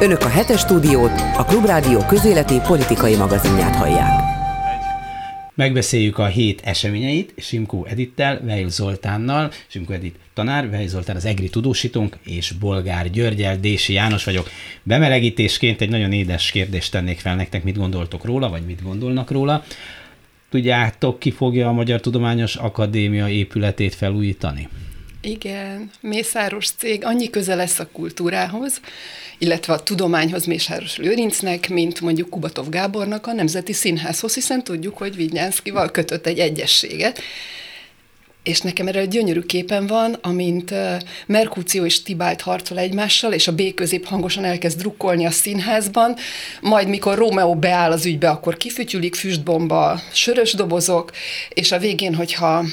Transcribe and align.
Önök 0.00 0.20
a 0.20 0.28
hetes 0.28 0.60
stúdiót, 0.60 1.10
a 1.36 1.44
Klubrádió 1.44 1.98
közéleti 1.98 2.60
politikai 2.66 3.16
magazinját 3.16 3.76
hallják. 3.76 4.20
Megbeszéljük 5.54 6.18
a 6.18 6.26
hét 6.26 6.60
eseményeit 6.64 7.34
Simkó 7.36 7.84
Edittel, 7.84 8.40
Veil 8.44 8.68
Zoltánnal, 8.68 9.50
Simkó 9.66 9.92
Edit 9.92 10.16
tanár, 10.34 10.70
Veil 10.70 10.88
Zoltán 10.88 11.16
az 11.16 11.24
EGRI 11.24 11.48
tudósítónk, 11.48 12.16
és 12.24 12.52
Bolgár 12.52 13.10
Györgyel, 13.10 13.56
Dési 13.60 13.92
János 13.92 14.24
vagyok. 14.24 14.48
Bemelegítésként 14.82 15.80
egy 15.80 15.90
nagyon 15.90 16.12
édes 16.12 16.50
kérdést 16.50 16.92
tennék 16.92 17.18
fel 17.18 17.36
nektek, 17.36 17.64
mit 17.64 17.78
gondoltok 17.78 18.24
róla, 18.24 18.48
vagy 18.48 18.62
mit 18.62 18.82
gondolnak 18.82 19.30
róla. 19.30 19.64
Tudjátok, 20.50 21.18
ki 21.18 21.30
fogja 21.30 21.68
a 21.68 21.72
Magyar 21.72 22.00
Tudományos 22.00 22.56
Akadémia 22.56 23.28
épületét 23.28 23.94
felújítani? 23.94 24.68
Igen, 25.26 25.90
Mészáros 26.00 26.70
cég 26.70 27.04
annyi 27.04 27.30
köze 27.30 27.54
lesz 27.54 27.78
a 27.78 27.88
kultúrához, 27.92 28.80
illetve 29.38 29.72
a 29.72 29.82
tudományhoz 29.82 30.44
Mészáros 30.44 30.96
Lőrincnek, 30.96 31.68
mint 31.68 32.00
mondjuk 32.00 32.30
Kubatov 32.30 32.68
Gábornak 32.68 33.26
a 33.26 33.32
Nemzeti 33.32 33.72
Színházhoz, 33.72 34.34
hiszen 34.34 34.64
tudjuk, 34.64 34.96
hogy 34.98 35.16
Vignyánszkival 35.16 35.90
kötött 35.90 36.26
egy 36.26 36.38
egyességet. 36.38 37.20
És 38.42 38.60
nekem 38.60 38.86
erre 38.86 39.00
egy 39.00 39.08
gyönyörű 39.08 39.40
képen 39.40 39.86
van, 39.86 40.12
amint 40.12 40.74
Merkúció 41.26 41.84
és 41.84 42.02
Tibált 42.02 42.40
harcol 42.40 42.78
egymással, 42.78 43.32
és 43.32 43.48
a 43.48 43.54
B 43.54 43.74
közép 43.74 44.06
hangosan 44.06 44.44
elkezd 44.44 44.78
drukkolni 44.78 45.26
a 45.26 45.30
színházban, 45.30 46.16
majd 46.60 46.88
mikor 46.88 47.18
Rómeó 47.18 47.54
beáll 47.54 47.90
az 47.90 48.06
ügybe, 48.06 48.30
akkor 48.30 48.56
kifütyülik 48.56 49.14
füstbomba, 49.14 50.00
sörös 50.12 50.52
dobozok, 50.52 51.12
és 51.48 51.72
a 51.72 51.78
végén, 51.78 52.14
hogyha 52.14 52.64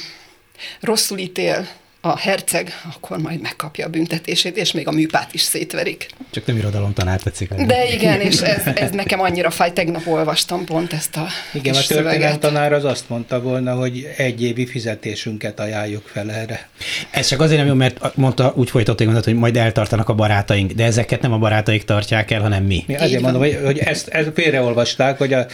rosszul 0.80 1.18
ítél 1.18 1.68
a 2.06 2.18
herceg, 2.18 2.82
akkor 2.96 3.18
majd 3.18 3.42
megkapja 3.42 3.86
a 3.86 3.90
büntetését, 3.90 4.58
és 4.58 4.72
még 4.72 4.88
a 4.88 4.92
műpát 4.92 5.34
is 5.34 5.42
szétverik. 5.42 6.08
Csak 6.32 6.46
nem 6.46 6.58
irodalom 6.58 6.94
tanár 6.94 7.22
tetszik. 7.22 7.54
De 7.54 7.94
igen, 7.94 8.22
és 8.22 8.40
ez, 8.40 8.62
ez 8.76 8.92
nekem 8.92 9.20
annyira 9.20 9.50
fáj, 9.50 9.74
tegnap 9.74 10.08
olvastam 10.08 10.66
pont 10.66 10.94
ezt 10.94 11.16
a 11.16 11.28
Igen, 11.54 11.76
a 11.76 11.82
történelem 11.82 12.40
tanár 12.40 12.74
az 12.74 12.86
azt 12.86 13.10
mondta 13.10 13.42
volna, 13.42 13.74
hogy 13.74 14.14
egy 14.18 14.44
évi 14.44 14.66
fizetésünket 14.66 15.60
ajánljuk 15.60 16.08
fel 16.08 16.32
erre. 16.32 16.70
Ez 17.12 17.28
csak 17.28 17.42
azért 17.42 17.60
nem 17.60 17.68
jó, 17.68 17.74
mert 17.74 18.16
mondta, 18.16 18.54
úgy 18.56 18.70
folytatta, 18.70 19.06
hogy, 19.06 19.24
hogy 19.24 19.36
majd 19.36 19.58
eltartanak 19.58 20.10
a 20.10 20.14
barátaink, 20.14 20.72
de 20.72 20.84
ezeket 20.84 21.22
nem 21.22 21.34
a 21.34 21.38
barátaik 21.38 21.84
tartják 21.84 22.32
el, 22.32 22.42
hanem 22.42 22.64
mi. 22.64 22.84
mi 22.88 22.96
azért 22.96 23.22
mondom, 23.22 23.42
hogy, 23.42 23.60
hogy 23.64 23.78
ezt, 23.78 24.08
ezt 24.08 24.30
félreolvasták, 24.34 25.18
hogy 25.18 25.34
a 25.34 25.46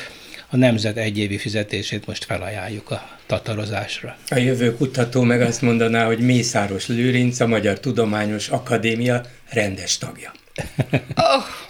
a 0.49 0.57
nemzet 0.57 0.97
egyévi 0.97 1.37
fizetését 1.37 2.05
most 2.05 2.25
felajánljuk 2.25 2.91
a 2.91 3.09
tatarozásra. 3.25 4.17
A 4.29 4.37
jövő 4.37 4.75
kutató 4.75 5.21
meg 5.21 5.41
azt 5.41 5.61
mondaná, 5.61 6.05
hogy 6.05 6.19
Mészáros 6.19 6.87
Lőrinc, 6.87 7.39
a 7.39 7.47
Magyar 7.47 7.79
Tudományos 7.79 8.49
Akadémia 8.49 9.21
rendes 9.49 9.97
tagja. 9.97 10.31
Oh. 11.15 11.68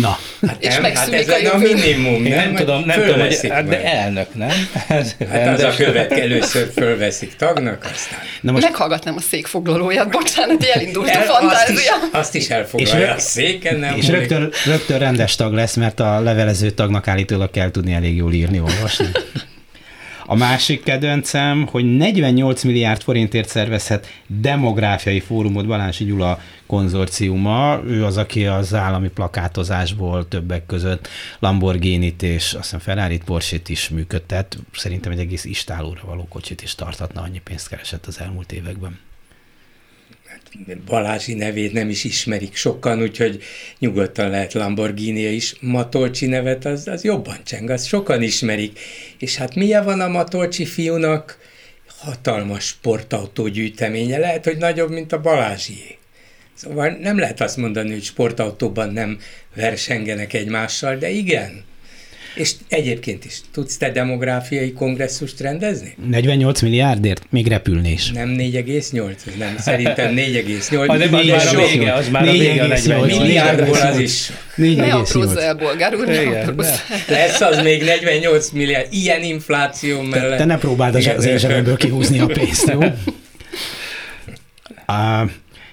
Na. 0.00 0.18
Hát 0.46 0.56
és 0.62 0.74
nem, 0.74 0.94
hát 0.94 1.12
ez 1.12 1.28
a, 1.28 1.54
a 1.54 1.58
minimum, 1.58 2.22
nem? 2.22 2.32
Nem 2.32 2.54
tudom, 2.54 2.84
nem 2.84 3.00
tudom, 3.00 3.20
hogy, 3.20 3.48
hát 3.48 3.68
de 3.68 3.84
elnök, 3.84 4.34
nem? 4.34 4.68
Ez 4.88 5.14
hát 5.30 5.58
az 5.58 5.62
a 5.62 5.74
követ 5.84 6.12
először 6.12 6.70
fölveszik 6.74 7.36
tagnak, 7.36 7.88
aztán. 7.92 8.20
Na 8.40 8.52
most... 8.52 8.64
Meghallgatnám 8.64 9.14
a 9.16 9.20
székfoglalóját, 9.20 10.10
bocsánat, 10.10 10.56
hogy 10.56 10.70
elindult 10.74 11.08
El, 11.08 11.22
a 11.22 11.24
fantázia. 11.24 11.92
Azt 11.94 12.04
is, 12.04 12.18
azt 12.18 12.34
is 12.34 12.48
elfoglalja 12.48 13.06
és 13.06 13.12
a 13.12 13.18
széken, 13.18 13.76
nem? 13.76 13.96
És 13.96 14.06
rögtön, 14.06 14.52
rögtön 14.64 14.98
rendes 14.98 15.36
tag 15.36 15.52
lesz, 15.52 15.74
mert 15.74 16.00
a 16.00 16.20
levelező 16.20 16.70
tagnak 16.70 17.08
állítólag 17.08 17.50
kell 17.50 17.70
tudni 17.70 17.92
elég 17.92 18.16
jól 18.16 18.32
írni, 18.32 18.60
olvasni. 18.60 19.06
A 20.30 20.36
másik 20.36 20.82
kedvencem, 20.82 21.66
hogy 21.66 21.96
48 21.96 22.62
milliárd 22.62 23.02
forintért 23.02 23.48
szervezhet 23.48 24.06
demográfiai 24.26 25.20
fórumot 25.20 25.66
Balási 25.66 26.04
Gyula 26.04 26.40
konzorciuma. 26.66 27.80
Ő 27.86 28.04
az, 28.04 28.16
aki 28.16 28.46
az 28.46 28.74
állami 28.74 29.08
plakátozásból 29.08 30.28
többek 30.28 30.66
között 30.66 31.08
Lamborghini-t 31.38 32.22
és 32.22 32.52
azt 32.52 32.62
hiszem 32.62 32.78
Ferrari-t, 32.78 33.24
Porsche-t 33.24 33.68
is 33.68 33.88
működtet. 33.88 34.58
Szerintem 34.72 35.12
egy 35.12 35.18
egész 35.18 35.44
istálóra 35.44 36.02
való 36.04 36.26
kocsit 36.28 36.62
is 36.62 36.74
tartatna, 36.74 37.22
annyi 37.22 37.40
pénzt 37.44 37.68
keresett 37.68 38.06
az 38.06 38.20
elmúlt 38.20 38.52
években. 38.52 38.98
Balázsi 40.86 41.34
nevét 41.34 41.72
nem 41.72 41.88
is 41.88 42.04
ismerik 42.04 42.54
sokan, 42.54 43.02
úgyhogy 43.02 43.42
nyugodtan 43.78 44.30
lehet 44.30 44.52
Lamborghini 44.52 45.20
is. 45.20 45.54
Matolcsi 45.60 46.26
nevet 46.26 46.64
az, 46.64 46.88
az 46.88 47.04
jobban 47.04 47.36
cseng, 47.44 47.70
azt 47.70 47.86
sokan 47.86 48.22
ismerik. 48.22 48.78
És 49.18 49.36
hát 49.36 49.54
milyen 49.54 49.84
van 49.84 50.00
a 50.00 50.08
Matolcsi 50.08 50.64
fiúnak? 50.64 51.38
Hatalmas 51.98 52.64
sportautó 52.64 53.46
gyűjteménye, 53.46 54.18
lehet, 54.18 54.44
hogy 54.44 54.56
nagyobb, 54.56 54.90
mint 54.90 55.12
a 55.12 55.20
Balázsié. 55.20 55.98
Szóval 56.54 56.88
nem 56.88 57.18
lehet 57.18 57.40
azt 57.40 57.56
mondani, 57.56 57.90
hogy 57.90 58.02
sportautóban 58.02 58.92
nem 58.92 59.18
versengenek 59.54 60.32
egymással, 60.32 60.96
de 60.96 61.08
igen. 61.08 61.64
És 62.40 62.52
egyébként 62.68 63.24
is, 63.24 63.40
tudsz 63.52 63.76
te 63.76 63.90
demográfiai 63.90 64.72
kongresszust 64.72 65.40
rendezni? 65.40 65.94
48 66.10 66.60
milliárdért? 66.60 67.26
Még 67.30 67.46
repülnés. 67.46 68.10
Nem 68.10 68.34
4,8, 68.38 69.36
nem, 69.38 69.56
szerintem 69.58 70.14
4,8. 70.14 70.88
Az, 70.88 71.00
az, 71.00 71.10
már 71.10 71.56
a 71.56 71.66
vége, 71.66 71.92
az 71.92 72.08
már 72.08 72.28
a 72.28 72.32
vége 72.32 72.62
a 72.62 72.66
48. 72.66 73.18
Milliárdból 73.18 73.76
az 73.76 73.98
is. 73.98 74.30
Ne 74.54 74.94
aprózza 74.94 75.42
el, 75.42 75.54
bolgár 75.54 75.94
úr, 75.94 76.06
ne 76.06 76.44
Lesz 77.08 77.40
az 77.40 77.62
még 77.62 77.82
48 77.82 78.50
milliárd, 78.50 78.86
ilyen 78.90 79.22
infláció 79.22 80.00
mellett. 80.00 80.30
Te, 80.30 80.36
te 80.36 80.44
ne 80.44 80.58
próbáld 80.58 80.94
az 80.94 81.24
én 81.24 81.38
zsebemből 81.38 81.76
kihúzni 81.76 82.18
a 82.18 82.26
pénzt, 82.26 82.72
jó? 82.72 82.80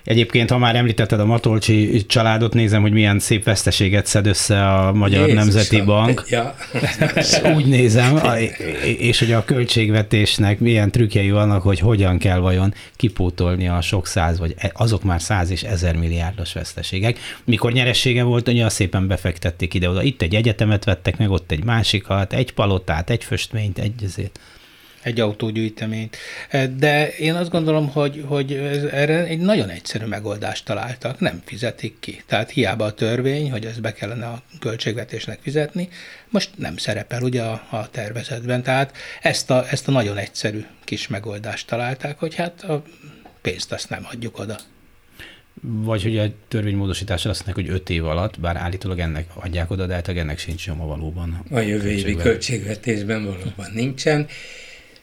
Egyébként, 0.07 0.49
ha 0.49 0.57
már 0.57 0.75
említetted 0.75 1.19
a 1.19 1.25
Matolcsi 1.25 2.05
családot, 2.05 2.53
nézem, 2.53 2.81
hogy 2.81 2.91
milyen 2.91 3.19
szép 3.19 3.43
veszteséget 3.43 4.05
szed 4.05 4.27
össze 4.27 4.67
a 4.73 4.93
Magyar 4.93 5.27
Jézus 5.27 5.35
Nemzeti 5.35 5.81
Bank. 5.81 6.25
Ja. 6.29 6.55
Úgy 7.55 7.65
nézem, 7.65 8.19
és 8.97 9.19
hogy 9.19 9.31
a 9.31 9.43
költségvetésnek 9.43 10.59
milyen 10.59 10.91
trükkjei 10.91 11.31
vannak, 11.31 11.61
hogy 11.61 11.79
hogyan 11.79 12.17
kell 12.17 12.39
vajon 12.39 12.73
kipótolni 12.95 13.67
a 13.67 13.81
sok 13.81 14.07
száz, 14.07 14.39
vagy 14.39 14.53
e- 14.57 14.71
azok 14.73 15.03
már 15.03 15.21
száz 15.21 15.49
és 15.49 15.63
ezer 15.63 15.95
milliárdos 15.95 16.53
veszteségek. 16.53 17.19
Mikor 17.45 17.71
nyeressége 17.71 18.23
volt, 18.23 18.47
ugye 18.47 18.65
azt 18.65 18.75
szépen 18.75 19.07
befektették 19.07 19.73
ide-oda. 19.73 20.03
Itt 20.03 20.21
egy 20.21 20.35
egyetemet 20.35 20.83
vettek 20.83 21.17
meg, 21.17 21.29
ott 21.29 21.51
egy 21.51 21.63
másikat, 21.63 22.33
egy 22.33 22.53
palotát, 22.53 23.09
egy 23.09 23.23
föstményt, 23.23 23.79
egy 23.79 24.03
ezért 24.03 24.39
egy 25.07 25.19
autógyűjteményt. 25.19 26.17
Eh, 26.49 26.67
de 26.67 27.09
én 27.09 27.33
azt 27.35 27.49
gondolom, 27.49 27.89
hogy, 27.89 28.23
hogy 28.27 28.53
ez, 28.53 28.83
erre 28.83 29.25
egy 29.25 29.39
nagyon 29.39 29.69
egyszerű 29.69 30.05
megoldást 30.05 30.65
találtak, 30.65 31.19
nem 31.19 31.41
fizetik 31.45 31.99
ki. 31.99 32.21
Tehát 32.25 32.49
hiába 32.49 32.85
a 32.85 32.93
törvény, 32.93 33.51
hogy 33.51 33.65
ezt 33.65 33.81
be 33.81 33.93
kellene 33.93 34.25
a 34.25 34.41
költségvetésnek 34.59 35.39
fizetni, 35.41 35.89
most 36.29 36.49
nem 36.55 36.77
szerepel 36.77 37.21
ugye 37.21 37.41
a, 37.41 37.67
a 37.69 37.89
tervezetben. 37.89 38.63
Tehát 38.63 38.97
ezt 39.21 39.49
a, 39.49 39.65
ezt 39.69 39.87
a 39.87 39.91
nagyon 39.91 40.17
egyszerű 40.17 40.65
kis 40.83 41.07
megoldást 41.07 41.67
találták, 41.67 42.19
hogy 42.19 42.35
hát 42.35 42.63
a 42.63 42.83
pénzt 43.41 43.71
azt 43.71 43.89
nem 43.89 44.07
adjuk 44.11 44.39
oda. 44.39 44.57
Vagy 45.61 46.03
hogy 46.03 46.17
a 46.17 46.27
törvénymódosításra 46.47 47.29
azt 47.29 47.45
mondják, 47.45 47.67
hogy 47.67 47.75
öt 47.75 47.89
év 47.89 48.05
alatt, 48.05 48.39
bár 48.39 48.55
állítólag 48.55 48.99
ennek 48.99 49.27
adják 49.33 49.71
oda, 49.71 49.85
de 49.85 49.93
hát 49.93 50.07
ennek 50.07 50.39
sincs 50.39 50.67
nyoma 50.67 50.85
valóban. 50.85 51.43
A 51.51 51.59
jövő 51.59 51.89
évi 51.89 52.15
költségvetésben 52.15 53.25
valóban 53.25 53.71
nincsen. 53.73 54.27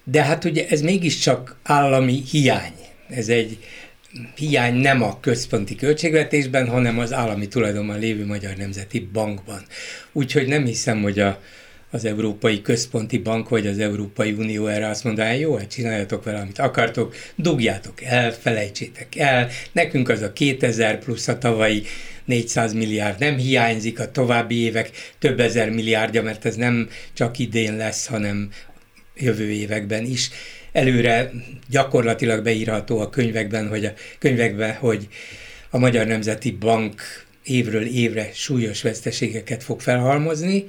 De 0.05 0.23
hát 0.23 0.45
ugye 0.45 0.67
ez 0.69 0.81
mégiscsak 0.81 1.57
állami 1.63 2.23
hiány. 2.31 2.73
Ez 3.09 3.29
egy 3.29 3.59
hiány 4.37 4.75
nem 4.75 5.03
a 5.03 5.21
központi 5.21 5.75
költségvetésben, 5.75 6.69
hanem 6.69 6.99
az 6.99 7.13
állami 7.13 7.49
tulajdonban 7.49 7.99
lévő 7.99 8.27
Magyar 8.27 8.57
Nemzeti 8.57 9.09
Bankban. 9.13 9.63
Úgyhogy 10.13 10.47
nem 10.47 10.65
hiszem, 10.65 11.03
hogy 11.03 11.19
a, 11.19 11.41
az 11.91 12.05
Európai 12.05 12.63
Központi 12.63 13.19
Bank 13.19 13.49
vagy 13.49 13.67
az 13.67 13.79
Európai 13.79 14.33
Unió 14.33 14.67
erre 14.67 14.89
azt 14.89 15.05
mondaná, 15.05 15.33
jó, 15.33 15.57
hát 15.57 15.71
csináljatok 15.71 16.25
vele, 16.25 16.39
amit 16.39 16.59
akartok, 16.59 17.15
dugjátok 17.37 18.03
el, 18.03 18.33
felejtsétek 18.33 19.17
el, 19.17 19.49
nekünk 19.73 20.09
az 20.09 20.23
a 20.23 20.33
2000 20.33 20.99
plusz 20.99 21.29
a 21.29 21.39
tavalyi 21.39 21.83
400 22.25 22.73
milliárd 22.73 23.19
nem 23.19 23.37
hiányzik, 23.37 24.01
a 24.01 24.11
további 24.11 24.61
évek 24.61 24.91
több 25.19 25.41
ezer 25.41 25.71
milliárdja, 25.71 26.23
mert 26.23 26.45
ez 26.45 26.57
nem 26.57 26.89
csak 27.13 27.39
idén 27.39 27.77
lesz, 27.77 28.07
hanem 28.07 28.49
jövő 29.17 29.51
években 29.51 30.05
is. 30.05 30.31
Előre 30.73 31.31
gyakorlatilag 31.69 32.43
beírható 32.43 32.99
a 32.99 33.11
könyvekben, 33.11 33.69
hogy 33.69 33.85
a 33.85 33.93
könyvekben, 34.19 34.75
hogy 34.75 35.09
a 35.71 35.79
Magyar 35.79 36.07
Nemzeti 36.07 36.51
Bank 36.51 37.03
évről 37.45 37.87
évre 37.87 38.31
súlyos 38.33 38.83
veszteségeket 38.83 39.63
fog 39.63 39.81
felhalmozni, 39.81 40.65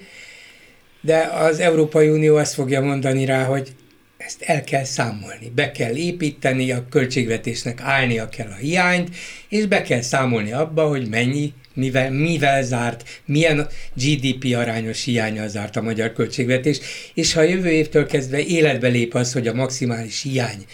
de 1.02 1.18
az 1.18 1.60
Európai 1.60 2.10
Unió 2.10 2.36
azt 2.36 2.54
fogja 2.54 2.82
mondani 2.82 3.26
rá, 3.26 3.44
hogy 3.44 3.76
ezt 4.18 4.42
el 4.42 4.64
kell 4.64 4.84
számolni, 4.84 5.52
be 5.56 5.72
kell 5.72 5.96
építeni, 5.96 6.72
a 6.72 6.86
költségvetésnek 6.90 7.82
állnia 7.82 8.30
kell 8.30 8.48
a 8.52 8.56
hiányt, 8.56 9.16
és 9.50 9.66
be 9.66 9.82
kell 9.82 10.02
számolni 10.02 10.52
abba, 10.52 10.88
hogy 10.88 11.10
mennyi 11.10 11.54
mivel, 11.75 12.12
mivel 12.12 12.63
zárt, 12.63 13.22
milyen 13.25 13.68
GDP 13.94 14.56
arányos 14.56 15.04
hiánya 15.04 15.48
zárt 15.48 15.75
a 15.75 15.81
magyar 15.81 16.13
költségvetés, 16.13 16.80
és 17.13 17.33
ha 17.33 17.42
jövő 17.42 17.69
évtől 17.69 18.06
kezdve 18.06 18.39
életbe 18.39 18.88
lép 18.88 19.13
az, 19.13 19.33
hogy 19.33 19.48
a 19.48 19.54
maximális 19.54 20.22
hiány 20.22 20.66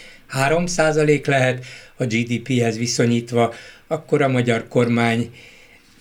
3% 0.48 1.26
lehet 1.26 1.64
a 1.96 2.04
GDP-hez 2.04 2.78
viszonyítva, 2.78 3.54
akkor 3.86 4.22
a 4.22 4.28
magyar 4.28 4.68
kormány 4.68 5.30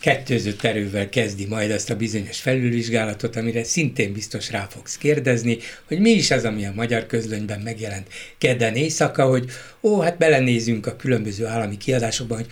kettőzött 0.01 0.63
erővel 0.63 1.09
kezdi 1.09 1.45
majd 1.45 1.71
azt 1.71 1.89
a 1.89 1.95
bizonyos 1.95 2.39
felülvizsgálatot, 2.39 3.35
amire 3.35 3.63
szintén 3.63 4.13
biztos 4.13 4.51
rá 4.51 4.67
fogsz 4.69 4.97
kérdezni, 4.97 5.57
hogy 5.87 5.99
mi 5.99 6.09
is 6.09 6.31
az, 6.31 6.45
ami 6.45 6.65
a 6.65 6.71
magyar 6.75 7.05
közlönyben 7.05 7.59
megjelent 7.59 8.07
kedden 8.37 8.75
éjszaka, 8.75 9.25
hogy 9.25 9.49
ó, 9.81 9.99
hát 9.99 10.17
belenézünk 10.17 10.85
a 10.85 10.95
különböző 10.95 11.45
állami 11.45 11.77
kiadásokban, 11.77 12.37
hogy 12.37 12.47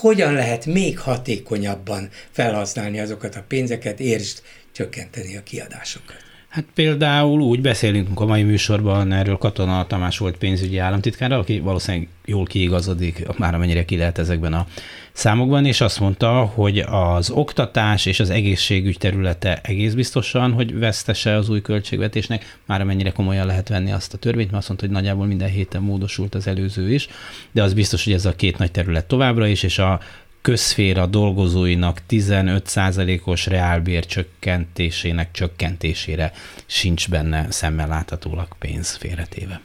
hogyan 0.00 0.32
lehet 0.32 0.66
még 0.66 0.98
hatékonyabban 0.98 2.08
felhasználni 2.30 3.00
azokat 3.00 3.34
a 3.34 3.44
pénzeket, 3.48 4.00
értsd, 4.00 4.42
csökkenteni 4.72 5.36
a 5.36 5.42
kiadásokat. 5.42 6.25
Hát 6.48 6.64
például 6.74 7.40
úgy 7.40 7.60
beszélünk 7.60 8.20
a 8.20 8.26
mai 8.26 8.42
műsorban, 8.42 9.12
erről 9.12 9.36
Katona 9.36 9.86
Tamás 9.86 10.18
volt 10.18 10.36
pénzügyi 10.36 10.78
államtitkára, 10.78 11.38
aki 11.38 11.60
valószínűleg 11.60 12.08
jól 12.24 12.44
kiigazodik, 12.44 13.26
már 13.38 13.54
amennyire 13.54 13.84
ki 13.84 13.96
lehet 13.96 14.18
ezekben 14.18 14.52
a 14.52 14.66
számokban, 15.12 15.64
és 15.64 15.80
azt 15.80 16.00
mondta, 16.00 16.44
hogy 16.44 16.78
az 16.78 17.30
oktatás 17.30 18.06
és 18.06 18.20
az 18.20 18.30
egészségügy 18.30 18.98
területe 18.98 19.60
egész 19.62 19.92
biztosan, 19.92 20.52
hogy 20.52 20.78
vesztese 20.78 21.34
az 21.34 21.48
új 21.48 21.60
költségvetésnek, 21.60 22.58
már 22.66 22.80
amennyire 22.80 23.10
komolyan 23.10 23.46
lehet 23.46 23.68
venni 23.68 23.92
azt 23.92 24.14
a 24.14 24.18
törvényt, 24.18 24.50
mert 24.50 24.58
azt 24.58 24.68
mondta, 24.68 24.86
hogy 24.86 24.94
nagyjából 24.94 25.26
minden 25.26 25.48
héten 25.48 25.82
módosult 25.82 26.34
az 26.34 26.46
előző 26.46 26.92
is, 26.92 27.08
de 27.52 27.62
az 27.62 27.74
biztos, 27.74 28.04
hogy 28.04 28.12
ez 28.12 28.24
a 28.24 28.36
két 28.36 28.58
nagy 28.58 28.70
terület 28.70 29.06
továbbra 29.06 29.46
is, 29.46 29.62
és 29.62 29.78
a 29.78 30.00
közféra 30.46 31.06
dolgozóinak 31.06 32.00
15%-os 32.10 33.46
reálbér 33.46 34.06
csökkentésének 34.06 35.30
csökkentésére 35.30 36.32
sincs 36.66 37.08
benne 37.08 37.46
szemmel 37.50 37.88
láthatólag 37.88 38.48
pénz 38.58 38.96
félretéve. 38.96 39.60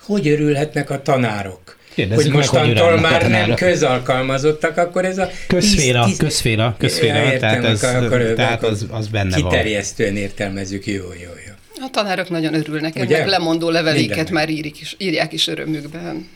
Hogy 0.00 0.28
örülhetnek 0.28 0.90
a 0.90 1.02
tanárok? 1.02 1.76
Kérdezzük 1.94 2.24
hogy 2.24 2.32
mostantól 2.32 2.90
meg, 2.90 3.00
már 3.00 3.28
nem 3.28 3.54
közalkalmazottak, 3.54 4.76
akkor 4.76 5.04
ez 5.04 5.18
a... 5.18 5.28
Közféra, 5.46 6.04
10, 6.04 6.16
10... 6.16 6.18
közféra, 6.18 6.74
közféra, 6.78 7.22
értem, 7.22 7.38
tehát, 7.38 7.64
ez, 7.64 7.82
akkor, 7.82 8.32
tehát 8.36 8.62
az, 8.62 8.86
az 8.90 9.08
benne 9.08 9.34
kiterjesztően 9.34 9.42
van. 9.42 9.50
Kiterjesztően 9.50 10.16
értelmezzük, 10.16 10.86
jó, 10.86 10.94
jó, 10.94 11.30
jó. 11.46 11.52
A 11.80 11.90
tanárok 11.90 12.30
nagyon 12.30 12.54
örülnek, 12.54 12.94
Ugye? 12.96 13.16
ennek 13.16 13.28
lemondó 13.28 13.70
leveléket 13.70 14.30
már 14.30 14.48
írik 14.48 14.80
is, 14.80 14.94
írják 14.98 15.32
is 15.32 15.46
örömükben. 15.46 16.28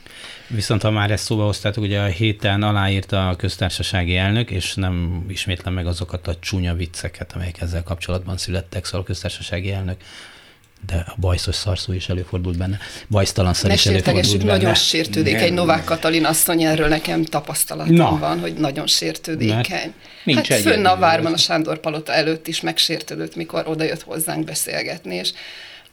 Viszont 0.46 0.82
ha 0.82 0.90
már 0.90 1.10
ezt 1.10 1.24
szóba 1.24 1.44
hoztátok, 1.44 1.84
ugye 1.84 2.00
a 2.00 2.06
héten 2.06 2.62
aláírta 2.62 3.28
a 3.28 3.36
köztársasági 3.36 4.16
elnök, 4.16 4.50
és 4.50 4.74
nem 4.74 5.24
ismétlem 5.28 5.74
meg 5.74 5.86
azokat 5.86 6.28
a 6.28 6.36
csúnya 6.40 6.74
vicceket, 6.74 7.32
amelyek 7.32 7.60
ezzel 7.60 7.82
kapcsolatban 7.82 8.36
születtek, 8.36 8.84
szóval 8.84 9.00
a 9.00 9.04
köztársasági 9.04 9.72
elnök 9.72 9.96
de 10.86 11.04
a 11.06 11.14
bajszos 11.20 11.54
szarszó 11.54 11.92
is 11.92 12.08
előfordult 12.08 12.58
benne, 12.58 12.78
bajsztalan 13.08 13.54
is 13.68 13.86
előfordult 13.86 14.38
benne. 14.38 14.52
nagyon 14.52 14.74
sértődékeny. 14.74 15.54
Novák 15.54 15.84
Katalin 15.84 16.24
asszony, 16.24 16.62
erről 16.62 16.88
nekem 16.88 17.24
tapasztalatom 17.24 17.94
Na. 17.94 18.18
van, 18.18 18.40
hogy 18.40 18.54
nagyon 18.54 18.86
sértődékeny. 18.86 19.92
Nincs 20.24 20.48
hát 20.48 20.60
fönn 20.60 20.84
a 20.84 20.96
várban 20.96 21.32
a 21.32 21.36
Sándor 21.36 21.78
Palota 21.78 22.12
előtt 22.12 22.48
is 22.48 22.60
megsértődött, 22.60 23.36
mikor 23.36 23.68
odajött 23.68 24.02
hozzánk 24.02 24.44
beszélgetni, 24.44 25.14
és 25.14 25.32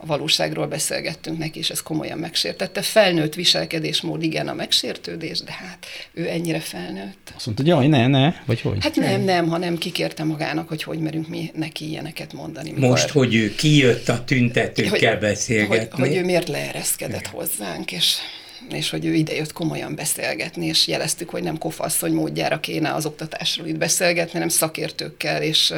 a 0.02 0.06
valóságról 0.06 0.66
beszélgettünk 0.66 1.38
neki, 1.38 1.58
és 1.58 1.70
ez 1.70 1.82
komolyan 1.82 2.18
megsértette. 2.18 2.82
Felnőtt 2.82 3.34
viselkedésmód, 3.34 4.22
igen, 4.22 4.48
a 4.48 4.54
megsértődés, 4.54 5.40
de 5.40 5.52
hát 5.52 5.86
ő 6.12 6.28
ennyire 6.28 6.60
felnőtt. 6.60 7.32
Azt 7.36 7.46
mondta, 7.46 7.62
hogy 7.62 7.66
jaj, 7.66 7.86
ne, 7.86 8.06
ne, 8.06 8.34
vagy 8.46 8.60
hogy? 8.60 8.76
Hát 8.80 8.96
nem, 8.96 9.20
nem, 9.20 9.48
hanem 9.48 9.78
kikérte 9.78 10.24
magának, 10.24 10.68
hogy 10.68 10.82
hogy 10.82 10.98
merünk 10.98 11.28
mi 11.28 11.50
neki 11.54 11.88
ilyeneket 11.88 12.32
mondani. 12.32 12.70
Mikor, 12.70 12.88
Most, 12.88 13.08
hogy 13.08 13.34
ő 13.34 13.54
kijött 13.54 14.08
a 14.08 14.24
tüntetőkkel 14.24 15.10
hogy, 15.10 15.20
beszélgetni. 15.20 16.00
Hogy, 16.00 16.08
hogy 16.08 16.16
ő 16.16 16.24
miért 16.24 16.48
leereszkedett 16.48 17.24
ja. 17.24 17.30
hozzánk, 17.30 17.92
és 17.92 18.16
és 18.70 18.90
hogy 18.90 19.04
ő 19.04 19.14
idejött 19.14 19.52
komolyan 19.52 19.94
beszélgetni, 19.94 20.66
és 20.66 20.86
jeleztük, 20.86 21.28
hogy 21.30 21.42
nem 21.42 21.58
kofasszony 21.58 22.12
módjára 22.12 22.60
kéne 22.60 22.94
az 22.94 23.06
oktatásról 23.06 23.66
itt 23.66 23.78
beszélgetni, 23.78 24.32
hanem 24.32 24.48
szakértőkkel, 24.48 25.42
és 25.42 25.72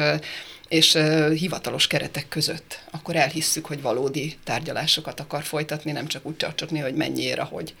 és 0.67 0.97
hivatalos 1.33 1.87
keretek 1.87 2.27
között, 2.29 2.79
akkor 2.91 3.15
elhisszük, 3.15 3.65
hogy 3.65 3.81
valódi 3.81 4.37
tárgyalásokat 4.43 5.19
akar 5.19 5.43
folytatni, 5.43 5.91
nem 5.91 6.07
csak 6.07 6.25
úgy 6.25 6.37
csacsogni, 6.37 6.79
hogy 6.79 6.95
mennyiért, 6.95 7.39
ahogy. 7.39 7.73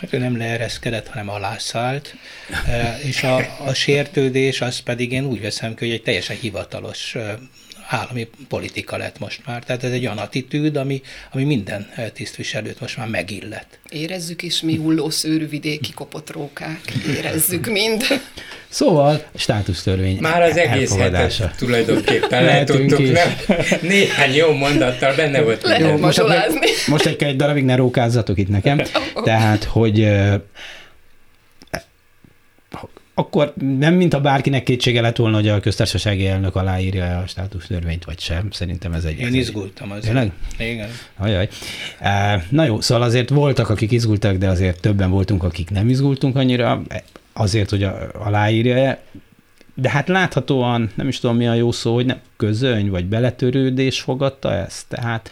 Hát 0.00 0.12
ő 0.12 0.18
nem 0.18 0.36
leereszkedett, 0.36 1.08
hanem 1.08 1.28
alászállt, 1.28 2.14
és 3.02 3.22
a, 3.22 3.36
a 3.58 3.74
sértődés 3.74 4.60
az 4.60 4.78
pedig 4.78 5.12
én 5.12 5.24
úgy 5.24 5.40
veszem 5.40 5.74
ki, 5.74 5.84
hogy 5.84 5.94
egy 5.94 6.02
teljesen 6.02 6.36
hivatalos 6.36 7.16
állami 7.88 8.28
politika 8.48 8.96
lett 8.96 9.18
most 9.18 9.40
már. 9.46 9.64
Tehát 9.64 9.84
ez 9.84 9.90
egy 9.92 10.04
olyan 10.04 10.18
attitűd, 10.18 10.76
ami, 10.76 11.02
ami 11.32 11.44
minden 11.44 11.88
tisztviselőt 12.12 12.80
most 12.80 12.96
már 12.96 13.08
megillet. 13.08 13.66
Érezzük 13.88 14.42
is 14.42 14.60
mi 14.60 14.76
hullószőrű 14.76 15.48
vidéki 15.48 15.92
kopott 15.92 16.30
rókák. 16.30 16.80
Érezzük 17.16 17.66
mind. 17.66 18.04
Szóval 18.68 19.24
státusztörvény 19.34 20.18
Már 20.20 20.42
az 20.42 20.56
egész 20.56 20.96
hetet 20.96 21.54
tulajdonképpen 21.56 22.44
letudtuk, 22.44 23.12
nem? 23.12 23.34
Néhány 23.80 24.34
jó 24.34 24.52
mondattal 24.52 25.14
benne 25.14 25.40
volt. 25.42 25.62
Lehet 25.62 25.80
jó, 25.80 25.96
most, 25.96 26.22
most 26.86 27.06
egy, 27.06 27.22
egy 27.22 27.36
darabig 27.36 27.64
ne 27.64 27.76
rókázzatok 27.76 28.38
itt 28.38 28.48
nekem. 28.48 28.80
Tehát, 29.24 29.64
hogy 29.64 30.08
akkor 33.14 33.52
nem 33.78 33.94
mint 33.94 34.14
a 34.14 34.20
bárkinek 34.20 34.62
kétsége 34.62 35.00
lett 35.00 35.16
volna, 35.16 35.36
hogy 35.36 35.48
a 35.48 35.60
köztársasági 35.60 36.26
elnök 36.26 36.56
aláírja 36.56 37.18
a 37.18 37.26
státusz 37.26 37.66
törvényt, 37.66 38.04
vagy 38.04 38.20
sem. 38.20 38.50
Szerintem 38.50 38.92
ez 38.92 39.04
egy... 39.04 39.18
Én 39.18 39.34
izgultam 39.34 39.90
az. 39.90 40.04
Tényleg? 40.04 40.32
Igen. 40.58 40.88
Ajaj. 41.16 41.48
Na 42.48 42.64
jó, 42.64 42.80
szóval 42.80 43.04
azért 43.04 43.28
voltak, 43.28 43.68
akik 43.68 43.90
izgultak, 43.90 44.36
de 44.36 44.48
azért 44.48 44.80
többen 44.80 45.10
voltunk, 45.10 45.42
akik 45.42 45.70
nem 45.70 45.88
izgultunk 45.88 46.36
annyira, 46.36 46.82
azért, 47.32 47.70
hogy 47.70 47.86
aláírja 48.12 48.98
de 49.74 49.90
hát 49.90 50.08
láthatóan, 50.08 50.90
nem 50.94 51.08
is 51.08 51.20
tudom 51.20 51.36
mi 51.36 51.46
a 51.46 51.54
jó 51.54 51.72
szó, 51.72 51.94
hogy 51.94 52.06
nem 52.06 52.20
közöny 52.36 52.90
vagy 52.90 53.06
beletörődés 53.06 54.00
fogadta 54.00 54.54
ezt, 54.54 54.86
tehát 54.88 55.30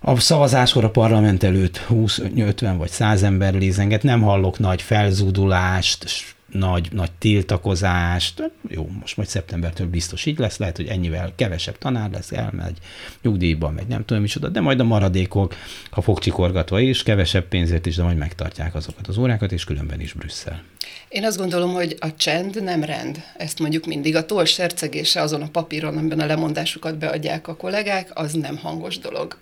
a 0.00 0.20
szavazáskor 0.20 0.84
a 0.84 0.90
parlament 0.90 1.42
előtt 1.42 1.76
20, 1.76 2.20
50 2.36 2.76
vagy 2.76 2.90
100 2.90 3.22
ember 3.22 3.54
lézenget, 3.54 4.02
nem 4.02 4.22
hallok 4.22 4.58
nagy 4.58 4.82
felzúdulást, 4.82 6.04
nagy, 6.52 6.88
nagy 6.92 7.10
tiltakozást, 7.18 8.50
jó, 8.68 8.88
most 9.00 9.16
majd 9.16 9.28
szeptembertől 9.28 9.86
biztos 9.86 10.26
így 10.26 10.38
lesz, 10.38 10.58
lehet, 10.58 10.76
hogy 10.76 10.86
ennyivel 10.86 11.32
kevesebb 11.36 11.78
tanár 11.78 12.10
lesz, 12.10 12.32
elmegy, 12.32 12.78
nyugdíjban 13.22 13.74
megy, 13.74 13.86
nem 13.86 14.04
tudom 14.04 14.22
micsoda, 14.22 14.48
de 14.48 14.60
majd 14.60 14.80
a 14.80 14.84
maradékok, 14.84 15.54
ha 15.90 16.00
fogcsikorgatva 16.00 16.80
is, 16.80 17.02
kevesebb 17.02 17.48
pénzért 17.48 17.86
is, 17.86 17.96
de 17.96 18.02
majd 18.02 18.16
megtartják 18.16 18.74
azokat 18.74 19.06
az 19.06 19.18
órákat, 19.18 19.52
és 19.52 19.64
különben 19.64 20.00
is 20.00 20.12
Brüsszel. 20.12 20.62
Én 21.08 21.24
azt 21.24 21.38
gondolom, 21.38 21.72
hogy 21.72 21.96
a 22.00 22.14
csend 22.14 22.62
nem 22.62 22.84
rend. 22.84 23.22
Ezt 23.36 23.58
mondjuk 23.58 23.86
mindig. 23.86 24.16
A 24.16 24.26
toll 24.26 24.44
sercegése 24.44 25.20
azon 25.20 25.42
a 25.42 25.48
papíron, 25.48 25.96
amiben 25.96 26.20
a 26.20 26.26
lemondásukat 26.26 26.98
beadják 26.98 27.48
a 27.48 27.56
kollégák, 27.56 28.10
az 28.14 28.32
nem 28.32 28.56
hangos 28.56 28.98
dolog 28.98 29.38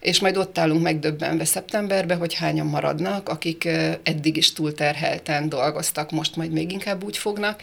és 0.00 0.20
majd 0.20 0.36
ott 0.36 0.58
állunk 0.58 0.82
megdöbbenve 0.82 1.44
szeptemberbe, 1.44 2.14
hogy 2.14 2.34
hányan 2.34 2.66
maradnak, 2.66 3.28
akik 3.28 3.68
eddig 4.02 4.36
is 4.36 4.52
túlterhelten 4.52 5.48
dolgoztak, 5.48 6.10
most 6.10 6.36
majd 6.36 6.52
még 6.52 6.72
inkább 6.72 7.04
úgy 7.04 7.16
fognak, 7.16 7.62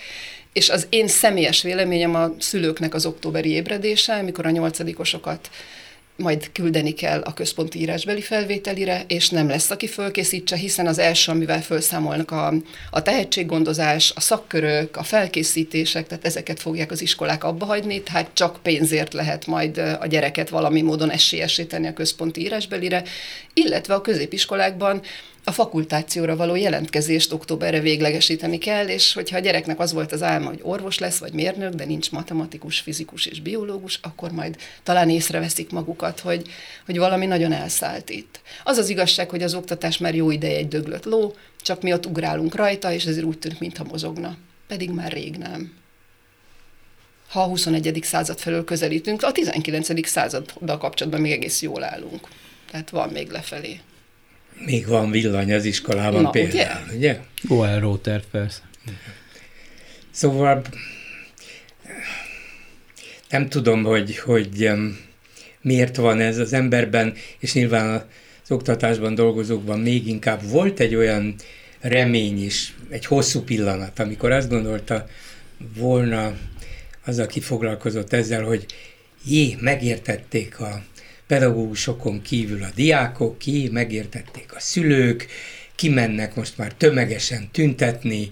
és 0.54 0.70
az 0.70 0.88
én 0.90 1.08
személyes 1.08 1.62
véleményem 1.62 2.16
a 2.16 2.32
szülőknek 2.40 2.94
az 2.94 3.06
októberi 3.06 3.50
ébredése, 3.50 4.14
amikor 4.14 4.46
a 4.46 4.50
nyolcadikosokat 4.50 5.50
majd 6.18 6.52
küldeni 6.52 6.94
kell 6.94 7.22
a 7.22 7.34
központi 7.34 7.80
írásbeli 7.80 8.22
felvételire, 8.22 9.04
és 9.08 9.30
nem 9.30 9.48
lesz, 9.48 9.70
aki 9.70 9.88
fölkészítse, 9.88 10.56
hiszen 10.56 10.88
az 10.88 11.00
első, 11.00 11.32
amivel 11.32 11.62
felszámolnak 11.62 12.32
a, 12.32 12.54
a 12.92 13.02
tehetséggondozás, 13.02 14.12
a 14.16 14.20
szakkörök, 14.20 14.98
a 14.98 15.04
felkészítések, 15.04 16.08
tehát 16.08 16.26
ezeket 16.26 16.60
fogják 16.60 16.92
az 16.92 17.02
iskolák 17.02 17.44
abba 17.44 17.66
hagyni, 17.66 18.02
tehát 18.02 18.30
csak 18.34 18.60
pénzért 18.62 19.14
lehet 19.14 19.46
majd 19.46 19.78
a 19.78 20.08
gyereket 20.08 20.50
valami 20.50 20.82
módon 20.82 21.12
esélyesíteni 21.12 21.88
a 21.88 21.94
központi 21.94 22.42
írásbelire, 22.42 23.04
illetve 23.54 23.94
a 23.94 24.02
középiskolákban 24.02 25.02
a 25.48 25.52
fakultációra 25.52 26.36
való 26.36 26.56
jelentkezést 26.56 27.34
októberre 27.34 27.80
véglegesíteni 27.80 28.58
kell, 28.58 28.88
és 28.88 29.14
hogyha 29.14 29.38
a 29.38 29.40
gyereknek 29.40 29.80
az 29.80 29.94
volt 29.94 30.12
az 30.12 30.24
álma, 30.24 30.48
hogy 30.48 30.60
orvos 30.62 31.00
lesz, 31.00 31.18
vagy 31.18 31.34
mérnök, 31.34 31.74
de 31.74 31.86
nincs 31.86 32.12
matematikus, 32.12 32.80
fizikus 32.80 33.26
és 33.26 33.42
biológus, 33.42 34.00
akkor 34.02 34.32
majd 34.32 34.56
talán 34.84 35.10
észreveszik 35.10 35.72
magukat, 35.72 36.20
hogy, 36.20 36.50
hogy 36.86 36.98
valami 36.98 37.26
nagyon 37.26 37.52
elszállt 37.52 38.10
itt. 38.10 38.42
Az 38.64 38.78
az 38.78 38.90
igazság, 38.90 39.30
hogy 39.30 39.44
az 39.44 39.54
oktatás 39.54 39.98
már 39.98 40.16
jó 40.16 40.32
ideje 40.32 40.58
egy 40.58 40.68
döglött 40.68 41.06
ló, 41.06 41.34
csak 41.62 41.82
mi 41.82 41.94
ott 41.94 42.06
ugrálunk 42.06 42.56
rajta, 42.56 42.92
és 42.92 43.06
ezért 43.06 43.26
úgy 43.26 43.40
tűnt, 43.40 43.60
mintha 43.60 43.84
mozogna. 43.84 44.38
Pedig 44.68 44.92
már 44.92 45.12
rég 45.12 45.36
nem 45.36 45.76
ha 47.30 47.42
a 47.42 47.46
21. 47.46 48.00
század 48.04 48.40
felől 48.40 48.64
közelítünk, 48.64 49.24
a 49.24 49.32
19. 49.32 50.08
századdal 50.08 50.78
kapcsolatban 50.78 51.22
még 51.22 51.32
egész 51.32 51.62
jól 51.62 51.84
állunk. 51.84 52.28
Tehát 52.72 52.90
van 52.90 53.10
még 53.10 53.30
lefelé. 53.30 53.80
Még 54.66 54.88
van 54.88 55.12
villany 55.12 55.54
az 55.54 55.66
iskolában 55.66 56.22
Na, 56.22 56.30
például, 56.30 56.84
ugye? 56.88 56.96
ugye? 56.96 57.20
Goel 57.42 57.80
Róter, 57.80 58.24
persze. 58.32 58.62
Szóval 60.12 60.62
nem 63.30 63.50
tudom, 63.50 63.84
hogy, 63.84 64.18
hogy 64.18 64.70
miért 65.62 65.96
van 65.96 66.20
ez 66.20 66.38
az 66.38 66.54
emberben, 66.54 67.14
és 67.40 67.54
nyilván 67.54 68.06
az 68.44 68.52
oktatásban 68.52 69.16
dolgozókban 69.16 69.80
még 69.80 70.08
inkább 70.08 70.50
volt 70.50 70.80
egy 70.80 70.96
olyan 70.96 71.36
remény 71.80 72.44
is, 72.44 72.76
egy 72.90 73.06
hosszú 73.06 73.42
pillanat, 73.42 74.00
amikor 74.00 74.32
azt 74.32 74.50
gondolta 74.50 75.08
volna 75.78 76.38
az, 77.06 77.20
aki 77.20 77.40
foglalkozott 77.40 78.14
ezzel, 78.14 78.44
hogy 78.44 78.66
jé, 79.26 79.58
megértették 79.60 80.60
a 80.60 80.84
pedagógusokon 81.28 82.22
kívül 82.22 82.64
a 82.64 82.70
diákok, 82.76 83.38
ki 83.38 83.70
megértették 83.72 84.56
a 84.56 84.60
szülők, 84.60 85.28
kimennek 85.76 86.36
most 86.36 86.58
már 86.58 86.74
tömegesen 86.74 87.50
tüntetni, 87.52 88.32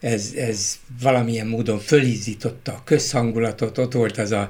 ez, 0.00 0.32
ez 0.36 0.78
valamilyen 1.02 1.46
módon 1.46 1.78
fölízította 1.78 2.72
a 2.72 2.82
közhangulatot, 2.84 3.78
ott 3.78 3.92
volt 3.92 4.18
az 4.18 4.30
a, 4.30 4.48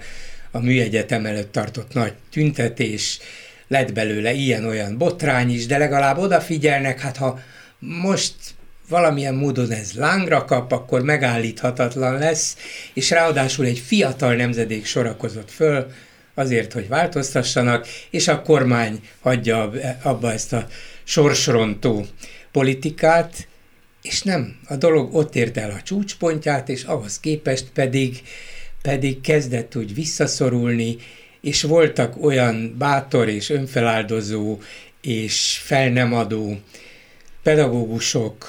a 0.51 0.59
műegyetem 0.59 1.27
előtt 1.27 1.53
tartott 1.53 1.95
nagy 1.95 2.13
tüntetés, 2.31 3.19
lett 3.69 3.93
belőle 3.93 4.33
ilyen-olyan 4.33 4.99
botrány 4.99 5.51
is, 5.51 5.67
de 5.67 5.79
legalább 5.79 6.19
odafigyelnek, 6.19 7.01
hát 7.01 7.17
ha 7.17 7.41
most 7.79 8.35
valamilyen 8.89 9.35
módon 9.35 9.71
ez 9.71 9.93
lángra 9.93 10.45
kap, 10.45 10.73
akkor 10.73 11.03
megállíthatatlan 11.03 12.19
lesz, 12.19 12.57
és 12.95 13.11
ráadásul 13.11 13.65
egy 13.65 13.79
fiatal 13.79 14.35
nemzedék 14.35 14.85
sorakozott 14.85 15.51
föl, 15.51 15.93
azért, 16.41 16.73
hogy 16.73 16.89
változtassanak, 16.89 17.87
és 18.11 18.29
a 18.29 18.43
kormány 18.43 19.01
hagyja 19.21 19.71
abba 20.03 20.33
ezt 20.33 20.53
a 20.53 20.67
sorsrontó 21.05 22.07
politikát, 22.53 23.49
és 24.03 24.23
nem, 24.23 24.57
a 24.69 24.77
dolog 24.77 25.15
ott 25.15 25.37
ért 25.37 25.57
el 25.57 25.71
a 25.71 25.83
csúcspontját, 25.83 26.69
és 26.69 26.83
ahhoz 26.83 27.21
képest 27.21 27.67
pedig, 27.75 28.23
pedig 28.83 29.21
kezdett 29.21 29.77
úgy 29.77 29.95
visszaszorulni, 29.95 30.97
és 31.41 31.63
voltak 31.63 32.25
olyan 32.25 32.75
bátor 32.79 33.29
és 33.29 33.51
önfeláldozó 33.51 34.59
és 35.03 35.61
fel 35.65 35.89
nem 35.89 36.13
adó 36.13 36.61
pedagógusok, 37.43 38.47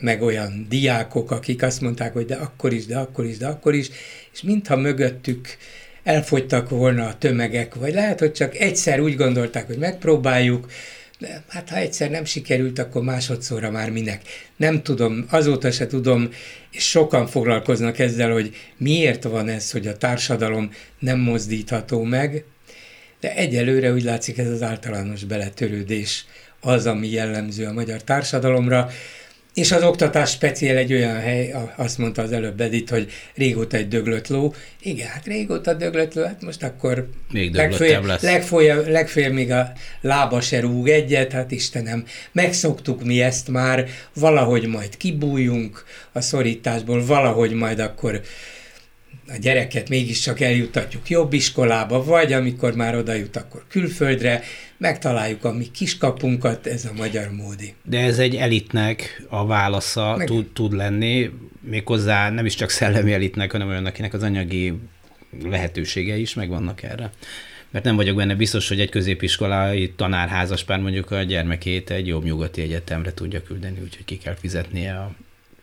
meg 0.00 0.22
olyan 0.22 0.66
diákok, 0.68 1.30
akik 1.30 1.62
azt 1.62 1.80
mondták, 1.80 2.12
hogy 2.12 2.26
de 2.26 2.34
akkor 2.34 2.72
is, 2.72 2.86
de 2.86 2.98
akkor 2.98 3.24
is, 3.24 3.36
de 3.36 3.46
akkor 3.46 3.74
is, 3.74 3.90
és 4.32 4.42
mintha 4.42 4.76
mögöttük 4.76 5.48
elfogytak 6.10 6.68
volna 6.68 7.06
a 7.06 7.18
tömegek, 7.18 7.74
vagy 7.74 7.94
lehet, 7.94 8.18
hogy 8.18 8.32
csak 8.32 8.56
egyszer 8.56 9.00
úgy 9.00 9.16
gondolták, 9.16 9.66
hogy 9.66 9.78
megpróbáljuk, 9.78 10.66
de 11.18 11.42
hát 11.48 11.68
ha 11.68 11.76
egyszer 11.76 12.10
nem 12.10 12.24
sikerült, 12.24 12.78
akkor 12.78 13.02
másodszorra 13.02 13.70
már 13.70 13.90
minek. 13.90 14.20
Nem 14.56 14.82
tudom, 14.82 15.26
azóta 15.28 15.70
se 15.70 15.86
tudom, 15.86 16.28
és 16.70 16.88
sokan 16.88 17.26
foglalkoznak 17.26 17.98
ezzel, 17.98 18.32
hogy 18.32 18.54
miért 18.76 19.24
van 19.24 19.48
ez, 19.48 19.70
hogy 19.70 19.86
a 19.86 19.96
társadalom 19.96 20.72
nem 20.98 21.18
mozdítható 21.18 22.02
meg, 22.02 22.44
de 23.20 23.34
egyelőre 23.34 23.92
úgy 23.92 24.02
látszik 24.02 24.38
ez 24.38 24.48
az 24.48 24.62
általános 24.62 25.24
beletörődés 25.24 26.24
az, 26.60 26.86
ami 26.86 27.10
jellemző 27.10 27.66
a 27.66 27.72
magyar 27.72 28.02
társadalomra. 28.02 28.90
És 29.54 29.72
az 29.72 29.82
oktatás 29.82 30.30
speciál 30.30 30.76
egy 30.76 30.92
olyan 30.92 31.20
hely, 31.20 31.54
azt 31.76 31.98
mondta 31.98 32.22
az 32.22 32.32
előbb 32.32 32.60
Edith, 32.60 32.92
hogy 32.92 33.10
régóta 33.34 33.76
egy 33.76 33.88
döglött 33.88 34.28
ló. 34.28 34.54
Igen, 34.82 35.06
hát 35.08 35.26
régóta 35.26 35.74
döglött 35.74 36.14
ló, 36.14 36.24
hát 36.24 36.42
most 36.42 36.62
akkor 36.62 37.08
még 37.32 37.54
legfőjebb, 37.54 38.04
lesz. 38.04 38.22
Legfőjebb, 38.22 38.88
legfőjebb 38.88 39.32
még 39.32 39.50
a 39.50 39.72
lába 40.00 40.40
se 40.40 40.60
rúg 40.60 40.88
egyet, 40.88 41.32
hát 41.32 41.50
Istenem, 41.50 42.04
megszoktuk 42.32 43.04
mi 43.04 43.20
ezt 43.20 43.48
már, 43.48 43.86
valahogy 44.14 44.66
majd 44.66 44.96
kibújunk 44.96 45.84
a 46.12 46.20
szorításból, 46.20 47.06
valahogy 47.06 47.52
majd 47.52 47.78
akkor 47.78 48.20
a 49.34 49.36
gyereket 49.40 49.88
mégiscsak 49.88 50.40
eljuttatjuk 50.40 51.08
jobb 51.08 51.32
iskolába, 51.32 52.04
vagy 52.04 52.32
amikor 52.32 52.74
már 52.74 52.96
oda 52.96 53.12
jut, 53.12 53.36
akkor 53.36 53.64
külföldre, 53.68 54.42
megtaláljuk 54.76 55.44
a 55.44 55.52
mi 55.52 55.70
kiskapunkat, 55.70 56.66
ez 56.66 56.84
a 56.84 56.92
magyar 56.96 57.30
módi. 57.30 57.74
De 57.82 57.98
ez 57.98 58.18
egy 58.18 58.36
elitnek 58.36 59.26
a 59.28 59.46
válasza 59.46 60.16
Meg... 60.16 60.26
tud, 60.26 60.46
tud 60.52 60.72
lenni, 60.72 61.30
méghozzá 61.60 62.30
nem 62.30 62.46
is 62.46 62.54
csak 62.54 62.70
szellemi 62.70 63.12
elitnek, 63.12 63.52
hanem 63.52 63.68
olyan, 63.68 63.86
akinek 63.86 64.14
az 64.14 64.22
anyagi 64.22 64.74
lehetősége 65.42 66.16
is 66.16 66.34
megvannak 66.34 66.82
erre. 66.82 67.10
Mert 67.70 67.84
nem 67.84 67.96
vagyok 67.96 68.16
benne 68.16 68.34
biztos, 68.34 68.68
hogy 68.68 68.80
egy 68.80 68.90
középiskolai 68.90 69.92
tanárházaspár 69.96 70.80
mondjuk 70.80 71.10
a 71.10 71.22
gyermekét 71.22 71.90
egy 71.90 72.06
jobb 72.06 72.24
nyugati 72.24 72.62
egyetemre 72.62 73.14
tudja 73.14 73.42
küldeni, 73.42 73.78
úgyhogy 73.82 74.04
ki 74.04 74.18
kell 74.18 74.34
fizetnie 74.34 74.94
a 74.94 75.10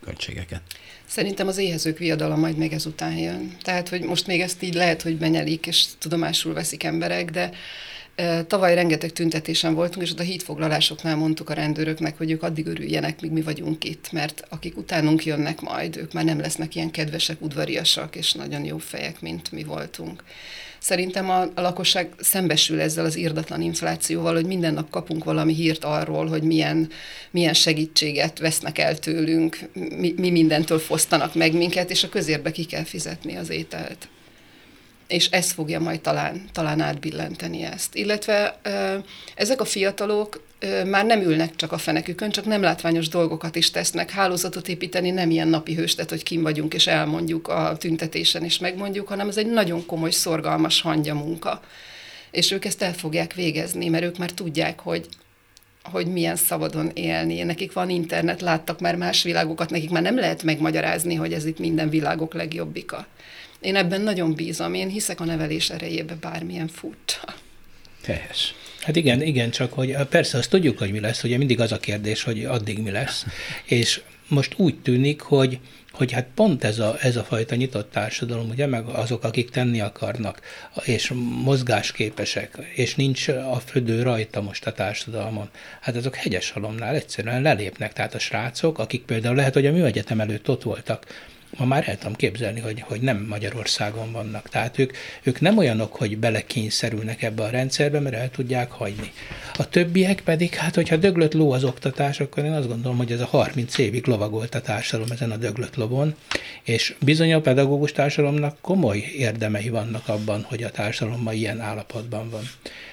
költségeket. 0.04 0.62
Szerintem 1.08 1.48
az 1.48 1.58
éhezők 1.58 1.98
viadala 1.98 2.36
majd 2.36 2.58
még 2.58 2.74
ezután 2.74 3.18
jön. 3.18 3.56
Tehát, 3.62 3.90
hogy 3.90 4.02
most 4.02 4.28
még 4.28 4.42
ezt 4.42 4.64
így 4.64 4.74
lehet, 4.74 5.02
hogy 5.02 5.18
benyelik, 5.18 5.68
és 5.68 5.86
tudomásul 6.00 6.54
veszik 6.54 6.84
emberek, 6.84 7.30
de 7.30 7.52
Tavaly 8.48 8.76
rengeteg 8.76 9.12
tüntetésen 9.12 9.74
voltunk, 9.74 10.06
és 10.06 10.12
ott 10.12 10.20
a 10.20 10.24
hídfoglalásoknál 10.24 11.16
mondtuk 11.16 11.50
a 11.50 11.54
rendőröknek, 11.54 12.18
hogy 12.18 12.32
ők 12.32 12.44
addig 12.44 12.68
örüljenek, 12.68 13.22
míg 13.22 13.32
mi 13.32 13.42
vagyunk 13.42 13.84
itt, 13.84 14.12
mert 14.12 14.46
akik 14.50 14.78
utánunk 14.78 15.26
jönnek 15.26 15.62
majd, 15.62 15.98
ők 15.98 16.14
már 16.14 16.24
nem 16.24 16.40
lesznek 16.40 16.76
ilyen 16.76 16.92
kedvesek, 16.92 17.42
udvariasak 17.42 18.16
és 18.16 18.34
nagyon 18.34 18.64
jó 18.64 18.78
fejek, 18.78 19.22
mint 19.22 19.52
mi 19.52 19.64
voltunk. 19.64 20.24
Szerintem 20.88 21.30
a, 21.30 21.42
a 21.42 21.62
lakosság 21.62 22.10
szembesül 22.20 22.80
ezzel 22.82 23.06
az 23.06 23.18
írdatlan 23.18 23.62
inflációval, 23.62 24.34
hogy 24.34 24.46
minden 24.46 24.74
nap 24.74 24.90
kapunk 24.90 25.24
valami 25.24 25.54
hírt 25.54 25.84
arról, 25.84 26.28
hogy 26.28 26.44
milyen, 26.44 26.90
milyen 27.32 27.54
segítséget 27.54 28.40
vesznek 28.40 28.78
el 28.78 29.00
tőlünk, 29.00 29.60
mi, 29.74 30.14
mi 30.18 30.30
mindentől 30.30 30.80
fosztanak 30.80 31.36
meg 31.36 31.54
minket, 31.54 31.90
és 31.90 32.04
a 32.04 32.10
közérbe 32.10 32.52
ki 32.52 32.66
kell 32.66 32.84
fizetni 32.84 33.36
az 33.36 33.50
ételt 33.50 34.08
és 35.08 35.30
ez 35.30 35.52
fogja 35.52 35.80
majd 35.80 36.02
talán, 36.02 36.42
talán 36.52 36.82
átbillenteni 36.82 37.64
ezt. 37.64 37.96
Illetve 37.96 38.60
ezek 39.36 39.62
a 39.62 39.66
fiatalok 39.66 40.47
már 40.86 41.06
nem 41.06 41.22
ülnek 41.22 41.56
csak 41.56 41.72
a 41.72 41.78
fenekükön, 41.78 42.30
csak 42.30 42.46
nem 42.46 42.62
látványos 42.62 43.08
dolgokat 43.08 43.56
is 43.56 43.72
tesznek. 43.72 44.12
Hálózatot 44.12 44.68
építeni 44.68 45.10
nem 45.10 45.30
ilyen 45.30 45.48
napi 45.48 45.76
hőstet, 45.76 46.10
hogy 46.10 46.24
kim 46.24 46.42
vagyunk 46.42 46.74
és 46.74 46.88
elmondjuk 46.88 47.48
a 47.48 47.76
tüntetésen 47.80 48.44
és 48.44 48.58
megmondjuk, 48.58 49.08
hanem 49.08 49.28
ez 49.28 49.38
egy 49.38 49.50
nagyon 49.50 49.86
komoly, 49.86 50.12
szorgalmas 50.12 50.82
hangya 50.82 51.14
munka. 51.14 51.62
És 52.32 52.52
ők 52.52 52.66
ezt 52.66 52.82
el 52.82 52.94
fogják 52.94 53.34
végezni, 53.34 53.88
mert 53.88 54.04
ők 54.04 54.18
már 54.18 54.32
tudják, 54.32 54.80
hogy 54.80 55.08
hogy 55.92 56.08
milyen 56.08 56.36
szabadon 56.36 56.92
élni. 56.94 57.44
Nekik 57.44 57.74
van 57.74 57.90
internet, 57.90 58.42
láttak 58.42 58.80
már 58.80 58.96
más 58.96 59.24
világokat, 59.24 59.70
nekik 59.70 59.90
már 59.90 60.02
nem 60.02 60.18
lehet 60.18 60.44
megmagyarázni, 60.44 61.16
hogy 61.16 61.34
ez 61.34 61.46
itt 61.46 61.60
minden 61.60 61.90
világok 61.90 62.34
legjobbika. 62.34 63.08
Én 63.60 63.76
ebben 63.76 64.02
nagyon 64.02 64.34
bízom, 64.34 64.74
én 64.74 64.88
hiszek 64.88 65.20
a 65.20 65.26
nevelés 65.26 65.70
erejébe 65.70 66.16
bármilyen 66.22 66.68
furcsa. 66.68 67.34
Teljes. 68.08 68.54
Hát 68.82 68.96
igen, 68.96 69.22
igen, 69.22 69.50
csak 69.50 69.74
hogy 69.74 69.96
persze 70.10 70.38
azt 70.38 70.50
tudjuk, 70.50 70.78
hogy 70.78 70.92
mi 70.92 71.00
lesz, 71.00 71.24
ugye 71.24 71.38
mindig 71.38 71.60
az 71.60 71.72
a 71.72 71.78
kérdés, 71.78 72.24
hogy 72.24 72.46
addig 72.46 72.80
mi 72.80 72.92
lesz. 72.92 73.26
És 73.64 74.02
most 74.28 74.54
úgy 74.58 74.80
tűnik, 74.82 75.22
hogy, 75.22 75.60
hogy 75.92 76.12
hát 76.12 76.28
pont 76.36 76.64
ez 76.64 76.80
a, 76.80 76.98
ez 77.02 77.16
a 77.16 77.24
fajta 77.24 77.56
nyitott 77.56 77.92
társadalom, 77.92 78.50
ugye, 78.50 78.66
meg 78.66 78.86
azok, 78.86 79.24
akik 79.24 79.50
tenni 79.50 79.82
akarnak, 79.82 80.42
és 80.84 81.12
mozgásképesek, 81.44 82.58
és 82.76 82.96
nincs 82.96 83.28
a 83.28 83.62
födő 83.66 84.02
rajta 84.02 84.42
most 84.42 84.66
a 84.66 84.72
társadalmon, 84.72 85.50
hát 85.82 85.96
azok 85.96 86.16
hegyes 86.16 86.52
halomnál 86.52 86.96
egyszerűen 86.96 87.42
lelépnek. 87.42 87.94
Tehát 87.94 88.14
a 88.14 88.20
srácok, 88.20 88.80
akik 88.80 89.02
például 89.02 89.36
lehet, 89.36 89.54
hogy 89.54 89.66
a 89.66 89.72
műegyetem 89.72 90.20
előtt 90.20 90.50
ott 90.50 90.64
voltak, 90.64 91.06
ma 91.58 91.66
már 91.66 91.90
el 91.90 91.98
tudom 91.98 92.16
képzelni, 92.16 92.60
hogy, 92.60 92.82
hogy 92.82 93.02
nem 93.02 93.26
Magyarországon 93.30 94.12
vannak. 94.12 94.50
Tehát 94.50 94.80
ők, 94.80 94.98
ők 95.24 95.42
nem 95.42 95.58
olyanok, 95.58 95.96
hogy 95.96 96.18
belekényszerülnek 96.18 97.24
ebbe 97.24 97.44
a 97.44 97.50
rendszerbe, 97.50 98.00
mert 98.00 98.16
el 98.16 98.30
tudják 98.30 98.72
hagyni. 98.72 99.12
A 99.58 99.70
többiek 99.70 100.22
pedig, 100.22 100.54
hát 100.54 100.76
hogyha 100.76 100.96
döglött 100.96 101.34
ló 101.34 101.52
az 101.52 101.64
oktatás, 101.64 102.20
akkor 102.20 102.44
én 102.44 102.52
azt 102.52 102.68
gondolom, 102.68 102.98
hogy 102.98 103.12
ez 103.12 103.22
a 103.22 103.26
30 103.26 103.78
évig 103.78 104.06
lovagolt 104.06 104.56
a 104.56 104.62
társadalom 104.62 105.12
ezen 105.12 105.32
a 105.32 105.38
döglött 105.38 105.76
lovon, 105.76 106.16
és 106.64 106.96
bizony 107.00 107.34
a 107.34 107.42
pedagógus 107.42 107.92
társadalomnak 107.92 108.58
komoly 108.62 108.98
érdemei 109.18 109.70
vannak 109.70 110.08
abban, 110.08 110.46
hogy 110.50 110.64
a 110.64 110.72
társadalom 110.72 111.22
ma 111.22 111.34
ilyen 111.34 111.60
állapotban 111.60 112.30
van. 112.30 112.44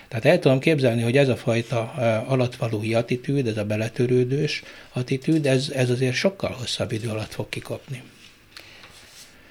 Tehát 0.08 0.24
el 0.24 0.38
tudom 0.38 0.58
képzelni, 0.58 1.02
hogy 1.02 1.16
ez 1.16 1.28
a 1.28 1.36
fajta 1.36 1.92
alatvalói 2.26 2.94
attitűd, 2.94 3.46
ez 3.46 3.56
a 3.56 3.64
beletörődős 3.64 4.62
attitűd, 4.92 5.46
ez, 5.46 5.70
ez 5.74 5.90
azért 5.90 6.14
sokkal 6.14 6.50
hosszabb 6.50 6.92
idő 6.92 7.08
alatt 7.08 7.32
fog 7.32 7.48
kikopni. 7.48 8.02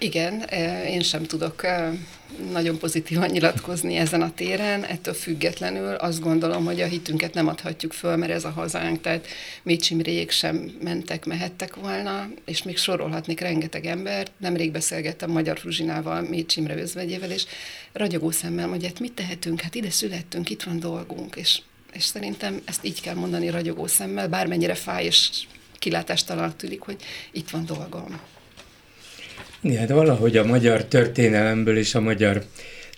Igen, 0.04 0.40
én 0.86 1.02
sem 1.02 1.22
tudok 1.22 1.62
nagyon 2.52 2.78
pozitívan 2.78 3.30
nyilatkozni 3.30 3.96
ezen 3.96 4.22
a 4.22 4.34
téren, 4.34 4.84
ettől 4.84 5.14
függetlenül 5.14 5.94
azt 5.94 6.20
gondolom, 6.20 6.64
hogy 6.64 6.80
a 6.80 6.86
hitünket 6.86 7.34
nem 7.34 7.48
adhatjuk 7.48 7.92
föl, 7.92 8.16
mert 8.16 8.32
ez 8.32 8.44
a 8.44 8.50
hazánk, 8.50 9.00
tehát 9.00 9.26
Mécsimrék 9.62 10.30
sem 10.30 10.76
mentek, 10.82 11.24
mehettek 11.24 11.76
volna, 11.76 12.28
és 12.44 12.62
még 12.62 12.76
sorolhatnék 12.76 13.40
rengeteg 13.40 13.86
embert. 13.86 14.32
Nemrég 14.36 14.72
beszélgettem 14.72 15.30
Magyar 15.30 15.58
Fruzsinával, 15.58 16.22
Mécsimre 16.22 16.76
özvegyével, 16.76 17.30
és 17.30 17.44
ragyogó 17.92 18.30
szemmel 18.30 18.66
mondja, 18.66 18.88
hát 18.88 19.00
mit 19.00 19.12
tehetünk, 19.12 19.60
hát 19.60 19.74
ide 19.74 19.90
születtünk, 19.90 20.50
itt 20.50 20.62
van 20.62 20.78
dolgunk, 20.78 21.36
és, 21.36 21.60
és 21.92 22.04
szerintem 22.04 22.60
ezt 22.64 22.84
így 22.84 23.00
kell 23.00 23.14
mondani 23.14 23.50
ragyogó 23.50 23.86
szemmel, 23.86 24.28
bármennyire 24.28 24.74
fáj 24.74 25.04
és 25.04 25.30
kilátástalan 25.78 26.56
tűnik, 26.56 26.80
hogy 26.80 26.96
itt 27.32 27.50
van 27.50 27.66
dolgom. 27.66 28.20
Igen, 29.64 29.86
de 29.86 29.94
valahogy 29.94 30.36
a 30.36 30.44
magyar 30.44 30.84
történelemből 30.84 31.76
és 31.78 31.94
a 31.94 32.00
magyar 32.00 32.44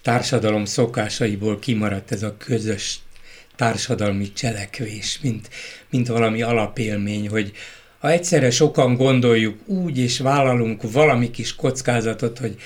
társadalom 0.02 0.64
szokásaiból 0.64 1.58
kimaradt 1.58 2.12
ez 2.12 2.22
a 2.22 2.36
közös 2.36 2.98
társadalmi 3.56 4.32
cselekvés, 4.32 5.18
mint, 5.22 5.48
mint 5.90 6.08
valami 6.08 6.42
alapélmény, 6.42 7.28
hogy 7.28 7.52
ha 7.98 8.10
egyszerre 8.10 8.50
sokan 8.50 8.94
gondoljuk 8.94 9.68
úgy, 9.68 9.98
és 9.98 10.18
vállalunk 10.18 10.92
valami 10.92 11.30
kis 11.30 11.54
kockázatot, 11.54 12.38
hogy 12.38 12.56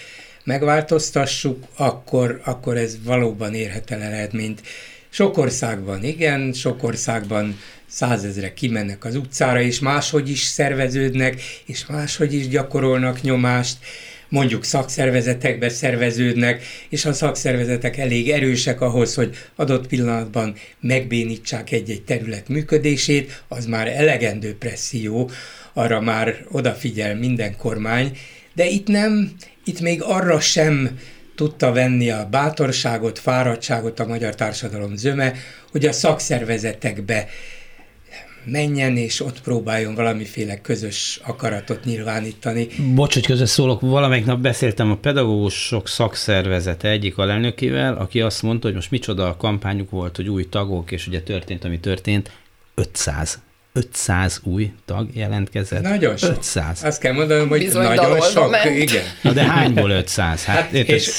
megváltoztassuk, 0.45 1.65
akkor, 1.77 2.41
akkor 2.45 2.77
ez 2.77 3.05
valóban 3.05 3.55
érhet 3.55 3.91
el 3.91 4.03
eredményt. 4.03 4.63
Sok 5.09 5.39
országban 5.39 6.05
igen, 6.05 6.53
sok 6.53 6.83
országban 6.83 7.59
százezre 7.91 8.53
kimennek 8.53 9.05
az 9.05 9.17
utcára, 9.17 9.61
és 9.61 9.79
máshogy 9.79 10.31
is 10.31 10.43
szerveződnek, 10.43 11.43
és 11.67 11.87
máshogy 11.87 12.35
is 12.35 12.49
gyakorolnak 12.49 13.21
nyomást, 13.21 13.77
mondjuk 14.29 14.65
szakszervezetekbe 14.65 15.69
szerveződnek, 15.69 16.63
és 16.89 17.05
a 17.05 17.13
szakszervezetek 17.13 17.97
elég 17.97 18.31
erősek 18.31 18.81
ahhoz, 18.81 19.15
hogy 19.15 19.37
adott 19.57 19.87
pillanatban 19.87 20.55
megbénítsák 20.81 21.73
egy-egy 21.73 22.03
terület 22.03 22.49
működését, 22.49 23.43
az 23.49 23.67
már 23.67 23.89
elegendő 23.89 24.57
presszió, 24.57 25.31
arra 25.73 26.01
már 26.01 26.45
odafigyel 26.51 27.17
minden 27.17 27.57
kormány, 27.57 28.19
de 28.55 28.67
itt 28.67 28.87
nem, 28.87 29.33
itt 29.65 29.81
még 29.81 30.03
arra 30.03 30.41
sem 30.41 30.99
tudta 31.35 31.73
venni 31.73 32.11
a 32.11 32.29
bátorságot, 32.31 33.19
fáradtságot 33.19 34.01
a 34.01 34.07
magyar 34.07 34.35
társadalom 34.35 34.97
zöme, 34.97 35.33
hogy 35.71 35.87
a 35.87 35.93
szakszervezetekbe 35.93 37.29
menjen, 38.45 38.97
és 38.97 39.21
ott 39.21 39.41
próbáljon 39.41 39.95
valamiféle 39.95 40.61
közös 40.61 41.21
akaratot 41.25 41.85
nyilvánítani. 41.85 42.69
Bocs, 42.95 43.15
hogy 43.15 43.27
közös 43.27 43.49
szólok, 43.49 43.81
valamelyik 43.81 44.25
nap 44.25 44.41
beszéltem 44.41 44.91
a 44.91 44.97
pedagógusok 44.97 45.89
szakszervezete 45.89 46.89
egyik 46.89 47.19
alelnökével, 47.19 47.95
aki 47.95 48.21
azt 48.21 48.43
mondta, 48.43 48.67
hogy 48.67 48.75
most 48.75 48.91
micsoda 48.91 49.29
a 49.29 49.37
kampányuk 49.37 49.91
volt, 49.91 50.17
hogy 50.17 50.29
új 50.29 50.49
tagok, 50.49 50.91
és 50.91 51.07
ugye 51.07 51.23
történt, 51.23 51.65
ami 51.65 51.81
történt, 51.81 52.31
500 52.75 53.41
500 53.81 54.41
új 54.45 54.73
tag 54.85 55.09
jelentkezett. 55.13 55.83
Nagyon 55.83 56.17
sok. 56.17 56.31
500. 56.31 56.85
Azt 56.85 57.01
kell 57.01 57.13
mondanom, 57.13 57.49
hogy 57.49 57.59
Bizony 57.59 57.85
nagyon 57.85 58.21
sok. 58.21 58.51
ment. 58.51 58.77
Igen. 58.79 59.03
Na 59.23 59.33
de 59.33 59.43
hányból 59.43 59.91
500? 59.91 60.45
Hát, 60.45 60.57
Hát, 60.57 60.73
érted? 60.73 60.95
És, 60.95 61.19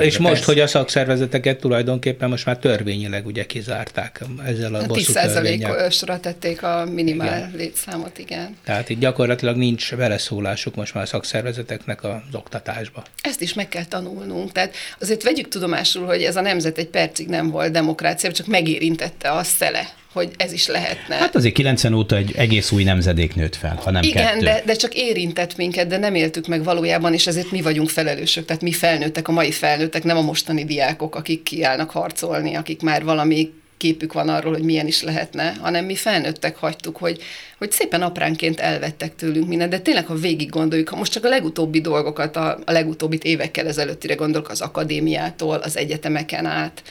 és 0.00 0.18
most, 0.18 0.32
persze. 0.32 0.44
hogy 0.44 0.60
a 0.60 0.66
szakszervezeteket 0.66 1.58
tulajdonképpen 1.58 2.28
most 2.28 2.46
már 2.46 2.58
törvényileg 2.58 3.26
ugye 3.26 3.44
kizárták 3.46 4.20
ezzel 4.46 4.74
a 4.74 4.78
A 4.78 4.86
bosszú 4.86 5.12
törvényel. 5.12 5.74
10%-osra 5.74 6.20
tették 6.20 6.62
a 6.62 6.84
minimál 6.92 7.50
létszámot, 7.56 8.18
igen. 8.18 8.56
Tehát 8.64 8.88
itt 8.88 8.98
gyakorlatilag 8.98 9.56
nincs 9.56 9.94
beleszólásuk 9.94 10.74
most 10.74 10.94
már 10.94 11.02
a 11.02 11.06
szakszervezeteknek 11.06 12.04
az 12.04 12.10
oktatásba. 12.32 13.02
Ezt 13.22 13.40
is 13.40 13.54
meg 13.54 13.68
kell 13.68 13.84
tanulnunk. 13.84 14.52
Tehát 14.52 14.74
azért 15.00 15.22
vegyük 15.22 15.48
tudomásul, 15.48 16.06
hogy 16.06 16.22
ez 16.22 16.36
a 16.36 16.40
nemzet 16.40 16.78
egy 16.78 16.88
percig 16.88 17.28
nem 17.28 17.50
volt 17.50 17.72
demokrácia, 17.72 18.32
csak 18.32 18.46
megérintette 18.46 19.30
a 19.30 19.42
szele, 19.42 19.88
hogy 20.14 20.30
ez 20.36 20.52
is 20.52 20.66
lehetne. 20.66 21.14
Hát 21.14 21.34
azért 21.34 21.54
90 21.54 21.94
óta 21.94 22.16
egy 22.16 22.32
egész 22.36 22.70
új 22.70 22.84
nemzedék 22.84 23.34
nőtt 23.34 23.56
fel, 23.56 23.80
ha 23.84 23.90
nem 23.90 24.02
Igen, 24.02 24.24
kettő. 24.24 24.44
de, 24.44 24.62
de 24.66 24.74
csak 24.74 24.94
érintett 24.94 25.56
minket, 25.56 25.86
de 25.86 25.96
nem 25.96 26.14
éltük 26.14 26.46
meg 26.46 26.64
valójában, 26.64 27.12
és 27.12 27.26
ezért 27.26 27.50
mi 27.50 27.62
vagyunk 27.62 27.88
felelősök. 27.88 28.44
Tehát 28.44 28.62
mi 28.62 28.72
felnőttek, 28.72 29.28
a 29.28 29.32
mai 29.32 29.50
felnőttek, 29.50 30.04
nem 30.04 30.16
a 30.16 30.20
mostani 30.20 30.64
diákok, 30.64 31.14
akik 31.14 31.42
kiállnak 31.42 31.90
harcolni, 31.90 32.54
akik 32.54 32.82
már 32.82 33.04
valami 33.04 33.52
képük 33.76 34.12
van 34.12 34.28
arról, 34.28 34.52
hogy 34.52 34.62
milyen 34.62 34.86
is 34.86 35.02
lehetne, 35.02 35.54
hanem 35.60 35.84
mi 35.84 35.94
felnőttek 35.94 36.56
hagytuk, 36.56 36.96
hogy, 36.96 37.22
hogy 37.58 37.70
szépen 37.70 38.02
apránként 38.02 38.60
elvettek 38.60 39.16
tőlünk 39.16 39.48
mindent, 39.48 39.70
de 39.70 39.78
tényleg, 39.78 40.06
ha 40.06 40.14
végig 40.14 40.48
gondoljuk, 40.48 40.88
ha 40.88 40.96
most 40.96 41.12
csak 41.12 41.24
a 41.24 41.28
legutóbbi 41.28 41.80
dolgokat, 41.80 42.36
a, 42.36 42.58
a 42.64 42.72
legutóbbit 42.72 43.24
évekkel 43.24 43.66
ezelőttire 43.66 44.14
gondolok, 44.14 44.48
az 44.48 44.60
akadémiától, 44.60 45.56
az 45.56 45.76
egyetemeken 45.76 46.46
át, 46.46 46.82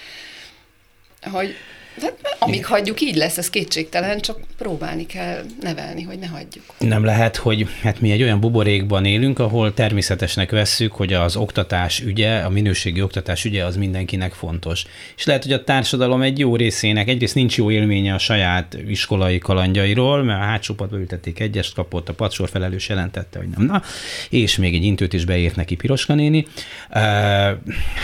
hogy 1.32 1.56
hát, 2.02 2.38
amíg 2.40 2.66
hagyjuk, 2.66 3.02
így 3.02 3.16
lesz, 3.16 3.38
ez 3.38 3.50
kétségtelen, 3.50 4.20
csak 4.20 4.40
próbálni 4.58 5.06
kell 5.06 5.44
nevelni, 5.62 6.02
hogy 6.02 6.20
ne 6.20 6.28
hagyjuk. 6.28 6.64
Nem 6.80 7.04
lehet, 7.04 7.36
hogy 7.36 7.68
hát 7.82 8.00
mi 8.00 8.12
egy 8.12 8.22
olyan 8.22 8.40
buborékban 8.40 9.06
élünk, 9.06 9.40
ahol 9.40 9.74
természetesnek 9.74 10.52
vesszük, 10.52 10.92
hogy 10.92 11.14
az 11.14 11.36
oktatás 11.36 12.00
ügye, 12.00 12.40
a 12.40 12.50
minőségi 12.50 13.02
oktatás 13.02 13.46
ügye 13.46 13.66
az 13.66 13.76
mindenkinek 13.76 14.34
fontos. 14.34 14.84
És 15.18 15.26
lehet, 15.26 15.44
hogy 15.44 15.54
a 15.54 15.64
társadalom 15.64 16.22
egy 16.22 16.40
jó 16.40 16.56
részének 16.56 17.08
egyrészt 17.08 17.36
nincs 17.36 17.58
jó 17.58 17.72
élménye 17.72 18.14
a 18.14 18.18
saját 18.18 18.78
iskolai 18.88 19.38
kalandjairól, 19.38 20.24
mert 20.24 20.42
a 20.42 20.44
hátsó 20.44 20.74
padba 20.74 20.98
ültették 20.98 21.40
egyest, 21.40 21.74
kapott, 21.74 22.10
a 22.10 22.14
padsor 22.14 22.50
felelős 22.50 22.90
jelentette, 22.90 23.40
hogy 23.40 23.48
nem. 23.48 23.66
Na, 23.66 23.82
és 24.30 24.58
még 24.58 24.76
egy 24.76 24.84
intőt 24.84 25.14
is 25.14 25.26
beírt 25.26 25.56
neki 25.56 25.76
Piroska 25.76 26.14
néni. 26.14 26.48
Uh, 26.90 27.02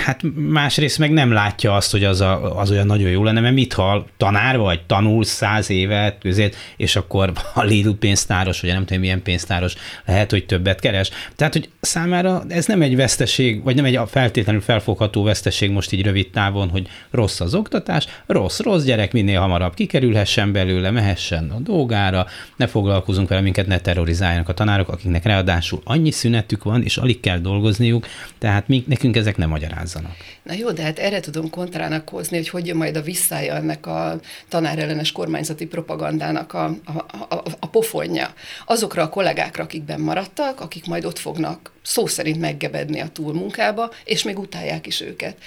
hát 0.06 0.22
másrészt 0.36 0.98
meg 0.98 1.12
nem 1.12 1.32
látja 1.32 1.76
azt, 1.76 1.92
hogy 1.92 2.04
az, 2.04 2.22
a, 2.22 2.60
az 2.60 2.72
olyan 2.72 2.86
nagyon 2.86 3.10
jó 3.10 3.24
lenne, 3.24 3.40
mert 3.40 3.54
mit 3.54 3.74
hall, 3.80 4.06
tanár 4.18 4.58
vagy, 4.58 4.82
tanul 4.86 5.24
száz 5.24 5.70
évet, 5.70 6.18
közét, 6.22 6.56
és 6.78 6.96
akkor 6.96 7.32
a 7.54 7.64
Lidl 7.64 7.90
pénztáros, 7.90 8.62
vagy 8.62 8.70
nem 8.70 8.86
tudom 8.86 9.02
milyen 9.02 9.22
pénztáros, 9.22 9.76
lehet, 10.06 10.32
hogy 10.32 10.46
többet 10.46 10.80
keres. 10.80 11.10
Tehát, 11.36 11.54
hogy 11.54 11.70
számára 11.82 12.44
ez 12.48 12.66
nem 12.66 12.82
egy 12.82 12.96
veszteség, 12.96 13.64
vagy 13.64 13.76
nem 13.76 13.86
egy 13.86 14.00
feltétlenül 14.08 14.62
felfogható 14.62 15.24
veszteség 15.24 15.72
most 15.72 15.92
így 15.92 16.04
rövid 16.04 16.30
távon, 16.30 16.70
hogy 16.70 16.88
rossz 17.12 17.40
az 17.40 17.54
oktatás, 17.54 18.08
rossz, 18.26 18.60
rossz 18.60 18.84
gyerek 18.84 19.14
minél 19.14 19.40
hamarabb 19.40 19.74
kikerülhessen 19.74 20.52
belőle, 20.52 20.92
mehessen 20.92 21.50
a 21.50 21.60
dolgára, 21.60 22.26
ne 22.56 22.68
foglalkozunk 22.68 23.28
vele, 23.30 23.42
minket 23.42 23.68
ne 23.68 23.80
terrorizáljanak 23.80 24.50
a 24.50 24.54
tanárok, 24.54 24.90
akiknek 24.90 25.24
ráadásul 25.24 25.82
annyi 25.84 26.12
szünetük 26.12 26.64
van, 26.64 26.84
és 26.84 26.98
alig 26.98 27.20
kell 27.20 27.38
dolgozniuk, 27.38 28.08
tehát 28.38 28.68
mi, 28.68 28.84
nekünk 28.88 29.16
ezek 29.16 29.38
nem 29.38 29.50
magyarázzanak. 29.50 30.16
Na 30.44 30.54
jó, 30.54 30.72
de 30.72 30.84
hát 30.84 31.00
erre 31.00 31.20
tudom 31.20 31.50
kontrának 31.50 32.10
hozni, 32.10 32.38
hogy 32.38 32.50
hogy 32.50 32.74
majd 32.74 32.96
a 32.96 33.02
visszája 33.02 33.54
ennek 33.70 33.86
a 33.86 34.20
tanárellenes 34.48 35.12
kormányzati 35.12 35.66
propagandának 35.66 36.54
a, 36.54 36.66
a, 36.66 37.16
a, 37.36 37.44
a 37.60 37.68
pofonja. 37.68 38.34
Azokra 38.66 39.04
a 39.04 39.10
kollégákra, 39.10 39.64
akik 39.64 39.84
benn 39.84 40.02
maradtak, 40.02 40.62
akik 40.62 40.86
majd 40.86 41.06
ott 41.06 41.20
fognak 41.20 41.72
szó 41.82 42.08
szerint 42.08 42.40
meggebedni 42.40 43.00
a 43.00 43.10
túlmunkába, 43.10 43.92
és 44.04 44.24
még 44.24 44.40
utálják 44.40 44.88
is 44.88 45.02
őket. 45.02 45.38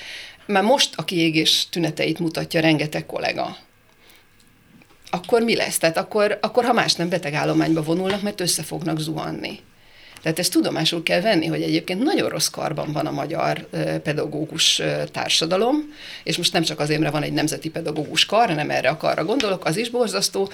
Már 0.47 0.63
most 0.63 0.95
a 0.97 1.05
kiégés 1.05 1.67
tüneteit 1.71 2.19
mutatja 2.19 2.61
rengeteg 2.61 3.07
kollega. 3.07 3.57
Akkor 5.11 5.43
mi 5.43 5.57
lesz? 5.57 5.79
Tehát 5.79 5.97
akkor, 5.97 6.39
akkor 6.41 6.65
ha 6.65 6.73
más 6.73 6.95
nem 6.95 7.09
betegállományba 7.09 7.83
vonulnak, 7.83 8.23
mert 8.23 8.41
össze 8.41 8.63
fognak 8.63 8.99
zuhanni. 8.99 9.59
Tehát 10.23 10.39
ezt 10.39 10.53
tudomásul 10.53 11.03
kell 11.03 11.21
venni, 11.21 11.47
hogy 11.47 11.63
egyébként 11.63 12.03
nagyon 12.03 12.29
rossz 12.29 12.49
karban 12.49 12.93
van 12.93 13.07
a 13.07 13.11
magyar 13.11 13.67
pedagógus 14.03 14.83
társadalom, 15.13 15.95
és 16.23 16.37
most 16.37 16.53
nem 16.53 16.63
csak 16.63 16.81
azért, 16.81 17.01
mert 17.01 17.13
van 17.13 17.23
egy 17.23 17.33
nemzeti 17.33 17.71
pedagógus 17.71 18.27
kar, 18.27 18.49
hanem 18.49 18.71
erre 18.71 18.89
a 18.89 18.97
karra 18.97 19.25
gondolok, 19.25 19.65
az 19.65 19.77
is 19.77 19.91
borzasztó, 19.91 20.51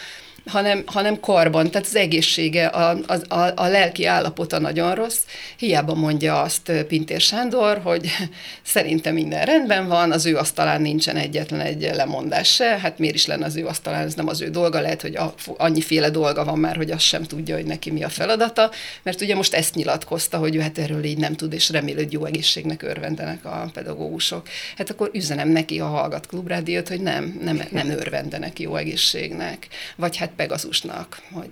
hanem, 0.48 0.82
hanem 0.86 1.20
karban, 1.20 1.70
tehát 1.70 1.86
az 1.86 1.96
egészsége, 1.96 2.66
a, 2.66 2.98
a, 3.06 3.34
a, 3.34 3.52
a 3.56 3.66
lelki 3.66 4.04
állapota 4.04 4.58
nagyon 4.58 4.94
rossz. 4.94 5.18
Hiába 5.56 5.94
mondja 5.94 6.42
azt 6.42 6.72
Pintér 6.88 7.20
Sándor, 7.20 7.80
hogy 7.82 8.10
szerintem 8.62 9.14
minden 9.14 9.44
rendben 9.44 9.88
van, 9.88 10.12
az 10.12 10.26
ő 10.26 10.36
asztalán 10.36 10.80
nincsen 10.80 11.16
egyetlen 11.16 11.60
egy 11.60 11.90
lemondás 11.94 12.54
se, 12.54 12.78
hát 12.78 12.98
miért 12.98 13.14
is 13.14 13.26
lenne 13.26 13.44
az 13.44 13.56
ő 13.56 13.66
asztalán, 13.66 14.06
ez 14.06 14.14
nem 14.14 14.28
az 14.28 14.40
ő 14.40 14.50
dolga, 14.50 14.80
lehet, 14.80 15.02
hogy 15.02 15.16
a, 15.16 15.34
annyiféle 15.56 16.10
dolga 16.10 16.44
van 16.44 16.58
már, 16.58 16.76
hogy 16.76 16.90
azt 16.90 17.04
sem 17.04 17.22
tudja, 17.22 17.54
hogy 17.54 17.66
neki 17.66 17.90
mi 17.90 18.04
a 18.04 18.08
feladata, 18.08 18.70
mert 19.02 19.20
ugye 19.20 19.34
most 19.34 19.54
ezt 19.54 19.74
nyilatkozta, 19.74 20.38
hogy 20.38 20.56
ő 20.56 20.60
hát 20.60 20.78
erről 20.78 21.04
így 21.04 21.18
nem 21.18 21.34
tud, 21.34 21.52
és 21.52 21.70
remél, 21.70 21.94
hogy 21.94 22.12
jó 22.12 22.24
egészségnek 22.24 22.82
örvendenek 22.82 23.44
a 23.44 23.70
pedagógusok. 23.72 24.48
Hát 24.76 24.90
akkor 24.90 25.10
üzenem 25.12 25.48
neki, 25.48 25.78
ha 25.78 25.86
hallgat 25.86 26.26
klubrádiót, 26.26 26.88
hogy 26.88 27.00
nem, 27.00 27.38
nem, 27.42 27.62
nem 27.70 27.90
örvendenek 27.90 28.60
jó 28.60 28.76
egészségnek. 28.76 29.66
Vagy 29.96 30.16
hát 30.16 30.30
Pegazusnak, 30.38 31.22
hogy 31.32 31.48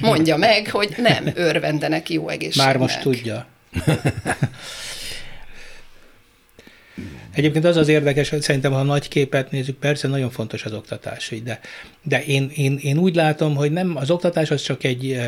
mondja 0.00 0.36
meg, 0.36 0.70
hogy 0.70 0.94
nem 0.96 1.30
örvendenek 1.34 2.10
jó 2.10 2.28
egészségnek. 2.28 2.66
Már 2.66 2.76
most 2.76 3.00
tudja. 3.00 3.46
Egyébként 7.34 7.64
az 7.64 7.76
az 7.76 7.88
érdekes, 7.88 8.28
hogy 8.28 8.42
szerintem, 8.42 8.72
ha 8.72 8.82
nagy 8.82 9.08
képet 9.08 9.50
nézzük, 9.50 9.76
persze 9.76 10.08
nagyon 10.08 10.30
fontos 10.30 10.64
az 10.64 10.72
oktatás, 10.72 11.32
de, 11.44 11.60
de 12.02 12.24
én, 12.24 12.50
én, 12.54 12.78
én 12.82 12.98
úgy 12.98 13.14
látom, 13.14 13.54
hogy 13.54 13.72
nem 13.72 13.96
az 13.96 14.10
oktatás 14.10 14.50
az 14.50 14.62
csak 14.62 14.84
egy 14.84 15.20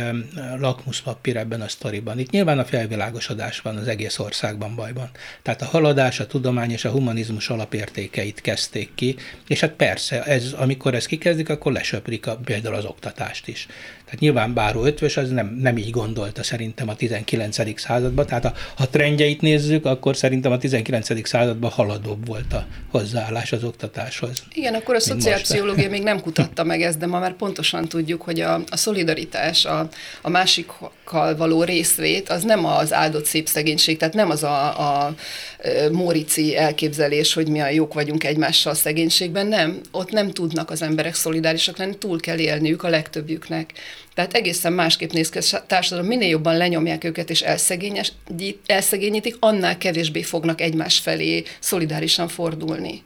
lakmuszpapír 0.58 1.36
ebben 1.36 1.60
a 1.60 1.68
sztoriban. 1.68 2.18
Itt 2.18 2.30
nyilván 2.30 2.58
a 2.58 2.64
felvilágosodás 2.64 3.60
van 3.60 3.76
az 3.76 3.88
egész 3.88 4.18
országban 4.18 4.74
bajban. 4.74 5.10
Tehát 5.42 5.62
a 5.62 5.66
haladás, 5.66 6.20
a 6.20 6.26
tudomány 6.26 6.70
és 6.70 6.84
a 6.84 6.90
humanizmus 6.90 7.48
alapértékeit 7.48 8.40
kezdték 8.40 8.90
ki, 8.94 9.16
és 9.48 9.60
hát 9.60 9.72
persze, 9.72 10.22
ez, 10.22 10.52
amikor 10.52 10.94
ezt 10.94 11.06
kikezdik, 11.06 11.48
akkor 11.48 11.72
lesöprik 11.72 12.26
a, 12.26 12.36
például 12.36 12.74
az 12.74 12.84
oktatást 12.84 13.48
is. 13.48 13.66
Tehát 14.04 14.20
nyilván 14.20 14.54
Báró 14.54 14.84
Ötvös 14.84 15.16
az 15.16 15.30
nem, 15.30 15.56
nem 15.60 15.76
így 15.76 15.90
gondolta 15.90 16.42
szerintem 16.42 16.88
a 16.88 16.94
19. 16.94 17.80
században, 17.80 18.26
tehát 18.26 18.44
ha, 18.44 18.52
ha 18.76 18.88
trendjeit 18.88 19.40
nézzük, 19.40 19.84
akkor 19.84 20.16
szerintem 20.16 20.52
a 20.52 20.58
19. 20.58 21.28
században 21.28 21.70
haladóbb 21.96 22.26
volt 22.26 22.52
a 22.52 22.66
hozzáállás 22.90 23.52
az 23.52 23.64
oktatáshoz. 23.64 24.42
Igen, 24.52 24.74
akkor 24.74 24.94
a 24.94 25.00
szociálpszichológia 25.00 25.88
még 25.88 26.02
nem 26.02 26.20
kutatta 26.26 26.64
meg 26.64 26.82
ezt, 26.82 26.98
de 26.98 27.06
ma 27.06 27.18
már 27.18 27.36
pontosan 27.36 27.88
tudjuk, 27.88 28.22
hogy 28.22 28.40
a, 28.40 28.54
a 28.68 28.76
szolidaritás, 28.76 29.64
a, 29.64 29.88
a 30.22 30.28
másikkal 30.28 31.36
való 31.36 31.62
részvét, 31.62 32.28
az 32.28 32.42
nem 32.42 32.64
az 32.64 32.92
áldott 32.92 33.24
szép 33.24 33.48
szegénység, 33.48 33.96
tehát 33.96 34.14
nem 34.14 34.30
az 34.30 34.42
a, 34.42 35.06
a 35.06 35.14
Mórici 35.92 36.56
elképzelés, 36.56 37.34
hogy 37.34 37.48
mi 37.48 37.60
a 37.60 37.68
jók 37.68 37.94
vagyunk 37.94 38.24
egymással 38.24 38.72
a 38.72 38.76
szegénységben, 38.76 39.46
nem. 39.46 39.80
Ott 39.90 40.10
nem 40.10 40.30
tudnak 40.30 40.70
az 40.70 40.82
emberek 40.82 41.14
szolidárisak 41.14 41.76
lenni, 41.76 41.98
túl 41.98 42.20
kell 42.20 42.38
élniük 42.38 42.82
a 42.82 42.88
legtöbbjüknek. 42.88 43.72
Tehát 44.16 44.34
egészen 44.34 44.72
másképp 44.72 45.10
néz 45.10 45.28
ki 45.28 45.38
a 45.38 45.66
társadalom, 45.66 46.08
minél 46.08 46.28
jobban 46.28 46.56
lenyomják 46.56 47.04
őket 47.04 47.30
és 47.30 47.44
elszegényítik, 48.66 49.36
annál 49.38 49.78
kevésbé 49.78 50.22
fognak 50.22 50.60
egymás 50.60 50.98
felé 50.98 51.42
szolidárisan 51.60 52.28
fordulni. 52.28 53.02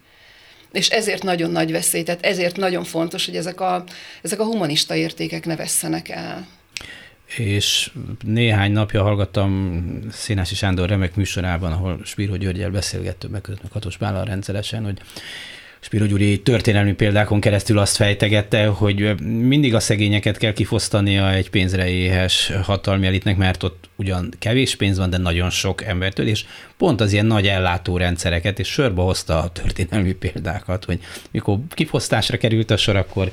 És 0.72 0.88
ezért 0.88 1.22
nagyon 1.22 1.50
nagy 1.50 1.72
veszély, 1.72 2.02
tehát 2.02 2.24
ezért 2.24 2.56
nagyon 2.56 2.84
fontos, 2.84 3.26
hogy 3.26 3.36
ezek 3.36 3.60
a, 3.60 3.84
ezek 4.22 4.40
a 4.40 4.44
humanista 4.44 4.94
értékek 4.94 5.46
ne 5.46 5.56
vesszenek 5.56 6.08
el 6.08 6.46
és 7.36 7.90
néhány 8.24 8.72
napja 8.72 9.02
hallgattam 9.02 9.82
Színási 10.10 10.54
Sándor 10.54 10.88
remek 10.88 11.14
műsorában, 11.14 11.72
ahol 11.72 12.00
Spiro 12.04 12.36
Györgyel 12.36 12.70
beszélgettünk, 12.70 13.32
meg 13.32 13.40
közben 13.40 13.70
Katos 13.70 13.96
Bállal 13.96 14.24
rendszeresen, 14.24 14.84
hogy 14.84 14.98
Spiro 15.82 16.06
Gyuri 16.06 16.42
történelmi 16.42 16.92
példákon 16.92 17.40
keresztül 17.40 17.78
azt 17.78 17.96
fejtegette, 17.96 18.66
hogy 18.66 19.20
mindig 19.22 19.74
a 19.74 19.80
szegényeket 19.80 20.36
kell 20.36 20.52
kifosztania 20.52 21.32
egy 21.32 21.50
pénzre 21.50 21.88
éhes 21.88 22.52
hatalmi 22.62 23.06
elitnek, 23.06 23.36
mert 23.36 23.62
ott 23.62 23.88
ugyan 23.96 24.32
kevés 24.38 24.76
pénz 24.76 24.98
van, 24.98 25.10
de 25.10 25.16
nagyon 25.16 25.50
sok 25.50 25.84
embertől, 25.84 26.26
és 26.26 26.44
pont 26.76 27.00
az 27.00 27.12
ilyen 27.12 27.26
nagy 27.26 27.46
ellátórendszereket, 27.46 28.58
és 28.58 28.68
sorba 28.68 29.02
hozta 29.02 29.38
a 29.38 29.50
történelmi 29.50 30.12
példákat, 30.12 30.84
hogy 30.84 31.00
mikor 31.30 31.58
kifosztásra 31.70 32.36
került 32.36 32.70
a 32.70 32.76
sor, 32.76 32.96
akkor 32.96 33.32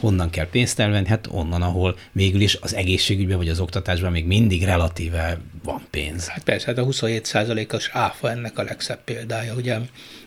honnan 0.00 0.30
kell 0.30 0.48
pénzt 0.48 0.80
elvenni? 0.80 1.06
Hát 1.08 1.28
onnan, 1.30 1.62
ahol 1.62 1.96
végül 2.12 2.40
is 2.40 2.58
az 2.60 2.74
egészségügyben 2.74 3.36
vagy 3.36 3.48
az 3.48 3.60
oktatásban 3.60 4.12
még 4.12 4.26
mindig 4.26 4.64
relatíve 4.64 5.38
van 5.62 5.86
pénz. 5.90 6.26
Hát 6.26 6.42
persze, 6.42 6.66
hát 6.66 6.78
a 6.78 6.86
27%-os 6.86 7.90
áfa 7.92 8.30
ennek 8.30 8.58
a 8.58 8.62
legszebb 8.62 9.04
példája, 9.04 9.54
ugye, 9.54 9.78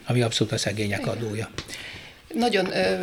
ami 0.06 0.22
abszolút 0.22 0.52
a 0.52 0.58
szegények 0.58 1.06
adója 1.06 1.50
nagyon 2.34 2.76
ö, 2.76 3.02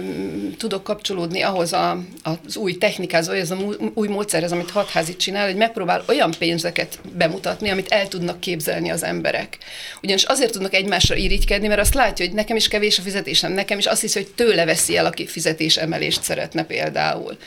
tudok 0.58 0.84
kapcsolódni 0.84 1.42
ahhoz 1.42 1.74
a, 1.74 1.98
az 2.24 2.56
új 2.56 2.78
technikához, 2.78 3.28
az 3.28 3.52
a 3.52 3.58
új 3.94 4.08
módszerhez, 4.08 4.52
amit 4.52 4.72
hatházi 4.72 5.16
csinál, 5.16 5.46
hogy 5.46 5.56
megpróbál 5.56 6.04
olyan 6.08 6.32
pénzeket 6.40 7.00
bemutatni, 7.18 7.70
amit 7.70 7.92
el 7.92 8.08
tudnak 8.08 8.40
képzelni 8.40 8.90
az 8.90 9.04
emberek. 9.04 9.58
Ugyanis 10.02 10.24
azért 10.24 10.52
tudnak 10.52 10.74
egymásra 10.74 11.16
irigykedni, 11.16 11.68
mert 11.68 11.80
azt 11.80 11.94
látja, 11.94 12.26
hogy 12.26 12.36
nekem 12.36 12.56
is 12.56 12.68
kevés 12.68 13.00
a 13.00 13.02
fizetésem, 13.02 13.52
nekem 13.52 13.78
is 13.78 13.86
azt 13.86 14.02
hiszi, 14.02 14.20
hogy 14.20 14.32
tőle 14.36 14.66
veszi 14.66 14.98
el, 14.98 15.06
aki 15.06 15.28
fizetésemelést 15.28 16.24
szeretne 16.24 16.64
például. 16.64 17.38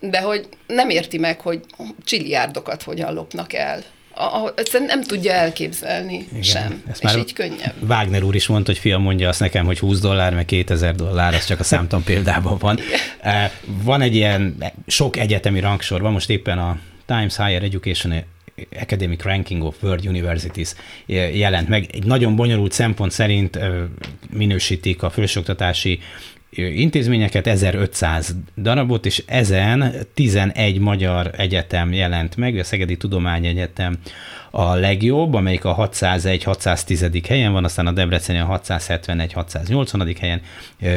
De 0.00 0.20
hogy 0.20 0.48
nem 0.66 0.90
érti 0.90 1.18
meg, 1.18 1.40
hogy 1.40 1.60
csilliárdokat 2.04 2.82
hogyan 2.82 3.14
lopnak 3.14 3.52
el 3.52 3.82
a, 4.14 4.52
nem 4.86 5.02
tudja 5.02 5.32
elképzelni 5.32 6.26
Igen, 6.30 6.42
sem, 6.42 6.82
ezt 6.90 7.02
és 7.02 7.04
már 7.04 7.18
így 7.18 7.32
könnyebb. 7.32 7.74
Wagner 7.88 8.22
úr 8.22 8.34
is 8.34 8.46
mondta, 8.46 8.70
hogy 8.70 8.80
fiam 8.80 9.02
mondja 9.02 9.28
azt 9.28 9.40
nekem, 9.40 9.64
hogy 9.66 9.78
20 9.78 10.00
dollár, 10.00 10.34
meg 10.34 10.44
2000 10.44 10.94
dollár, 10.94 11.34
az 11.34 11.44
csak 11.44 11.60
a 11.60 11.64
számtan 11.64 12.02
példában 12.02 12.58
van. 12.58 12.78
Igen. 12.78 13.50
Van 13.64 14.00
egy 14.00 14.14
ilyen 14.14 14.56
sok 14.86 15.16
egyetemi 15.16 15.60
rangsor, 15.60 16.00
van 16.00 16.12
most 16.12 16.30
éppen 16.30 16.58
a 16.58 16.78
Times 17.06 17.36
Higher 17.36 17.62
Education 17.62 18.24
Academic 18.80 19.22
Ranking 19.22 19.62
of 19.62 19.82
World 19.82 20.06
Universities 20.06 20.74
jelent 21.06 21.68
meg. 21.68 21.86
Egy 21.92 22.04
nagyon 22.04 22.36
bonyolult 22.36 22.72
szempont 22.72 23.10
szerint 23.10 23.58
minősítik 24.30 25.02
a 25.02 25.10
felsőoktatási 25.10 26.00
intézményeket, 26.50 27.46
1500 27.46 28.34
darabot, 28.56 29.06
és 29.06 29.22
ezen 29.26 29.94
11 30.14 30.78
magyar 30.78 31.30
egyetem 31.36 31.92
jelent 31.92 32.36
meg, 32.36 32.58
a 32.58 32.64
Szegedi 32.64 32.96
Tudományegyetem 32.96 33.98
a 34.50 34.74
legjobb, 34.74 35.34
amelyik 35.34 35.64
a 35.64 35.76
601-610. 35.76 37.24
helyen 37.28 37.52
van, 37.52 37.64
aztán 37.64 37.86
a 37.86 37.92
Debreceni 37.92 38.38
a 38.38 38.60
671-680. 38.64 40.16
helyen, 40.20 40.40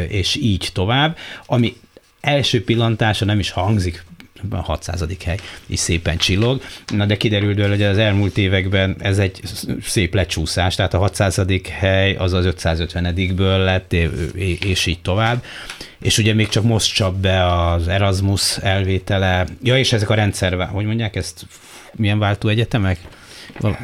és 0.07 0.35
így 0.35 0.69
tovább, 0.73 1.17
ami 1.45 1.73
első 2.21 2.63
pillantása 2.63 3.25
nem 3.25 3.39
is 3.39 3.51
hangzik 3.51 4.03
600. 4.51 5.05
hely 5.23 5.37
is 5.65 5.79
szépen 5.79 6.17
csillog. 6.17 6.61
Na 6.87 7.05
de 7.05 7.17
kiderült 7.17 7.55
belőle, 7.55 7.75
hogy 7.75 7.83
az 7.83 7.97
elmúlt 7.97 8.37
években 8.37 8.95
ez 8.99 9.17
egy 9.17 9.41
szép 9.81 10.13
lecsúszás, 10.13 10.75
tehát 10.75 10.93
a 10.93 10.97
600. 10.97 11.41
hely 11.69 12.15
az 12.15 12.33
az 12.33 12.45
550-ből 12.47 13.63
lett, 13.63 13.93
és 14.59 14.85
így 14.85 15.01
tovább. 15.01 15.43
És 15.99 16.17
ugye 16.17 16.33
még 16.33 16.47
csak 16.47 16.63
most 16.63 16.93
csap 16.93 17.15
be 17.15 17.53
az 17.53 17.87
Erasmus 17.87 18.57
elvétele. 18.57 19.45
Ja, 19.63 19.77
és 19.77 19.93
ezek 19.93 20.09
a 20.09 20.13
rendszer, 20.13 20.67
hogy 20.71 20.85
mondják 20.85 21.15
ezt, 21.15 21.45
milyen 21.95 22.19
váltó 22.19 22.49
egyetemek? 22.49 22.97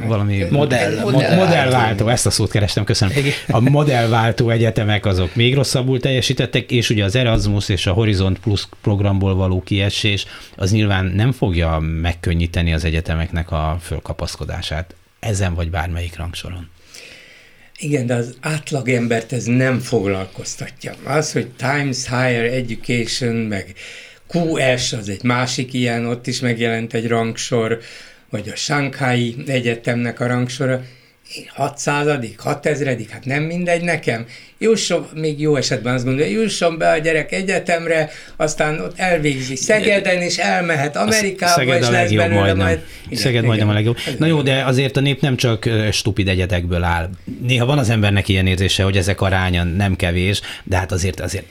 Valami 0.08 0.46
modell, 0.50 1.00
modell, 1.00 1.36
modellváltó, 1.36 2.08
ezt 2.08 2.26
a 2.26 2.30
szót 2.30 2.52
kerestem, 2.52 2.84
köszönöm. 2.84 3.16
A 3.48 3.60
modellváltó 3.60 4.50
egyetemek 4.50 5.06
azok 5.06 5.36
még 5.36 5.56
rosszabbul 5.56 6.00
teljesítettek, 6.00 6.72
és 6.72 6.90
ugye 6.90 7.04
az 7.04 7.16
Erasmus 7.16 7.70
és 7.70 7.86
a 7.86 7.94
Horizont 7.94 8.40
Plus 8.40 8.68
programból 8.82 9.36
való 9.36 9.62
kiesés, 9.62 10.26
az 10.56 10.72
nyilván 10.72 11.06
nem 11.06 11.32
fogja 11.32 11.80
megkönnyíteni 11.80 12.74
az 12.74 12.84
egyetemeknek 12.84 13.52
a 13.52 13.78
fölkapaszkodását 13.82 14.96
ezen 15.20 15.54
vagy 15.54 15.70
bármelyik 15.70 16.18
rangsoron. 16.18 16.70
Igen, 17.82 18.06
de 18.06 18.14
az 18.14 18.38
átlagembert 18.42 19.34
ez 19.34 19.44
nem 19.44 19.80
foglalkoztatja. 19.80 20.94
Az, 21.04 21.32
hogy 21.32 21.48
Times 21.48 22.08
Higher 22.08 22.44
Education, 22.44 23.36
meg 23.36 23.74
QS, 24.34 24.94
az 24.94 25.10
egy 25.10 25.24
másik 25.24 25.74
ilyen, 25.74 26.06
ott 26.06 26.28
is 26.28 26.40
megjelent 26.40 26.94
egy 26.94 27.08
rangsor, 27.08 27.80
vagy 28.30 28.50
a 28.50 28.56
Shanghai 28.56 29.36
Egyetemnek 29.48 30.20
a 30.20 30.28
rangsora, 30.28 30.82
600 31.48 32.08
6000 32.38 32.98
hát 33.10 33.26
nem 33.26 33.44
mindegy 33.44 33.82
nekem. 33.82 34.26
Jusson, 34.58 35.08
még 35.14 35.42
jó 35.42 35.56
esetben 35.56 35.94
azt 35.94 36.06
gondolja, 36.06 36.42
jusson 36.42 36.78
be 36.78 36.90
a 36.90 36.98
gyerek 36.98 37.32
egyetemre, 37.32 38.10
aztán 38.36 38.80
ott 38.80 39.00
elvégzi 39.00 39.56
Szegeden, 39.56 40.22
és 40.22 40.38
elmehet 40.38 40.96
Amerikába, 40.96 41.52
Szeged 41.52 41.82
és 41.82 41.90
lesz 41.90 42.12
belőle 42.12 42.40
majdnem. 42.40 42.66
majd... 42.66 42.80
Igen, 43.06 43.18
Szeged 43.18 43.34
igen, 43.34 43.46
majdnem 43.46 43.70
a 43.70 43.74
legjobb. 43.74 43.98
Na 44.18 44.26
jó, 44.26 44.42
de 44.42 44.64
azért 44.64 44.98
a 44.98 45.00
nép 45.00 45.22
nem 45.22 45.36
csak 45.36 45.70
stupid 45.92 46.28
egyetekből 46.28 46.84
áll. 46.84 47.10
Néha 47.42 47.66
van 47.66 47.78
az 47.78 47.90
embernek 47.90 48.28
ilyen 48.28 48.48
érzése, 48.48 48.84
hogy 48.84 48.98
ezek 48.98 49.22
aránya 49.22 49.64
nem 49.64 49.96
kevés, 49.96 50.42
de 50.64 50.78
hát 50.78 50.92
azért 50.92 51.20
azért 51.20 51.46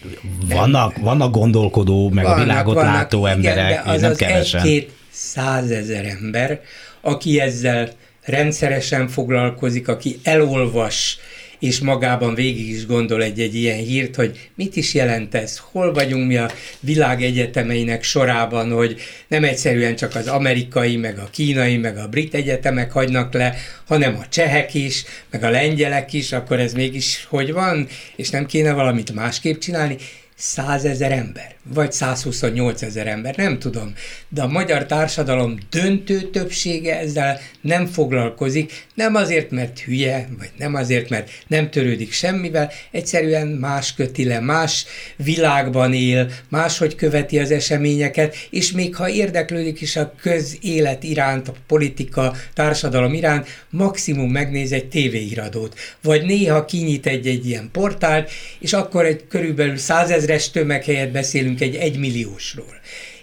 vannak, 0.46 0.96
vannak 0.96 1.32
gondolkodó, 1.32 2.10
meg 2.10 2.24
vannak, 2.24 2.38
a 2.38 2.44
világot 2.44 2.74
vannak, 2.74 2.94
látó 2.94 3.26
emberek, 3.26 3.70
igen, 3.70 3.84
de 3.84 3.90
az 3.90 4.00
nem 4.00 4.10
az 4.10 4.16
kevesen. 4.16 4.60
Egy-két 4.60 4.96
százezer 5.18 6.04
ember, 6.04 6.61
aki 7.00 7.40
ezzel 7.40 7.90
rendszeresen 8.24 9.09
foglalkozik, 9.09 9.88
aki 9.88 10.18
elolvas, 10.22 11.18
és 11.59 11.78
magában 11.78 12.35
végig 12.35 12.68
is 12.68 12.87
gondol 12.87 13.22
egy-egy 13.22 13.54
ilyen 13.54 13.78
hírt, 13.78 14.14
hogy 14.14 14.50
mit 14.54 14.76
is 14.76 14.94
jelent 14.94 15.35
ez, 15.35 15.61
hol 15.70 15.92
vagyunk 15.92 16.26
mi 16.26 16.37
a 16.37 16.50
világ 16.81 17.22
egyetemeinek 17.22 18.02
sorában, 18.02 18.72
hogy 18.72 19.00
nem 19.28 19.44
egyszerűen 19.44 19.96
csak 19.96 20.14
az 20.14 20.26
amerikai, 20.26 20.96
meg 20.96 21.18
a 21.18 21.28
kínai, 21.31 21.76
meg 21.76 21.96
a 21.96 22.09
brit 22.09 22.35
egyetemek 22.35 22.92
hagynak 22.92 23.33
le, 23.33 23.54
hanem 23.87 24.16
a 24.16 24.28
csehek 24.28 24.74
is, 24.74 25.04
meg 25.31 25.42
a 25.42 25.50
lengyelek 25.50 26.12
is, 26.12 26.33
akkor 26.33 26.61
ez 26.61 26.72
mégis 26.72 27.26
hogy 27.28 27.52
van, 27.52 27.88
és 28.16 28.31
nem 28.31 28.46
kéne 28.46 28.72
valamit 28.72 29.14
másképp 29.14 29.59
csinálni? 29.59 29.96
Százezer 30.35 31.12
ember, 31.12 31.58
vagy 31.74 31.92
128 31.92 32.83
ezer 32.83 33.07
ember, 33.07 33.37
nem 33.37 33.59
tudom, 33.59 33.92
de 34.28 34.42
a 34.42 34.46
magyar 34.46 34.87
társadalom 34.87 35.59
döntő 35.70 36.20
többsége 36.20 36.98
ezzel 36.98 37.40
nem 37.61 37.87
foglalkozik, 37.87 38.87
nem 38.94 39.14
azért, 39.14 39.50
mert 39.50 39.81
hülye, 39.81 40.28
vagy 40.38 40.50
nem 40.59 40.74
azért, 40.74 41.09
mert 41.09 41.31
nem 41.46 41.70
törődik 41.70 42.12
semmivel, 42.12 42.70
egyszerűen 42.90 43.46
más 43.46 43.94
köti 43.94 44.24
le, 44.24 44.40
más 44.40 44.85
világban 45.16 45.92
él, 45.92 46.31
máshogy 46.48 46.94
követi 46.94 47.38
az 47.38 47.50
eseményeket, 47.50 48.37
és 48.50 48.72
még 48.72 48.94
ha 48.94 49.09
érdeklődik 49.09 49.81
is 49.81 49.96
a 49.96 50.14
közélet 50.20 51.02
iránt, 51.02 51.48
a 51.48 51.54
politika, 51.66 52.35
társadalom 52.54 53.14
iránt, 53.14 53.46
maximum 53.70 54.31
megnéz 54.31 54.72
egy 54.72 54.88
tévéiradót, 54.88 55.74
vagy 56.02 56.24
néha 56.24 56.64
kinyit 56.64 57.07
egy-egy 57.07 57.46
ilyen 57.46 57.68
portált, 57.72 58.31
és 58.59 58.72
akkor 58.72 59.04
egy 59.04 59.26
körülbelül 59.28 59.76
százezres 59.76 60.50
tömeg 60.50 60.85
helyett 60.85 61.11
beszélünk 61.11 61.58
egy 61.61 61.75
egymilliósról 61.75 62.81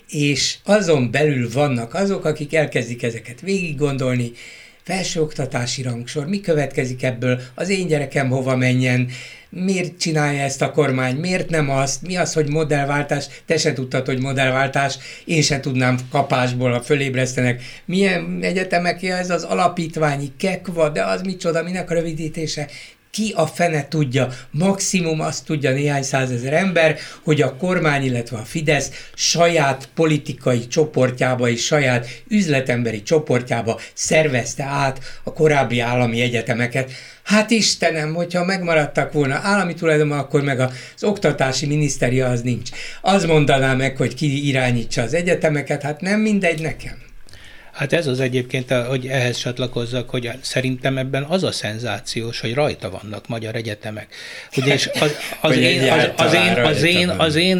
és 0.10 0.58
azon 0.63 1.12
belül 1.12 1.50
vannak 1.52 1.93
azok, 1.93 2.26
akik 2.26 2.54
elkezdik 2.54 3.04
ezeket 3.04 3.41
végig 3.41 3.78
gondolni, 3.78 4.32
felsőoktatási 4.84 5.82
rangsor, 5.82 6.28
mi 6.28 6.39
következik 6.39 7.04
ebből, 7.04 7.41
az 7.56 7.69
én 7.69 7.88
gyerekem 7.88 8.30
hova 8.30 8.56
menjen, 8.56 9.10
miért 9.50 10.00
csinálja 10.00 10.41
ezt 10.41 10.62
a 10.62 10.71
kormány, 10.71 11.15
miért 11.15 11.50
nem 11.50 11.69
azt, 11.69 12.02
mi 12.02 12.17
az, 12.17 12.34
hogy 12.34 12.50
modellváltás, 12.50 13.26
te 13.45 13.58
se 13.58 13.74
tudtad, 13.74 14.06
hogy 14.06 14.19
modellváltás, 14.19 14.98
én 15.26 15.41
se 15.41 15.60
tudnám 15.60 15.98
kapásból, 16.10 16.71
ha 16.71 16.82
fölébresztenek. 16.82 17.62
Milyen 17.86 18.39
egyetemek 18.41 19.04
ez 19.04 19.30
az 19.30 19.43
alapítványi 19.43 20.32
kekva, 20.38 20.89
de 20.89 21.04
az 21.04 21.21
micsoda, 21.21 21.63
minek 21.63 21.91
a 21.91 21.93
rövidítése? 21.93 22.67
Ki 23.15 23.34
a 23.36 23.47
fene 23.47 23.88
tudja, 23.88 24.28
maximum 24.51 25.19
azt 25.19 25.45
tudja 25.45 25.71
néhány 25.71 26.04
százezer 26.04 26.54
ember, 26.54 26.97
hogy 27.23 27.41
a 27.41 27.56
kormány, 27.56 28.04
illetve 28.04 28.38
a 28.38 28.43
Fidesz 28.43 28.91
saját 29.13 29.89
politikai 29.93 30.67
csoportjába 30.67 31.49
és 31.49 31.65
saját 31.65 32.08
üzletemberi 32.28 33.04
csoportjába 33.04 33.80
szervezte 33.93 34.63
át 34.63 34.99
a 35.23 35.34
korábbi 35.34 35.80
állami 35.80 36.21
egyetemeket. 36.21 36.91
Hát 37.23 37.51
Istenem, 37.51 38.13
hogyha 38.13 38.45
megmaradtak 38.45 39.12
volna 39.12 39.39
állami 39.43 39.73
tulajdonban, 39.73 40.19
akkor 40.19 40.41
meg 40.41 40.60
az 40.60 40.71
oktatási 41.01 41.65
miniszteria 41.65 42.28
az 42.28 42.41
nincs. 42.41 42.69
Az 43.01 43.25
mondaná 43.25 43.73
meg, 43.73 43.97
hogy 43.97 44.15
ki 44.15 44.47
irányítsa 44.47 45.01
az 45.01 45.13
egyetemeket, 45.13 45.82
hát 45.82 46.01
nem 46.01 46.19
mindegy 46.19 46.62
nekem. 46.62 47.06
Hát 47.75 47.93
ez 47.93 48.07
az 48.07 48.19
egyébként, 48.19 48.71
hogy 48.71 49.07
ehhez 49.07 49.38
csatlakozzak, 49.38 50.09
hogy 50.09 50.31
szerintem 50.41 50.97
ebben 50.97 51.23
az 51.23 51.43
a 51.43 51.51
szenzációs, 51.51 52.39
hogy 52.39 52.53
rajta 52.53 52.89
vannak 52.89 53.27
magyar 53.27 53.55
egyetemek. 53.55 54.07
Ugye, 54.57 54.73
és 54.73 54.89
az, 54.99 55.15
az, 55.41 55.57
én, 55.57 55.91
az, 55.91 56.09
az, 56.15 56.33
én, 56.33 56.57
az, 56.57 56.83
én, 56.83 57.09
az 57.09 57.35
én 57.35 57.57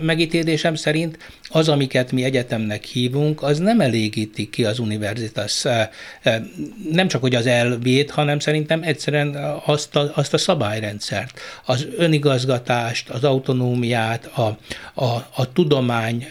megítélésem 0.00 0.74
szerint 0.74 1.18
az, 1.48 1.68
amiket 1.68 2.12
mi 2.12 2.24
egyetemnek 2.24 2.84
hívunk, 2.84 3.42
az 3.42 3.58
nem 3.58 3.80
elégíti 3.80 4.50
ki 4.50 4.64
az 4.64 4.78
univerzitás, 4.78 5.64
nem 6.90 7.08
csak 7.08 7.20
hogy 7.20 7.34
az 7.34 7.46
elvét, 7.46 8.10
hanem 8.10 8.38
szerintem 8.38 8.82
egyszerűen 8.82 9.60
azt 9.64 9.96
a, 9.96 10.12
azt 10.14 10.34
a 10.34 10.38
szabályrendszert, 10.38 11.40
az 11.64 11.86
önigazgatást, 11.96 13.08
az 13.08 13.24
autonómiát, 13.24 14.26
a, 14.26 14.58
a, 14.94 15.04
a 15.34 15.52
tudomány 15.52 16.26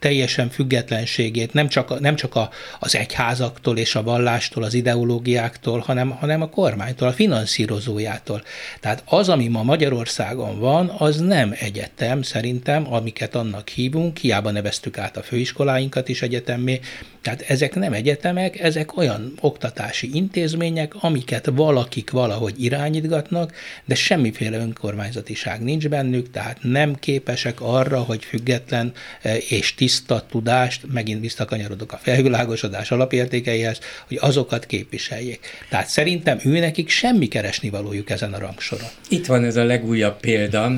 teljesen 0.00 0.50
függetlenségét 0.50 1.52
nem 1.52 1.68
csak, 1.68 2.00
nem 2.00 2.16
csak 2.16 2.34
a, 2.34 2.50
az 2.78 2.96
egyházaktól 2.96 3.78
és 3.78 3.94
a 3.94 4.02
vallástól, 4.02 4.62
az 4.62 4.74
ideológiáktól, 4.74 5.78
hanem, 5.78 6.10
hanem 6.10 6.42
a 6.42 6.48
kormánytól, 6.48 7.08
a 7.08 7.12
finanszírozójától. 7.12 8.42
Tehát 8.80 9.02
az, 9.06 9.28
ami 9.28 9.48
ma 9.48 9.62
Magyarországon 9.62 10.58
van, 10.58 10.94
az 10.98 11.20
nem 11.20 11.54
egyetem 11.58 12.22
szerintem, 12.22 12.92
amiket 12.92 13.34
annak 13.34 13.68
hívunk, 13.68 14.18
hiába 14.18 14.50
neveztük 14.50 14.98
át 14.98 15.16
a 15.16 15.22
főiskoláinkat 15.22 16.08
is 16.08 16.22
egyetemmé, 16.22 16.80
tehát 17.22 17.40
ezek 17.48 17.74
nem 17.74 17.92
egyetemek, 17.92 18.60
ezek 18.60 18.96
olyan 18.96 19.32
oktatási 19.40 20.10
intézmények, 20.12 20.94
amiket 21.00 21.46
valakik 21.46 22.10
valahogy 22.10 22.62
irányítgatnak, 22.62 23.52
de 23.84 23.94
semmiféle 23.94 24.58
önkormányzatiság 24.58 25.62
nincs 25.62 25.88
bennük, 25.88 26.30
tehát 26.30 26.58
nem 26.62 26.94
képesek 26.94 27.60
arra, 27.60 28.00
hogy 28.00 28.24
független 28.24 28.92
eh, 29.22 29.52
és 29.52 29.74
tiszta 29.90 30.26
tudást, 30.30 30.82
megint 30.92 31.20
visszakanyarodok 31.20 31.92
a 31.92 31.96
felvilágosodás 32.02 32.90
alapértékeihez, 32.90 33.78
hogy 34.08 34.18
azokat 34.20 34.66
képviseljék. 34.66 35.40
Tehát 35.68 35.88
szerintem 35.88 36.38
őnekik 36.44 36.88
semmi 36.88 37.28
keresni 37.28 37.70
valójuk 37.70 38.10
ezen 38.10 38.32
a 38.32 38.38
rangsoron. 38.38 38.88
Itt 39.08 39.26
van 39.26 39.44
ez 39.44 39.56
a 39.56 39.64
legújabb 39.64 40.20
példa, 40.20 40.72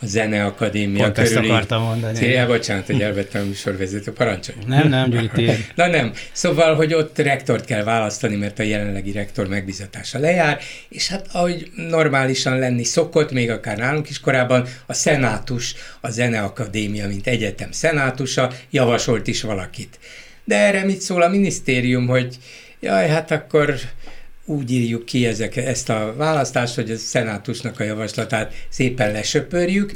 a 0.00 0.06
Zeneakadémia 0.06 1.02
Pont 1.02 1.14
körüli... 1.14 1.36
ezt 1.36 1.48
akartam 1.48 1.82
mondani. 1.82 2.16
Célja, 2.16 2.46
bocsánat, 2.46 2.86
hogy 2.86 3.02
elvettem 3.02 3.42
a 3.42 3.44
műsorvezető, 3.44 4.12
parancsolj. 4.12 4.58
Nem, 4.66 4.88
nem, 4.88 5.10
Gyuri, 5.10 5.30
Na 5.74 5.86
nem, 5.86 6.12
szóval, 6.32 6.74
hogy 6.74 6.94
ott 6.94 7.18
rektort 7.18 7.64
kell 7.64 7.82
választani, 7.82 8.36
mert 8.36 8.58
a 8.58 8.62
jelenlegi 8.62 9.12
rektor 9.12 9.48
megbizatása 9.48 10.18
lejár, 10.18 10.60
és 10.88 11.08
hát 11.08 11.26
ahogy 11.32 11.70
normálisan 11.74 12.58
lenni 12.58 12.84
szokott, 12.84 13.32
még 13.32 13.50
akár 13.50 13.76
nálunk 13.76 14.08
is 14.08 14.20
korábban, 14.20 14.66
a 14.86 14.92
szenátus, 14.92 15.74
a 16.00 16.10
Zeneakadémia, 16.10 17.06
mint 17.08 17.26
egyetem 17.26 17.72
szenátusa 17.72 18.52
javasolt 18.70 19.26
is 19.26 19.42
valakit. 19.42 19.98
De 20.44 20.56
erre 20.56 20.84
mit 20.84 21.00
szól 21.00 21.22
a 21.22 21.28
minisztérium, 21.28 22.06
hogy 22.06 22.36
jaj, 22.80 23.08
hát 23.08 23.30
akkor 23.30 23.74
úgy 24.48 24.70
írjuk 24.70 25.04
ki 25.04 25.26
ezek, 25.26 25.56
ezt 25.56 25.88
a 25.88 26.14
választást, 26.16 26.74
hogy 26.74 26.90
a 26.90 26.96
szenátusnak 26.96 27.80
a 27.80 27.84
javaslatát 27.84 28.54
szépen 28.68 29.12
lesöpörjük, 29.12 29.92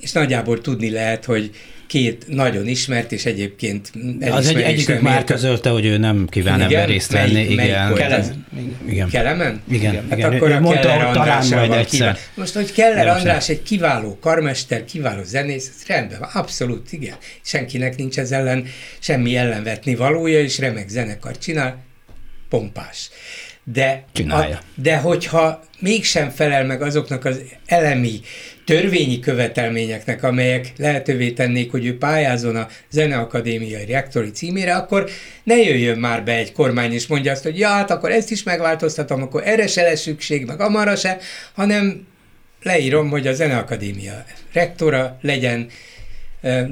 és 0.00 0.12
nagyjából 0.12 0.60
tudni 0.60 0.90
lehet, 0.90 1.24
hogy 1.24 1.50
két 1.86 2.24
nagyon 2.28 2.66
ismert, 2.66 3.12
és 3.12 3.24
egyébként 3.24 3.92
Az 4.20 4.46
egy, 4.46 4.60
egyikük 4.60 5.00
már 5.00 5.24
közölte, 5.24 5.70
hogy 5.70 5.84
ő 5.84 5.96
nem 5.96 6.26
kíván 6.28 6.60
ebben 6.60 6.86
részt 6.86 7.12
venni. 7.12 7.32
Melyik, 7.32 7.50
igen. 7.50 7.94
Kelemen? 7.94 8.46
Igen. 8.88 9.08
Kelemen? 9.08 9.62
Igen. 9.70 9.94
Hát 9.94 10.18
igen. 10.18 10.34
akkor 10.34 10.50
ő 10.50 10.54
a 10.54 10.60
mondta, 10.60 10.88
Keller 10.88 11.12
talán 11.12 11.46
majd 11.48 11.72
egyszer. 11.72 11.98
Kíván. 11.98 12.16
Most, 12.34 12.54
hogy 12.54 12.72
Keller 12.72 13.08
András 13.08 13.48
egy 13.48 13.62
kiváló 13.62 14.18
karmester, 14.20 14.84
kiváló 14.84 15.22
zenész, 15.22 15.70
ez 15.76 15.86
rendben 15.86 16.18
van, 16.18 16.28
abszolút, 16.32 16.92
igen. 16.92 17.16
Senkinek 17.42 17.96
nincs 17.96 18.18
ez 18.18 18.30
ellen 18.30 18.66
semmi 18.98 19.36
ellenvetni 19.36 19.94
valója, 19.94 20.40
és 20.40 20.58
remek 20.58 20.88
zenekar 20.88 21.38
csinál, 21.38 21.82
pompás. 22.48 23.10
De, 23.72 24.04
Csinálja. 24.12 24.56
A, 24.56 24.62
de 24.74 24.96
hogyha 24.96 25.62
mégsem 25.78 26.30
felel 26.30 26.64
meg 26.64 26.82
azoknak 26.82 27.24
az 27.24 27.40
elemi 27.66 28.20
törvényi 28.64 29.20
követelményeknek, 29.20 30.22
amelyek 30.22 30.72
lehetővé 30.76 31.30
tennék, 31.30 31.70
hogy 31.70 31.86
ő 31.86 31.98
pályázon 31.98 32.56
a 32.56 32.68
Zeneakadémiai 32.90 33.84
rektori 33.84 34.30
címére, 34.30 34.74
akkor 34.74 35.10
ne 35.42 35.56
jöjjön 35.56 35.98
már 35.98 36.24
be 36.24 36.32
egy 36.32 36.52
kormány 36.52 36.92
és 36.92 37.06
mondja 37.06 37.32
azt, 37.32 37.42
hogy 37.42 37.58
ja, 37.58 37.68
hát 37.68 37.90
akkor 37.90 38.10
ezt 38.10 38.30
is 38.30 38.42
megváltoztatom, 38.42 39.22
akkor 39.22 39.42
erre 39.44 39.66
se 39.66 39.82
lesz 39.82 40.00
szükség, 40.00 40.46
meg 40.46 40.60
amarra 40.60 40.96
se, 40.96 41.18
hanem 41.54 42.06
leírom, 42.62 43.10
hogy 43.10 43.26
a 43.26 43.32
Zeneakadémia 43.32 44.24
rektora 44.52 45.18
legyen 45.20 45.68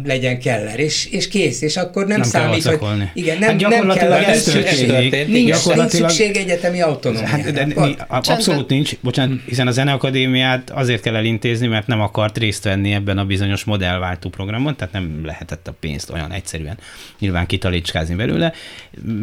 legyen 0.04 0.38
Keller, 0.40 0.78
és, 0.78 1.06
és 1.06 1.28
kész, 1.28 1.62
és 1.62 1.76
akkor 1.76 2.06
nem, 2.06 2.20
nem 2.20 2.28
számít, 2.28 2.64
hogy 2.64 2.78
igen, 3.12 3.38
nem, 3.38 3.58
hát 3.58 3.84
nem 3.84 3.88
kell, 3.88 4.12
ez 4.12 4.42
történik. 4.42 5.26
Nincs, 5.26 5.48
gyakorlatilag... 5.48 6.08
nincs 6.08 6.16
szükség 6.16 6.36
egyetemi 6.36 6.80
autonómiára. 6.80 7.28
Hát, 7.28 7.52
de, 7.52 7.66
mi, 7.66 7.94
abszolút 8.08 8.68
nincs, 8.68 8.96
bocsánat, 9.00 9.38
hiszen 9.46 9.66
a 9.66 9.70
Zeneakadémiát 9.70 10.70
azért 10.70 11.02
kell 11.02 11.16
elintézni, 11.16 11.66
mert 11.66 11.86
nem 11.86 12.00
akart 12.00 12.38
részt 12.38 12.64
venni 12.64 12.92
ebben 12.92 13.18
a 13.18 13.24
bizonyos 13.24 13.64
modellváltó 13.64 14.28
programon, 14.28 14.76
tehát 14.76 14.92
nem 14.92 15.20
lehetett 15.24 15.68
a 15.68 15.72
pénzt 15.80 16.10
olyan 16.10 16.32
egyszerűen 16.32 16.78
nyilván 17.18 17.46
kitalicsázni 17.46 18.14
belőle. 18.14 18.52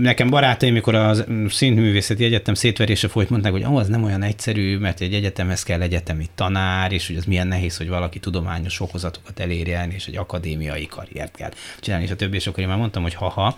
Nekem 0.01 0.29
barátaim, 0.29 0.73
mikor 0.73 0.95
a 0.95 1.15
színművészeti 1.49 2.23
egyetem 2.23 2.53
szétverése 2.53 3.07
folyt, 3.07 3.29
mondták, 3.29 3.51
hogy 3.51 3.63
oh, 3.63 3.75
az 3.75 3.87
nem 3.87 4.03
olyan 4.03 4.23
egyszerű, 4.23 4.77
mert 4.77 5.01
egy 5.01 5.13
egyetemhez 5.13 5.63
kell 5.63 5.81
egyetemi 5.81 6.25
tanár, 6.35 6.91
és 6.91 7.07
hogy 7.07 7.15
az 7.15 7.25
milyen 7.25 7.47
nehéz, 7.47 7.77
hogy 7.77 7.87
valaki 7.87 8.19
tudományos 8.19 8.79
okozatokat 8.79 9.39
elérjen, 9.39 9.91
és 9.91 10.05
egy 10.05 10.17
akar 10.17 10.34
akadémiai 10.35 10.85
karriert 10.85 11.35
kell 11.35 11.51
csinálni, 11.79 12.05
és 12.05 12.11
a 12.11 12.15
többi, 12.15 12.35
és 12.35 12.47
akkor 12.47 12.59
én 12.59 12.67
már 12.67 12.77
mondtam, 12.77 13.03
hogy 13.03 13.13
haha, 13.13 13.57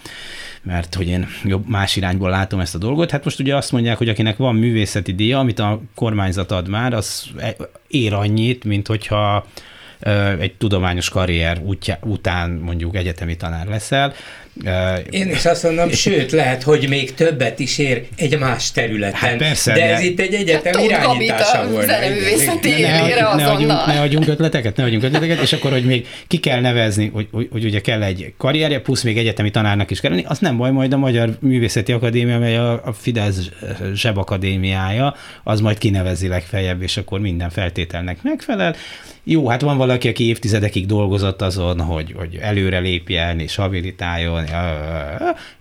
mert 0.61 0.95
hogy 0.95 1.07
én 1.07 1.27
jobb, 1.43 1.67
más 1.67 1.95
irányból 1.95 2.29
látom 2.29 2.59
ezt 2.59 2.75
a 2.75 2.77
dolgot. 2.77 3.11
Hát 3.11 3.23
most 3.23 3.39
ugye 3.39 3.55
azt 3.55 3.71
mondják, 3.71 3.97
hogy 3.97 4.09
akinek 4.09 4.37
van 4.37 4.55
művészeti 4.55 5.13
díja, 5.13 5.39
amit 5.39 5.59
a 5.59 5.81
kormányzat 5.95 6.51
ad 6.51 6.67
már, 6.67 6.93
az 6.93 7.23
e- 7.37 7.55
ér 7.87 8.13
annyit, 8.13 8.63
mint 8.63 8.87
hogyha 8.87 9.45
egy 10.39 10.53
tudományos 10.57 11.09
karrier 11.09 11.61
útja, 11.63 11.97
után 12.03 12.49
mondjuk 12.49 12.95
egyetemi 12.95 13.35
tanár 13.35 13.67
leszel. 13.67 14.13
Én 15.10 15.30
is 15.30 15.46
azt 15.46 15.63
mondom, 15.63 15.91
sőt, 15.91 16.32
lehet, 16.32 16.63
hogy 16.63 16.89
még 16.89 17.13
többet 17.13 17.60
is 17.60 17.78
ér 17.78 18.06
egy 18.15 18.39
más 18.39 18.72
területen. 18.72 19.20
Hát 19.20 19.38
persze, 19.38 19.74
de, 19.74 19.80
de 19.80 19.93
ez 19.93 20.02
itt 20.02 20.20
egy 20.20 20.34
egyetem 20.34 20.74
hát, 20.74 20.84
irányítása 20.84 21.67
volt. 21.70 21.86
Ne, 21.86 22.00
ne, 22.00 23.36
ne, 23.36 23.48
adjunk, 23.48 23.86
ne 23.86 24.02
adjunk 24.02 24.28
ötleteket, 24.28 24.76
ne 24.76 24.84
adjunk 24.84 25.04
ötleteket, 25.04 25.41
és 25.41 25.54
akkor, 25.54 25.72
hogy 25.72 25.86
még 25.86 26.08
ki 26.28 26.38
kell 26.38 26.60
nevezni, 26.60 27.10
hogy, 27.13 27.28
hogy, 27.32 27.48
hogy 27.52 27.65
ugye 27.65 27.82
kell 27.82 28.04
egy 28.04 28.34
karrierje, 28.38 28.80
plusz 28.80 29.04
még 29.04 29.17
egyetemi 29.17 29.52
tanárnak 29.52 29.91
is 29.91 30.00
kell 30.00 30.12
lenni, 30.12 30.24
az 30.28 30.39
nem 30.39 30.58
baj, 30.58 30.72
majd 30.72 30.93
a 30.93 30.98
Magyar 30.98 31.38
Művészeti 31.39 31.91
Akadémia, 31.91 32.39
mely 32.39 32.58
a, 32.58 32.72
a 32.86 32.93
Fidesz 32.93 33.50
zsebakadémiája, 33.93 35.15
az 35.43 35.62
majd 35.62 35.78
kinevezi 35.78 36.28
legfeljebb, 36.28 36.82
és 36.82 36.98
akkor 36.98 37.20
minden 37.20 37.50
feltételnek 37.50 38.17
megfelel. 38.24 38.76
Jó, 39.30 39.48
hát 39.48 39.62
van 39.62 39.78
valaki, 39.78 40.08
aki 40.08 40.28
évtizedekig 40.28 40.86
dolgozott 40.86 41.41
azon, 41.41 41.82
hogy, 41.82 42.13
hogy 42.17 42.38
előre 42.41 42.80
lépjen 42.80 43.39
és 43.39 43.56
habilitáljon, 43.56 44.46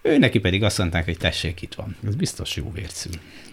ő 0.02 0.18
neki 0.18 0.38
pedig 0.38 0.62
azt 0.62 0.78
mondták, 0.78 1.04
hogy 1.04 1.16
tessék, 1.16 1.62
itt 1.62 1.74
van. 1.74 1.96
Ez 2.06 2.14
biztos 2.14 2.56
jó 2.56 2.72
vércű. 2.72 3.08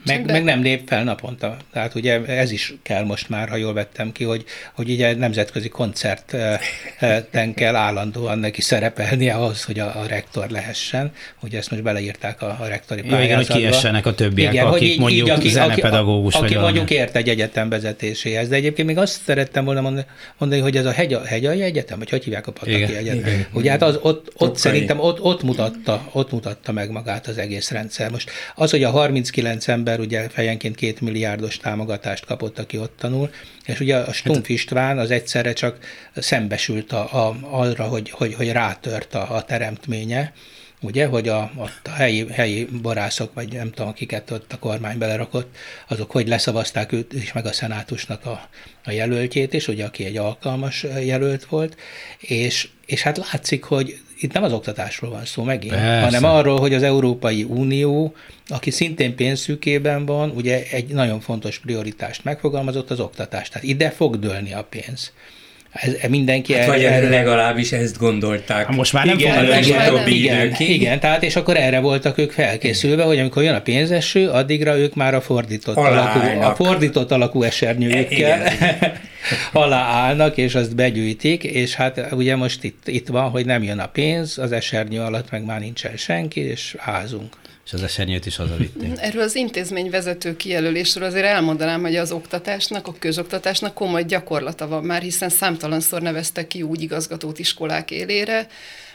Meg, 0.06 0.26
meg 0.26 0.44
nem 0.44 0.62
lép 0.62 0.88
fel 0.88 1.04
naponta. 1.04 1.58
Tehát 1.74 1.96
ugye 1.96 2.26
ez 2.26 2.52
is 2.52 2.74
kell 2.84 3.04
most 3.04 3.30
már, 3.30 3.50
ha 3.50 3.56
jól 3.56 3.74
vettem 3.74 4.12
ki, 4.12 4.24
hogy, 4.24 4.44
hogy 4.74 4.90
ugye 4.90 5.16
nemzetközi 5.16 5.70
koncerten 5.70 7.54
kell 7.56 7.76
állandóan 7.76 8.40
neki 8.40 8.62
szerepelni 8.62 9.30
ahhoz, 9.30 9.64
hogy 9.64 9.80
a, 9.80 9.86
a 9.86 10.06
rektor 10.08 10.50
lehessen. 10.50 11.12
Ugye 11.42 11.58
ezt 11.58 11.72
most 11.72 11.84
beleírták 11.84 12.42
a, 12.42 12.58
a 12.60 12.66
rektori 12.68 13.02
pályázatba. 13.02 13.26
Igen, 13.26 13.38
hogy 13.38 13.48
kiessenek 13.48 14.06
a 14.06 14.14
többiek, 14.14 14.54
igen, 14.54 14.66
akik 14.66 14.90
így, 14.90 15.00
mondjuk 15.00 15.28
így, 15.28 15.34
aki, 15.34 15.50
zenepedagógus 15.50 16.34
aki, 16.34 16.46
aki 16.46 16.56
mondjuk 16.56 16.90
ért 16.90 17.16
egy 17.16 17.30
egyetem 17.30 17.70
vezetéséhez. 17.70 18.50
De 18.50 18.56
egyébként 18.56 18.88
még 18.88 18.98
azt 18.98 19.22
szerettem 19.24 19.66
volna 19.66 19.82
mondani, 20.38 20.62
hogy 20.62 20.78
ez 20.78 20.86
a 20.86 20.92
hegy, 20.92 21.18
hegyai 21.26 21.62
egyetem, 21.62 22.00
vagy 22.00 22.10
hogy 22.10 22.24
hívják 22.24 22.48
a 22.48 22.52
Pataki 22.52 22.72
igen, 22.72 22.96
Egyetem. 22.96 23.20
Igen, 23.20 23.48
Ugye 23.54 23.70
hát 23.70 23.82
az, 23.82 24.00
ott, 24.02 24.32
ott 24.38 24.58
szerintem 24.58 25.00
ott, 25.00 25.22
ott, 25.22 25.44
mutatta, 25.44 26.10
ott 26.12 26.32
mutatta 26.32 26.72
meg 26.72 26.92
magát 26.92 27.28
az 27.28 27.38
egész 27.38 27.72
rendszer. 27.72 28.12
Most 28.12 28.32
az, 28.56 28.72
hogy 28.72 28.84
a 28.84 28.90
39 28.90 29.68
ember 29.68 29.93
ember 29.94 30.06
ugye 30.06 30.30
fejenként 30.30 30.76
két 30.76 31.02
milliárdos 31.02 31.58
támogatást 31.58 32.26
kapott, 32.26 32.60
aki 32.60 32.78
ott 32.78 32.98
tanul, 32.98 33.30
és 33.66 33.80
ugye 33.80 33.98
a 33.98 34.14
Stumpf 34.14 34.50
István 34.50 34.98
az 34.98 35.12
egyszerre 35.12 35.54
csak 35.54 35.78
szembesült 36.16 36.92
a, 36.92 37.28
a, 37.28 37.38
arra, 37.42 37.84
hogy, 37.84 38.10
hogy, 38.10 38.34
hogy 38.34 38.52
rátört 38.52 39.16
a, 39.16 39.36
a 39.36 39.44
teremtménye, 39.44 40.34
ugye, 40.82 41.06
hogy 41.06 41.28
a, 41.28 41.40
a 41.40 41.90
helyi, 41.90 42.28
helyi 42.32 42.66
borászok, 42.82 43.34
vagy 43.34 43.54
nem 43.54 43.72
tudom, 43.72 43.88
akiket 43.88 44.32
ott 44.32 44.54
a 44.54 44.60
kormány 44.60 44.98
belerakott, 44.98 45.56
azok 45.88 46.12
hogy 46.12 46.28
leszavazták 46.28 46.92
őt 46.92 47.14
és 47.14 47.34
meg 47.34 47.46
a 47.46 47.54
szenátusnak 47.54 48.26
a, 48.26 48.50
a 48.84 48.92
jelöltjét 48.92 49.54
is, 49.54 49.68
ugye, 49.68 49.86
aki 49.86 50.06
egy 50.06 50.18
alkalmas 50.18 50.86
jelölt 51.04 51.46
volt, 51.46 51.78
és, 52.20 52.70
és 52.86 53.02
hát 53.02 53.18
látszik, 53.18 53.64
hogy 53.64 54.00
itt 54.24 54.34
nem 54.34 54.44
az 54.44 54.54
oktatásról 54.54 55.12
van 55.12 55.26
szó 55.26 55.44
megint, 55.44 55.74
Persze. 55.74 56.04
hanem 56.18 56.36
arról, 56.36 56.60
hogy 56.60 56.74
az 56.74 56.84
Európai 56.84 57.44
Unió, 57.44 58.14
aki 58.48 58.72
szintén 58.72 59.16
pénzszűkében 59.16 60.06
van, 60.06 60.30
ugye 60.30 60.64
egy 60.72 60.88
nagyon 60.88 61.20
fontos 61.20 61.60
prioritást 61.60 62.24
megfogalmazott 62.24 62.92
az 62.92 63.00
oktatást. 63.00 63.52
Tehát 63.52 63.68
ide 63.68 63.90
fog 63.90 64.20
dőlni 64.20 64.54
a 64.54 64.64
pénz. 64.64 65.12
Ez, 65.74 66.10
mindenki 66.10 66.54
hát, 66.54 66.68
vagy 66.68 66.84
erre, 66.84 67.10
legalábbis 67.10 67.72
ezt 67.72 67.98
gondolták. 67.98 68.66
Hát 68.66 68.76
most 68.76 68.94
már 68.94 69.06
nem 69.06 69.18
igen, 69.18 69.44
igen, 69.44 69.64
igen, 69.64 70.08
igen, 70.08 70.54
igen, 70.58 71.00
tehát 71.00 71.24
és 71.24 71.36
akkor 71.36 71.58
erre 71.58 71.80
voltak 71.80 72.18
ők 72.18 72.32
felkészülve, 72.32 73.04
hogy 73.04 73.20
amikor 73.20 73.44
jön 73.44 73.56
a 73.56 73.62
pénzeső, 73.62 74.30
addigra 74.30 74.78
ők 74.78 74.96
már 74.96 75.14
a 75.14 75.22
fordított, 75.22 75.76
alakú, 75.76 76.20
a 76.42 76.56
fordított 76.56 77.12
alakú 77.12 77.44
esernyőjükkel. 77.44 78.52
Aláállnak, 79.52 80.38
és 80.38 80.56
azt 80.56 80.76
begyűjtik, 80.76 81.44
és 81.44 81.76
hát 81.76 82.08
ugye 82.12 82.36
most 82.36 82.64
itt, 82.64 82.88
itt 82.88 83.08
van, 83.08 83.30
hogy 83.30 83.46
nem 83.46 83.64
jön 83.64 83.80
a 83.80 83.88
pénz, 83.88 84.38
az 84.38 84.52
esernyő 84.52 85.02
alatt 85.02 85.32
meg 85.32 85.46
már 85.46 85.60
nincsen 85.60 85.98
senki, 85.98 86.40
és 86.40 86.76
házunk 86.80 87.34
és 87.74 87.80
az 87.80 87.86
esernyőt 87.86 88.26
is 88.26 88.36
hazavitték. 88.36 88.92
Erről 89.08 89.22
az 89.22 89.36
intézményvezető 89.36 90.36
kijelölésről 90.36 91.04
azért 91.04 91.26
elmondanám, 91.26 91.82
hogy 91.82 91.96
az 91.96 92.12
oktatásnak, 92.12 92.88
a 92.88 92.96
közoktatásnak 93.00 93.74
komoly 93.74 94.04
gyakorlata 94.04 94.68
van 94.68 94.84
már, 94.84 95.02
hiszen 95.02 95.30
számtalanszor 95.30 96.02
neveztek 96.02 96.48
ki 96.48 96.62
úgy 96.62 96.82
igazgatót 96.82 97.40
iskolák 97.40 97.92
élére, 97.92 98.48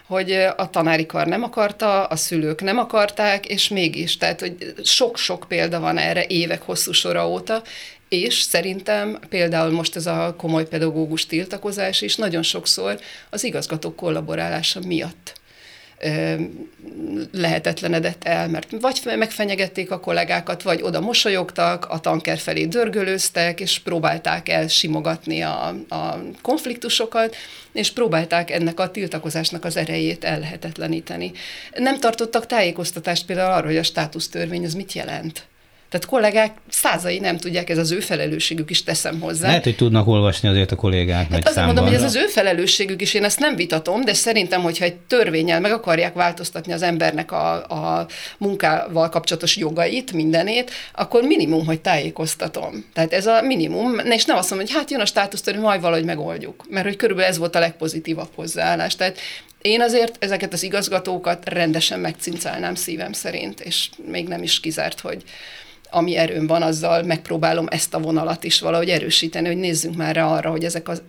hogy 0.07 0.33
a 0.57 0.71
tanári 0.71 1.07
kar 1.07 1.27
nem 1.27 1.43
akarta, 1.43 2.05
a 2.05 2.17
szülők 2.17 2.61
nem 2.61 2.79
akarták, 2.79 3.47
és 3.47 3.69
mégis, 3.69 4.17
tehát 4.17 4.41
hogy 4.41 4.75
sok-sok 4.85 5.45
példa 5.49 5.81
van 5.81 5.99
erre 5.99 6.25
évek 6.27 6.62
hosszú 6.62 6.93
sora 6.93 7.29
óta, 7.29 7.62
és 8.09 8.41
szerintem 8.41 9.19
például 9.29 9.71
most 9.71 9.97
ez 9.97 10.07
a 10.07 10.35
komoly 10.38 10.69
pedagógus 10.69 11.27
tiltakozás 11.27 12.01
is 12.01 12.17
nagyon 12.17 12.43
sokszor 12.43 12.99
az 13.31 13.45
igazgatók 13.45 13.97
kollaborálása 13.97 14.81
miatt 14.87 15.38
lehetetlenedett 17.33 18.25
el, 18.25 18.49
mert 18.49 18.71
vagy 18.81 19.01
megfenyegették 19.05 19.91
a 19.91 20.01
kollégákat, 20.01 20.63
vagy 20.63 20.83
oda 20.83 21.01
mosolyogtak, 21.01 21.87
a 21.87 21.99
tanker 21.99 22.39
felé 22.39 22.67
dörgölőztek, 22.67 23.61
és 23.61 23.79
próbálták 23.79 24.49
el 24.49 24.69
simogatni 24.69 25.43
a, 25.43 25.67
a 25.89 26.19
konfliktusokat, 26.43 27.37
és 27.73 27.93
próbálták 27.93 28.51
ennek 28.51 28.81
a 28.81 28.91
tiltakozásnak 28.91 29.65
az 29.65 29.77
erejét 29.77 30.25
ellehetetleníteni. 30.25 31.33
Nem 31.75 32.01
tartottak 32.01 32.47
tájékoztatást 32.47 33.27
például 33.27 33.53
arról, 33.53 33.69
hogy 33.69 33.77
a 33.77 33.83
státusztörvény 33.83 34.65
az 34.65 34.75
mit 34.75 34.93
jelent. 34.93 35.47
Tehát 35.90 36.07
kollégák 36.07 36.57
százai 36.68 37.18
nem 37.18 37.37
tudják, 37.37 37.70
ez 37.70 37.79
az 37.79 37.90
ő 37.90 38.01
felelősségük 38.01 38.70
is 38.70 38.83
teszem 38.83 39.20
hozzá. 39.20 39.46
Lehet, 39.46 39.64
hogy 39.64 39.77
tudnak 39.77 40.07
olvasni 40.07 40.48
azért 40.48 40.72
a 40.72 40.77
kollégák. 40.77 41.33
Hát 41.33 41.48
azért 41.48 41.66
mondom, 41.66 41.85
hogy 41.85 41.94
ez 41.94 42.03
az 42.03 42.14
ő 42.14 42.27
felelősségük 42.27 43.01
is, 43.01 43.14
én 43.14 43.24
ezt 43.24 43.38
nem 43.38 43.57
vitatom, 43.57 44.05
de 44.05 44.14
szerintem, 44.14 44.62
hogyha 44.62 44.85
egy 44.85 44.94
törvényel 44.94 45.61
meg 45.61 45.72
akarják 45.72 46.14
változtatni 46.14 46.72
az 46.72 46.83
embernek 46.83 47.33
a, 47.33 47.53
a 47.55 48.07
munkával 48.38 49.09
kapcsolatos 49.09 49.57
jogait, 49.57 50.12
mindenét, 50.12 50.70
akkor 50.92 51.22
minimum, 51.22 51.66
hogy 51.66 51.81
tájékoztatom. 51.81 52.85
Tehát 52.92 53.12
ez 53.12 53.27
a 53.27 53.42
minimum, 53.42 53.98
és 53.98 54.24
nem 54.24 54.37
azt 54.37 54.51
mondom, 54.51 54.68
hogy 54.68 54.77
hát 54.77 54.90
jön 54.90 55.01
a 55.01 55.07
státusztörvény, 55.07 55.62
majd 55.62 55.81
valahogy 55.81 56.05
megoldjuk. 56.05 56.64
Mert 56.68 56.87
hogy 56.87 56.96
körülbelül 56.96 57.31
ez 57.31 57.38
volt 57.38 57.57
a 57.57 57.59
legpozitívabb 57.59 58.31
hozzáállás. 58.35 58.96
Tehát 58.96 59.18
én 59.62 59.81
azért 59.81 60.25
ezeket 60.25 60.53
az 60.53 60.62
igazgatókat 60.62 61.49
rendesen 61.49 62.01
megcincálnám 62.01 62.75
szívem 62.75 63.12
szerint, 63.12 63.61
és 63.61 63.90
még 64.07 64.29
nem 64.29 64.42
is 64.42 64.61
kizárt, 64.61 65.01
hogy, 65.01 65.23
ami 65.90 66.16
erőm 66.16 66.47
van, 66.47 66.62
azzal 66.62 67.03
megpróbálom 67.03 67.66
ezt 67.71 67.94
a 67.94 68.01
vonalat 68.01 68.44
is 68.44 68.61
valahogy 68.61 68.88
erősíteni, 68.88 69.47
hogy 69.47 69.57
nézzünk 69.57 69.97
már 69.97 70.14
rá 70.14 70.27
arra, 70.27 70.51
hogy 70.51 70.64
ezek 70.64 70.88
az 70.88 71.03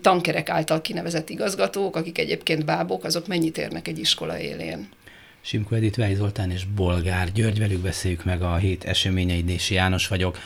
tankerek 0.00 0.48
által 0.48 0.80
kinevezett 0.80 1.30
igazgatók, 1.30 1.96
akik 1.96 2.18
egyébként 2.18 2.64
bábok, 2.64 3.04
azok 3.04 3.26
mennyit 3.26 3.58
érnek 3.58 3.88
egy 3.88 3.98
iskola 3.98 4.38
élén. 4.38 4.88
Simko 5.40 5.74
Edith, 5.74 5.98
Vej 5.98 6.14
Zoltán 6.14 6.50
és 6.50 6.64
Bolgár 6.64 7.32
György, 7.32 7.58
velük 7.58 7.80
beszéljük 7.80 8.24
meg 8.24 8.42
a 8.42 8.56
hét 8.56 8.84
eseményeit, 8.84 9.44
Dési 9.44 9.74
János 9.74 10.08
vagyok. 10.08 10.38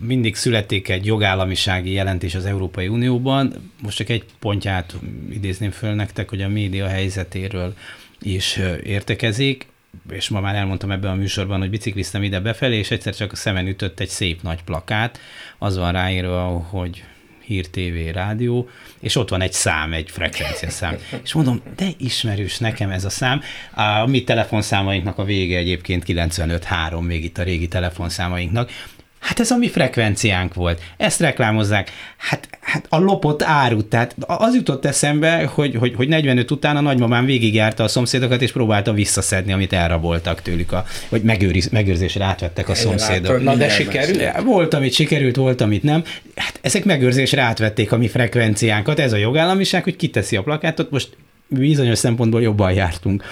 Mindig 0.00 0.34
születik 0.34 0.88
egy 0.88 1.06
jogállamisági 1.06 1.92
jelentés 1.92 2.34
az 2.34 2.44
Európai 2.44 2.88
Unióban. 2.88 3.72
Most 3.82 3.96
csak 3.96 4.08
egy 4.08 4.24
pontját 4.38 4.96
idézném 5.30 5.70
föl 5.70 5.94
nektek, 5.94 6.28
hogy 6.28 6.42
a 6.42 6.48
média 6.48 6.86
helyzetéről 6.86 7.74
is 8.20 8.60
értekezik 8.82 9.66
és 10.10 10.28
ma 10.28 10.40
már 10.40 10.54
elmondtam 10.54 10.90
ebben 10.90 11.10
a 11.10 11.14
műsorban, 11.14 11.58
hogy 11.58 11.70
bicikliztem 11.70 12.22
ide 12.22 12.40
befelé, 12.40 12.76
és 12.76 12.90
egyszer 12.90 13.14
csak 13.14 13.32
a 13.32 13.36
szemen 13.36 13.66
ütött 13.66 14.00
egy 14.00 14.08
szép 14.08 14.42
nagy 14.42 14.62
plakát, 14.62 15.20
az 15.58 15.76
van 15.76 15.92
ráírva, 15.92 16.42
hogy 16.70 17.04
hír, 17.44 17.68
TV, 17.68 18.12
rádió, 18.12 18.68
és 19.00 19.16
ott 19.16 19.28
van 19.28 19.40
egy 19.40 19.52
szám, 19.52 19.92
egy 19.92 20.10
frekvencia 20.10 20.70
szám. 20.70 20.96
És 21.22 21.32
mondom, 21.32 21.62
de 21.76 21.88
ismerős 21.98 22.58
nekem 22.58 22.90
ez 22.90 23.04
a 23.04 23.10
szám. 23.10 23.40
A 23.74 24.06
mi 24.06 24.24
telefonszámainknak 24.24 25.18
a 25.18 25.24
vége 25.24 25.56
egyébként 25.56 26.04
95.3, 26.06 27.06
még 27.06 27.24
itt 27.24 27.38
a 27.38 27.42
régi 27.42 27.68
telefonszámainknak. 27.68 28.70
Hát 29.20 29.40
ez 29.40 29.50
a 29.50 29.56
mi 29.56 29.68
frekvenciánk 29.68 30.54
volt. 30.54 30.80
Ezt 30.96 31.20
reklámozzák. 31.20 31.90
Hát, 32.16 32.48
hát 32.60 32.86
a 32.88 32.98
lopott 32.98 33.42
árut. 33.42 33.86
Tehát 33.86 34.14
az 34.18 34.54
jutott 34.54 34.84
eszembe, 34.84 35.44
hogy, 35.54 35.74
hogy, 35.74 35.94
hogy 35.94 36.08
45 36.08 36.50
után 36.50 36.76
a 36.76 36.80
nagymamám 36.80 37.24
végigjárta 37.24 37.84
a 37.84 37.88
szomszédokat, 37.88 38.42
és 38.42 38.52
próbálta 38.52 38.92
visszaszedni, 38.92 39.52
amit 39.52 39.72
elraboltak 39.72 40.42
tőlük, 40.42 40.72
a, 40.72 40.84
vagy 41.08 41.22
megőriz, 41.22 41.68
megőrzésre 41.68 42.24
átvettek 42.24 42.68
a 42.68 42.74
szomszédok. 42.74 43.42
Na 43.42 43.54
de 43.54 43.68
sikerült? 43.68 44.40
Volt, 44.42 44.74
amit 44.74 44.92
sikerült, 44.92 45.36
volt, 45.36 45.60
amit 45.60 45.82
nem. 45.82 46.04
Hát 46.36 46.58
ezek 46.62 46.84
megőrzésre 46.84 47.42
átvették 47.42 47.92
a 47.92 47.96
mi 47.96 48.08
frekvenciánkat. 48.08 48.98
Ez 48.98 49.12
a 49.12 49.16
jogállamiság, 49.16 49.84
hogy 49.84 49.96
kiteszi 49.96 50.36
a 50.36 50.42
plakátot. 50.42 50.90
Most 50.90 51.08
bizonyos 51.50 51.98
szempontból 51.98 52.42
jobban 52.42 52.72
jártunk 52.72 53.24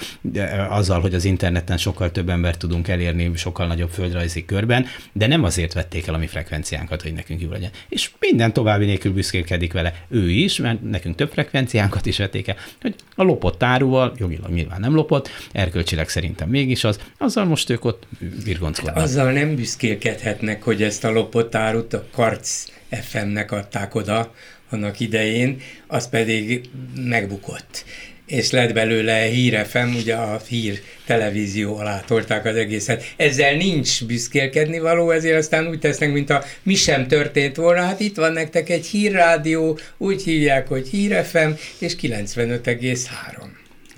azzal, 0.69 1.01
hogy 1.01 1.13
az 1.13 1.25
interneten 1.25 1.77
sokkal 1.77 2.11
több 2.11 2.29
embert 2.29 2.59
tudunk 2.59 2.87
elérni, 2.87 3.31
sokkal 3.35 3.67
nagyobb 3.67 3.89
földrajzi 3.89 4.45
körben, 4.45 4.85
de 5.13 5.27
nem 5.27 5.43
azért 5.43 5.73
vették 5.73 6.07
el 6.07 6.13
a 6.13 6.17
mi 6.17 6.27
frekvenciánkat, 6.27 7.01
hogy 7.01 7.13
nekünk 7.13 7.41
jó 7.41 7.49
legyen. 7.49 7.69
És 7.89 8.11
minden 8.19 8.53
további 8.53 8.85
nélkül 8.85 9.13
büszkélkedik 9.13 9.73
vele. 9.73 9.93
Ő 10.07 10.29
is, 10.29 10.57
mert 10.57 10.81
nekünk 10.81 11.15
több 11.15 11.31
frekvenciánkat 11.31 12.05
is 12.05 12.17
vették 12.17 12.47
el, 12.47 12.55
hogy 12.81 12.95
a 13.15 13.23
lopott 13.23 13.63
áruval, 13.63 14.13
jogilag 14.17 14.51
nyilván 14.51 14.79
nem 14.79 14.95
lopott, 14.95 15.29
erkölcsileg 15.51 16.09
szerintem 16.09 16.49
mégis 16.49 16.83
az, 16.83 16.99
azzal 17.17 17.45
most 17.45 17.69
ők 17.69 17.85
ott 17.85 18.07
virgonckodnak. 18.43 18.95
Hát 18.95 19.03
azzal 19.03 19.31
nem 19.31 19.55
büszkélkedhetnek, 19.55 20.63
hogy 20.63 20.83
ezt 20.83 21.03
a 21.03 21.11
lopott 21.11 21.55
árut 21.55 21.93
a 21.93 22.05
Karc 22.11 22.65
FM-nek 22.89 23.51
adták 23.51 23.95
oda 23.95 24.33
annak 24.69 24.99
idején, 24.99 25.61
az 25.87 26.09
pedig 26.09 26.69
megbukott 26.95 27.85
és 28.29 28.51
lett 28.51 28.73
belőle 28.73 29.21
hírefem, 29.21 29.95
ugye 29.95 30.15
a 30.15 30.41
hír 30.47 30.81
televízió 31.05 31.77
alá 31.77 31.99
tolták 31.99 32.45
az 32.45 32.55
egészet. 32.55 33.13
Ezzel 33.15 33.53
nincs 33.53 34.05
büszkélkedni 34.05 34.79
való, 34.79 35.11
ezért 35.11 35.37
aztán 35.37 35.67
úgy 35.67 35.79
tesznek, 35.79 36.11
mint 36.11 36.29
a 36.29 36.43
mi 36.63 36.75
sem 36.75 37.07
történt 37.07 37.55
volna. 37.55 37.81
Hát 37.81 37.99
itt 37.99 38.15
van 38.15 38.33
nektek 38.33 38.69
egy 38.69 38.85
hírrádió, 38.85 39.79
úgy 39.97 40.23
hívják, 40.23 40.67
hogy 40.67 40.87
hírefem, 40.87 41.57
és 41.77 41.95
95,3. 42.01 43.07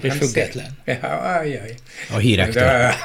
És 0.02 0.13
független. 0.13 0.78
Ajaj. 1.39 1.74
A 2.12 2.17
hírektől. 2.17 2.63
De... 2.63 2.96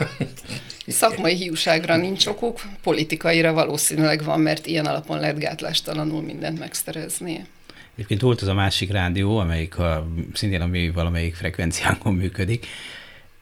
Szakmai 0.87 1.35
hiúságra 1.35 1.97
nincs 1.97 2.27
okuk, 2.27 2.61
politikaira 2.83 3.53
valószínűleg 3.53 4.25
van, 4.25 4.41
mert 4.41 4.67
ilyen 4.67 4.87
alapon 4.87 5.21
lehet 5.21 5.39
gátlástalanul 5.39 6.23
mindent 6.23 6.59
megszerezni. 6.59 7.45
Egyébként 7.97 8.21
volt 8.21 8.41
az 8.41 8.49
a 8.49 8.55
másik 8.55 8.91
rádió, 8.91 9.39
amelyik 9.39 9.79
a, 9.79 10.07
szintén 10.33 10.61
a 10.61 10.67
mi 10.67 10.91
valamelyik 10.91 11.35
frekvenciánkon 11.35 12.15
működik, 12.15 12.67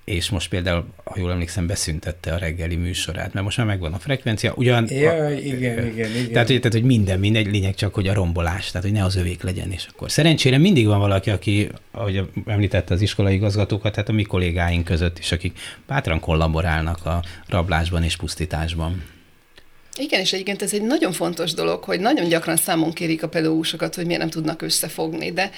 és 0.05 0.31
most 0.31 0.49
például, 0.49 0.87
ha 1.05 1.19
jól 1.19 1.31
emlékszem, 1.31 1.67
beszüntette 1.67 2.33
a 2.33 2.39
reggeli 2.39 2.77
műsorát, 2.77 3.33
mert 3.33 3.45
most 3.45 3.57
már 3.57 3.67
megvan 3.67 3.93
a 3.93 3.99
frekvencia. 3.99 4.53
Ugyan, 4.57 4.87
ja, 4.91 5.11
a, 5.11 5.31
igen, 5.31 5.87
igen, 5.87 6.11
igen. 6.11 6.33
Tehát, 6.33 6.49
hogy, 6.49 6.57
tehát, 6.57 6.73
hogy 6.73 6.83
minden, 6.85 7.19
mindegy, 7.19 7.47
lényeg 7.47 7.75
csak, 7.75 7.95
hogy 7.95 8.09
a 8.09 8.15
rombolás, 8.15 8.71
tehát, 8.71 8.87
hogy 8.87 8.97
ne 8.97 9.05
az 9.05 9.17
övék 9.17 9.43
legyen, 9.43 9.71
és 9.71 9.87
akkor 9.93 10.11
szerencsére 10.11 10.59
mindig 10.59 10.87
van 10.87 10.99
valaki, 10.99 11.31
aki, 11.31 11.69
ahogy 11.91 12.29
említette 12.47 12.95
az 12.95 13.01
iskolai 13.01 13.35
igazgatókat, 13.35 13.93
tehát 13.93 14.09
a 14.09 14.13
mi 14.13 14.23
kollégáink 14.23 14.85
között 14.85 15.19
is, 15.19 15.33
akik 15.33 15.59
bátran 15.87 16.21
kollaborálnak 16.21 17.07
a 17.07 17.23
rablásban 17.49 18.03
és 18.03 18.17
pusztításban. 18.17 19.03
Igen, 19.99 20.21
és 20.21 20.33
egyébként 20.33 20.63
ez 20.63 20.73
egy 20.73 20.83
nagyon 20.83 21.13
fontos 21.13 21.53
dolog, 21.55 21.85
hogy 21.85 22.01
nagyon 22.01 22.29
gyakran 22.29 22.57
számon 22.57 22.93
kérik 22.93 23.23
a 23.23 23.29
pedagógusokat, 23.29 23.95
hogy 23.95 24.07
miért 24.07 24.21
nem 24.21 24.31
tudnak 24.31 24.63
összefogni, 24.63 25.33
de 25.33 25.51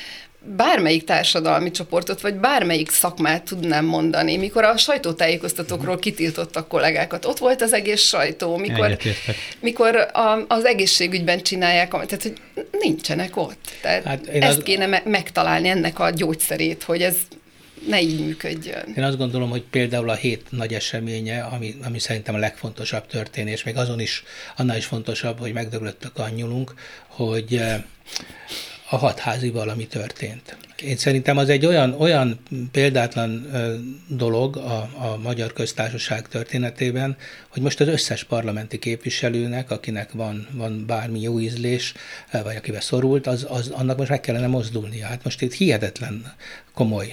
bármelyik 0.56 1.04
társadalmi 1.04 1.70
csoportot, 1.70 2.20
vagy 2.20 2.34
bármelyik 2.34 2.90
szakmát 2.90 3.42
tudnám 3.42 3.84
mondani. 3.84 4.36
Mikor 4.36 4.64
a 4.64 4.76
sajtótájékoztatókról 4.76 5.98
kitiltottak 5.98 6.68
kollégákat, 6.68 7.24
ott 7.24 7.38
volt 7.38 7.62
az 7.62 7.72
egész 7.72 8.02
sajtó, 8.02 8.56
mikor, 8.56 8.96
mikor 9.60 9.96
a, 10.12 10.44
az 10.48 10.64
egészségügyben 10.64 11.42
csinálják, 11.42 11.90
tehát 11.90 12.22
hogy 12.22 12.36
nincsenek 12.70 13.36
ott. 13.36 13.68
Tehát 13.80 14.04
hát 14.04 14.26
ezt 14.26 14.58
az... 14.58 14.62
kéne 14.64 14.86
me- 14.86 15.04
megtalálni 15.04 15.68
ennek 15.68 15.98
a 15.98 16.10
gyógyszerét, 16.10 16.82
hogy 16.82 17.02
ez 17.02 17.16
ne 17.86 18.00
így 18.00 18.20
működjön. 18.20 18.92
Én 18.96 19.02
azt 19.04 19.16
gondolom, 19.16 19.50
hogy 19.50 19.62
például 19.62 20.10
a 20.10 20.14
hét 20.14 20.46
nagy 20.50 20.74
eseménye, 20.74 21.42
ami, 21.42 21.74
ami 21.82 21.98
szerintem 21.98 22.34
a 22.34 22.38
legfontosabb 22.38 23.06
történés, 23.06 23.62
még 23.62 23.76
azon 23.76 24.00
is, 24.00 24.22
annál 24.56 24.76
is 24.76 24.86
fontosabb, 24.86 25.38
hogy 25.38 25.52
megdöglött 25.52 26.04
a 26.04 26.12
kanyulunk, 26.12 26.74
hogy 27.06 27.56
eh, 27.56 27.82
a 28.88 28.96
hatházi 28.96 29.50
valami 29.50 29.86
történt. 29.86 30.56
Én 30.82 30.96
szerintem 30.96 31.36
az 31.36 31.48
egy 31.48 31.66
olyan, 31.66 31.94
olyan 31.98 32.40
példátlan 32.72 33.50
dolog 34.06 34.56
a, 34.56 34.76
a 34.94 35.18
magyar 35.22 35.52
köztársaság 35.52 36.28
történetében, 36.28 37.16
hogy 37.48 37.62
most 37.62 37.80
az 37.80 37.88
összes 37.88 38.24
parlamenti 38.24 38.78
képviselőnek, 38.78 39.70
akinek 39.70 40.12
van, 40.12 40.46
van 40.52 40.86
bármi 40.86 41.20
jó 41.20 41.40
ízlés, 41.40 41.94
vagy 42.30 42.56
akivel 42.56 42.80
szorult, 42.80 43.26
az, 43.26 43.46
az, 43.48 43.68
annak 43.68 43.96
most 43.98 44.10
meg 44.10 44.20
kellene 44.20 44.46
mozdulnia. 44.46 45.06
Hát 45.06 45.24
most 45.24 45.42
itt 45.42 45.52
hihetetlen 45.52 46.32
komoly 46.74 47.12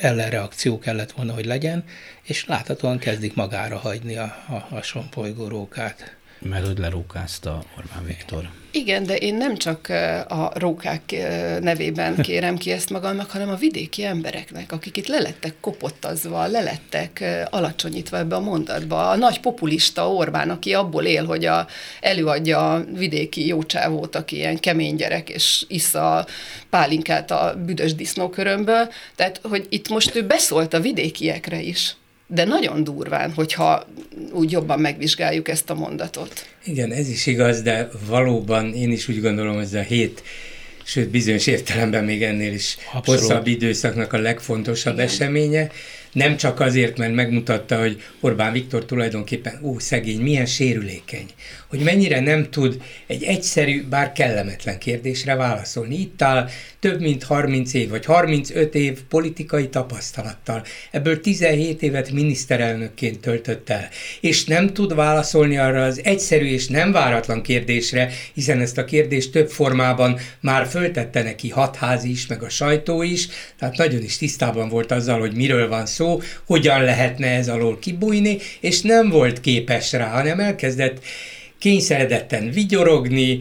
ellenreakció 0.00 0.78
kellett 0.78 1.12
volna, 1.12 1.34
hogy 1.34 1.46
legyen, 1.46 1.84
és 2.22 2.46
láthatóan 2.46 2.98
kezdik 2.98 3.34
magára 3.34 3.78
hagyni 3.78 4.16
a, 4.16 4.44
a, 4.48 4.76
a 4.76 4.82
sompolygó 4.82 5.48
rókát. 5.48 6.16
Mert 6.40 6.66
hogy 6.66 6.78
lerókázta 6.78 7.62
Orbán 7.78 8.04
Viktor. 8.04 8.48
Igen, 8.72 9.04
de 9.04 9.16
én 9.16 9.34
nem 9.34 9.56
csak 9.56 9.88
a 10.28 10.50
rókák 10.54 11.02
nevében 11.60 12.16
kérem 12.26 12.56
ki 12.56 12.70
ezt 12.70 12.90
magamnak, 12.90 13.30
hanem 13.30 13.48
a 13.48 13.54
vidéki 13.54 14.04
embereknek, 14.04 14.72
akik 14.72 14.96
itt 14.96 15.06
lelettek 15.06 15.54
kopottazva, 15.60 16.46
lelettek 16.46 17.24
alacsonyítva 17.50 18.18
ebbe 18.18 18.34
a 18.34 18.40
mondatba. 18.40 19.10
A 19.10 19.16
nagy 19.16 19.40
populista 19.40 20.12
Orbán, 20.12 20.50
aki 20.50 20.74
abból 20.74 21.04
él, 21.04 21.24
hogy 21.24 21.44
a, 21.44 21.66
előadja 22.00 22.72
a 22.72 22.84
vidéki 22.94 23.46
jócsávót, 23.46 24.16
aki 24.16 24.36
ilyen 24.36 24.58
kemény 24.58 24.96
gyerek, 24.96 25.28
és 25.28 25.64
issza 25.68 26.26
pálinkát 26.70 27.30
a 27.30 27.54
büdös 27.64 27.94
disznókörömből. 27.94 28.92
Tehát, 29.14 29.40
hogy 29.42 29.66
itt 29.68 29.88
most 29.88 30.16
ő 30.16 30.26
beszólt 30.26 30.74
a 30.74 30.80
vidékiekre 30.80 31.60
is 31.60 31.94
de 32.32 32.44
nagyon 32.44 32.84
durván, 32.84 33.32
hogyha 33.32 33.86
úgy 34.32 34.50
jobban 34.50 34.80
megvizsgáljuk 34.80 35.48
ezt 35.48 35.70
a 35.70 35.74
mondatot. 35.74 36.46
Igen, 36.64 36.92
ez 36.92 37.08
is 37.08 37.26
igaz, 37.26 37.62
de 37.62 37.88
valóban 38.06 38.74
én 38.74 38.90
is 38.90 39.08
úgy 39.08 39.20
gondolom, 39.20 39.54
hogy 39.54 39.64
ez 39.64 39.74
a 39.74 39.80
hét 39.80 40.22
sőt 40.84 41.08
bizonyos 41.08 41.46
értelemben 41.46 42.04
még 42.04 42.22
ennél 42.22 42.52
is 42.52 42.76
Abszolút. 42.92 43.20
hosszabb 43.20 43.46
időszaknak 43.46 44.12
a 44.12 44.18
legfontosabb 44.18 44.94
Igen. 44.94 45.06
eseménye, 45.06 45.70
nem 46.12 46.36
csak 46.36 46.60
azért, 46.60 46.98
mert 46.98 47.14
megmutatta, 47.14 47.78
hogy 47.78 48.02
Orbán 48.20 48.52
Viktor 48.52 48.84
tulajdonképpen, 48.84 49.60
ó, 49.62 49.78
szegény, 49.78 50.20
milyen 50.20 50.46
sérülékeny, 50.46 51.26
hogy 51.70 51.80
mennyire 51.80 52.20
nem 52.20 52.50
tud 52.50 52.82
egy 53.06 53.22
egyszerű, 53.22 53.84
bár 53.88 54.12
kellemetlen 54.12 54.78
kérdésre 54.78 55.34
válaszolni. 55.34 56.00
Itt 56.00 56.22
áll 56.22 56.48
több 56.80 57.00
mint 57.00 57.22
30 57.22 57.74
év, 57.74 57.88
vagy 57.88 58.04
35 58.04 58.74
év 58.74 58.98
politikai 59.08 59.68
tapasztalattal. 59.68 60.62
Ebből 60.90 61.20
17 61.20 61.82
évet 61.82 62.10
miniszterelnökként 62.10 63.20
töltött 63.20 63.70
el. 63.70 63.88
És 64.20 64.44
nem 64.44 64.72
tud 64.72 64.94
válaszolni 64.94 65.58
arra 65.58 65.84
az 65.84 66.00
egyszerű 66.04 66.46
és 66.46 66.66
nem 66.66 66.92
váratlan 66.92 67.42
kérdésre, 67.42 68.10
hiszen 68.34 68.60
ezt 68.60 68.78
a 68.78 68.84
kérdést 68.84 69.32
több 69.32 69.48
formában 69.48 70.18
már 70.40 70.66
föltette 70.66 71.22
neki 71.22 71.48
hatházi 71.48 72.10
is, 72.10 72.26
meg 72.26 72.42
a 72.42 72.48
sajtó 72.48 73.02
is, 73.02 73.28
tehát 73.58 73.76
nagyon 73.76 74.02
is 74.02 74.16
tisztában 74.16 74.68
volt 74.68 74.92
azzal, 74.92 75.20
hogy 75.20 75.34
miről 75.34 75.68
van 75.68 75.86
szó, 75.86 76.20
hogyan 76.46 76.82
lehetne 76.82 77.26
ez 77.26 77.48
alól 77.48 77.78
kibújni, 77.78 78.38
és 78.60 78.80
nem 78.80 79.08
volt 79.08 79.40
képes 79.40 79.92
rá, 79.92 80.08
hanem 80.08 80.40
elkezdett 80.40 81.02
kényszeredetten 81.60 82.50
vigyorogni, 82.50 83.38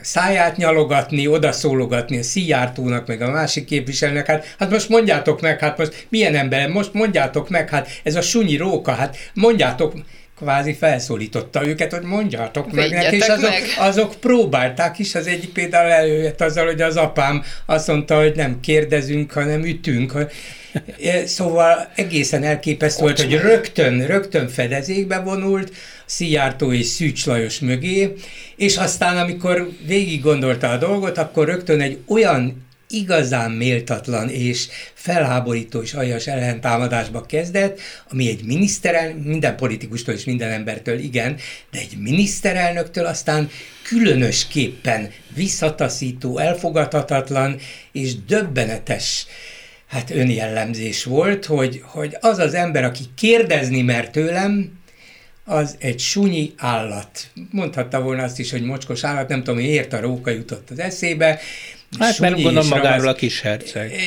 száját 0.00 0.56
nyalogatni, 0.56 1.26
odaszólogatni 1.26 2.18
a 2.18 2.22
Szijjártónak, 2.22 3.06
meg 3.06 3.22
a 3.22 3.30
másik 3.30 3.64
képviselőnek, 3.64 4.26
hát, 4.26 4.54
hát 4.58 4.70
most 4.70 4.88
mondjátok 4.88 5.40
meg, 5.40 5.58
hát 5.58 5.78
most 5.78 6.06
milyen 6.08 6.34
ember, 6.34 6.68
most 6.68 6.92
mondjátok 6.92 7.48
meg, 7.48 7.68
hát 7.68 7.88
ez 8.02 8.14
a 8.14 8.20
sunyi 8.20 8.56
róka, 8.56 8.92
hát 8.92 9.16
mondjátok, 9.34 9.94
kvázi 10.42 10.72
felszólította 10.72 11.66
őket, 11.66 11.92
hogy 11.92 12.02
mondjátok 12.02 12.72
meg 12.72 12.90
neki, 12.90 13.16
és 13.16 13.26
azok, 13.26 13.50
meg. 13.50 13.62
azok 13.78 14.14
próbálták 14.20 14.98
is, 14.98 15.14
az 15.14 15.26
egyik 15.26 15.52
például 15.52 15.90
előjött 15.90 16.40
azzal, 16.40 16.66
hogy 16.66 16.82
az 16.82 16.96
apám 16.96 17.42
azt 17.66 17.86
mondta, 17.86 18.20
hogy 18.20 18.32
nem 18.36 18.60
kérdezünk, 18.60 19.32
hanem 19.32 19.64
ütünk. 19.64 20.12
Szóval 21.24 21.90
egészen 21.94 22.44
elképesztő 22.44 23.02
volt, 23.02 23.20
hogy 23.20 23.40
rögtön, 23.40 24.06
rögtön 24.06 24.48
fedezékbe 24.48 25.18
vonult, 25.18 25.72
Szijjártó 26.12 26.72
és 26.72 26.86
Szűcs 26.86 27.26
Lajos 27.26 27.60
mögé, 27.60 28.12
és 28.56 28.76
aztán, 28.76 29.16
amikor 29.16 29.70
végig 29.86 30.22
gondolta 30.22 30.70
a 30.70 30.76
dolgot, 30.76 31.18
akkor 31.18 31.46
rögtön 31.46 31.80
egy 31.80 31.98
olyan 32.06 32.66
igazán 32.88 33.50
méltatlan 33.50 34.28
és 34.28 34.68
felháborító 34.94 35.80
és 35.82 35.94
aljas 35.94 36.26
ellentámadásba 36.26 37.26
kezdett, 37.26 37.80
ami 38.10 38.28
egy 38.28 38.44
miniszterel, 38.44 39.14
minden 39.14 39.56
politikustól 39.56 40.14
és 40.14 40.24
minden 40.24 40.50
embertől 40.50 40.98
igen, 40.98 41.36
de 41.70 41.78
egy 41.78 41.96
miniszterelnöktől 41.98 43.06
aztán 43.06 43.50
különösképpen 43.82 45.10
visszataszító, 45.34 46.38
elfogadhatatlan 46.38 47.56
és 47.92 48.24
döbbenetes 48.24 49.26
hát 49.86 50.10
önjellemzés 50.10 51.04
volt, 51.04 51.44
hogy, 51.44 51.82
hogy 51.84 52.16
az 52.20 52.38
az 52.38 52.54
ember, 52.54 52.84
aki 52.84 53.02
kérdezni 53.14 53.82
mer 53.82 54.10
tőlem, 54.10 54.80
az 55.44 55.76
egy 55.78 55.98
sunyi 55.98 56.52
állat. 56.56 57.26
Mondhatta 57.50 58.00
volna 58.00 58.22
azt 58.22 58.38
is, 58.38 58.50
hogy 58.50 58.62
mocskos 58.62 59.04
állat, 59.04 59.28
nem 59.28 59.38
tudom, 59.44 59.60
miért 59.60 59.92
a 59.92 60.00
róka 60.00 60.30
jutott 60.30 60.70
az 60.70 60.78
eszébe. 60.78 61.40
Hát 61.98 62.14
sunyi 62.14 62.30
mert 62.30 62.42
gondolom 62.42 62.68
magáról 62.68 63.08
a 63.08 63.14
kis 63.14 63.40
herceg. 63.40 63.92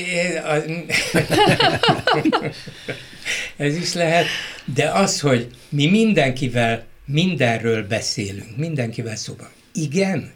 Ez 3.58 3.76
is 3.76 3.94
lehet, 3.94 4.26
de 4.74 4.90
az, 4.90 5.20
hogy 5.20 5.48
mi 5.70 5.88
mindenkivel 5.88 6.86
mindenről 7.06 7.88
beszélünk, 7.88 8.58
mindenkivel 8.58 9.16
szóban. 9.16 9.50
Igen, 9.74 10.32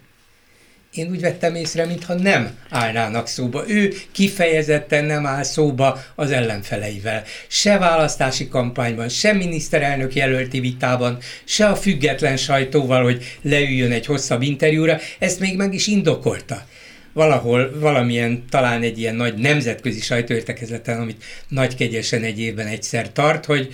én 0.94 1.10
úgy 1.10 1.22
vettem 1.22 1.56
észre, 1.56 1.86
mintha 1.86 2.14
nem 2.14 2.58
állnának 2.70 3.28
szóba. 3.28 3.64
Ő 3.68 3.94
kifejezetten 4.12 5.06
nem 5.06 5.26
áll 5.26 5.44
szóba 5.44 6.04
az 6.16 6.32
ellenfeleivel. 6.32 7.24
Se 7.48 7.78
választási 7.78 8.48
kampányban, 8.48 9.10
se 9.10 9.34
miniszterelnök 9.34 10.16
jelölti 10.16 10.60
vitában, 10.60 11.18
se 11.44 11.66
a 11.68 11.76
független 11.76 12.38
sajtóval, 12.38 13.04
hogy 13.04 13.38
leüljön 13.42 13.92
egy 13.92 14.06
hosszabb 14.06 14.42
interjúra. 14.42 15.00
Ezt 15.20 15.40
még 15.40 15.56
meg 15.56 15.74
is 15.74 15.88
indokolta 15.88 16.66
valahol 17.14 17.80
valamilyen, 17.80 18.44
talán 18.50 18.82
egy 18.82 19.00
ilyen 19.00 19.16
nagy 19.16 19.34
nemzetközi 19.34 20.02
sajtóértekezleten, 20.02 21.00
amit 21.02 21.24
nagy 21.48 21.76
kegyesen 21.76 22.24
egy 22.24 22.40
évben 22.40 22.68
egyszer 22.68 23.12
tart, 23.12 23.46
hogy 23.46 23.74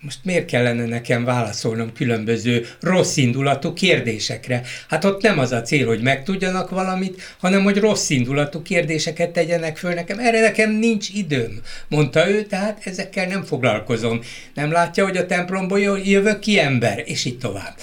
most 0.00 0.18
miért 0.24 0.46
kellene 0.46 0.84
nekem 0.84 1.24
válaszolnom 1.24 1.92
különböző 1.92 2.66
rossz 2.80 3.16
indulatú 3.16 3.72
kérdésekre? 3.72 4.62
Hát 4.88 5.04
ott 5.04 5.22
nem 5.22 5.38
az 5.38 5.52
a 5.52 5.62
cél, 5.62 5.86
hogy 5.86 6.02
megtudjanak 6.02 6.70
valamit, 6.70 7.22
hanem 7.38 7.62
hogy 7.62 7.78
rossz 7.78 8.10
indulatú 8.10 8.62
kérdéseket 8.62 9.30
tegyenek 9.30 9.76
föl 9.76 9.94
nekem. 9.94 10.18
Erre 10.18 10.40
nekem 10.40 10.70
nincs 10.70 11.08
időm, 11.08 11.60
mondta 11.88 12.28
ő, 12.28 12.42
tehát 12.42 12.80
ezekkel 12.84 13.26
nem 13.26 13.44
foglalkozom. 13.44 14.20
Nem 14.54 14.70
látja, 14.70 15.04
hogy 15.04 15.16
a 15.16 15.26
templomból 15.26 15.80
jövök 16.04 16.38
ki 16.38 16.58
ember, 16.58 17.02
és 17.04 17.24
így 17.24 17.38
tovább 17.38 17.74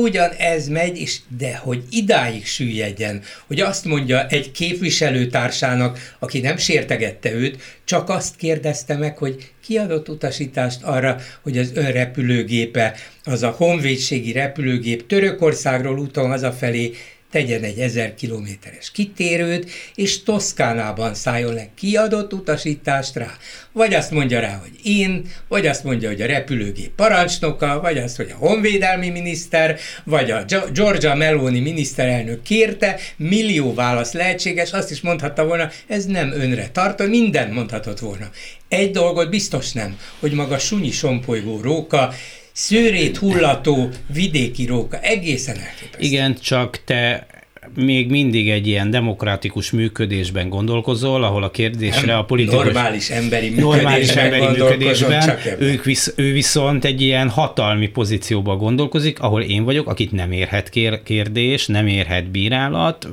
ugyan 0.00 0.30
ez 0.30 0.68
megy, 0.68 0.98
és 0.98 1.18
de 1.38 1.56
hogy 1.56 1.82
idáig 1.90 2.46
süllyedjen, 2.46 3.22
hogy 3.46 3.60
azt 3.60 3.84
mondja 3.84 4.26
egy 4.26 4.50
képviselőtársának, 4.50 6.16
aki 6.18 6.40
nem 6.40 6.56
sértegette 6.56 7.32
őt, 7.32 7.62
csak 7.84 8.08
azt 8.08 8.36
kérdezte 8.36 8.96
meg, 8.96 9.18
hogy 9.18 9.50
kiadott 9.64 10.08
utasítást 10.08 10.82
arra, 10.82 11.16
hogy 11.42 11.58
az 11.58 11.70
önrepülőgépe, 11.74 12.94
az 13.24 13.42
a 13.42 13.50
honvédségi 13.50 14.32
repülőgép 14.32 15.06
Törökországról 15.06 15.98
úton 15.98 16.28
hazafelé 16.28 16.92
tegyen 17.30 17.62
egy 17.62 17.78
ezer 17.78 18.14
kilométeres 18.14 18.90
kitérőt, 18.90 19.70
és 19.94 20.22
Toszkánában 20.22 21.14
szálljon 21.14 21.54
le 21.54 21.68
kiadott 21.74 22.32
utasítást 22.32 23.14
rá. 23.14 23.36
Vagy 23.72 23.94
azt 23.94 24.10
mondja 24.10 24.40
rá, 24.40 24.54
hogy 24.54 24.70
én, 24.82 25.26
vagy 25.48 25.66
azt 25.66 25.84
mondja, 25.84 26.08
hogy 26.08 26.22
a 26.22 26.26
repülőgép 26.26 26.90
parancsnoka, 26.94 27.80
vagy 27.80 27.98
azt, 27.98 28.16
hogy 28.16 28.30
a 28.30 28.46
honvédelmi 28.46 29.08
miniszter, 29.08 29.78
vagy 30.04 30.30
a 30.30 30.44
Georgia 30.72 31.14
Meloni 31.14 31.60
miniszterelnök 31.60 32.42
kérte, 32.42 32.98
millió 33.16 33.74
válasz 33.74 34.12
lehetséges, 34.12 34.72
azt 34.72 34.90
is 34.90 35.00
mondhatta 35.00 35.46
volna, 35.46 35.70
ez 35.86 36.04
nem 36.04 36.32
önre 36.32 36.68
tart, 36.68 37.06
minden 37.06 37.50
mondhatott 37.50 37.98
volna. 37.98 38.30
Egy 38.68 38.90
dolgot 38.90 39.30
biztos 39.30 39.72
nem, 39.72 39.98
hogy 40.20 40.32
maga 40.32 40.58
sunyi 40.58 40.90
sompolygó 40.90 41.60
róka 41.60 42.12
szőrét 42.58 43.16
hullató 43.16 43.88
vidéki 44.14 44.66
róka. 44.66 44.98
Egészen 45.00 45.56
elképesztő. 45.56 46.06
Igen, 46.06 46.36
csak 46.40 46.80
te 46.84 47.26
még 47.74 48.10
mindig 48.10 48.50
egy 48.50 48.66
ilyen 48.66 48.90
demokratikus 48.90 49.70
működésben 49.70 50.48
gondolkozol, 50.48 51.24
ahol 51.24 51.42
a 51.42 51.50
kérdésre 51.50 52.06
Nem, 52.06 52.18
a 52.18 52.24
politikus... 52.24 52.64
Normális 52.64 53.10
emberi 53.10 53.48
működésben 53.48 53.82
normális 53.82 54.08
emberi 54.08 54.46
működésben, 54.46 55.38
ők 55.58 55.84
visz, 55.84 56.12
ő 56.16 56.32
viszont 56.32 56.84
egy 56.84 57.00
ilyen 57.00 57.28
hatalmi 57.28 57.88
pozícióban 57.88 58.58
gondolkozik, 58.58 59.20
ahol 59.20 59.42
én 59.42 59.64
vagyok, 59.64 59.88
akit 59.88 60.12
nem 60.12 60.32
érhet 60.32 60.70
kérdés, 61.04 61.66
nem 61.66 61.86
érhet 61.86 62.30
bírálat, 62.30 63.08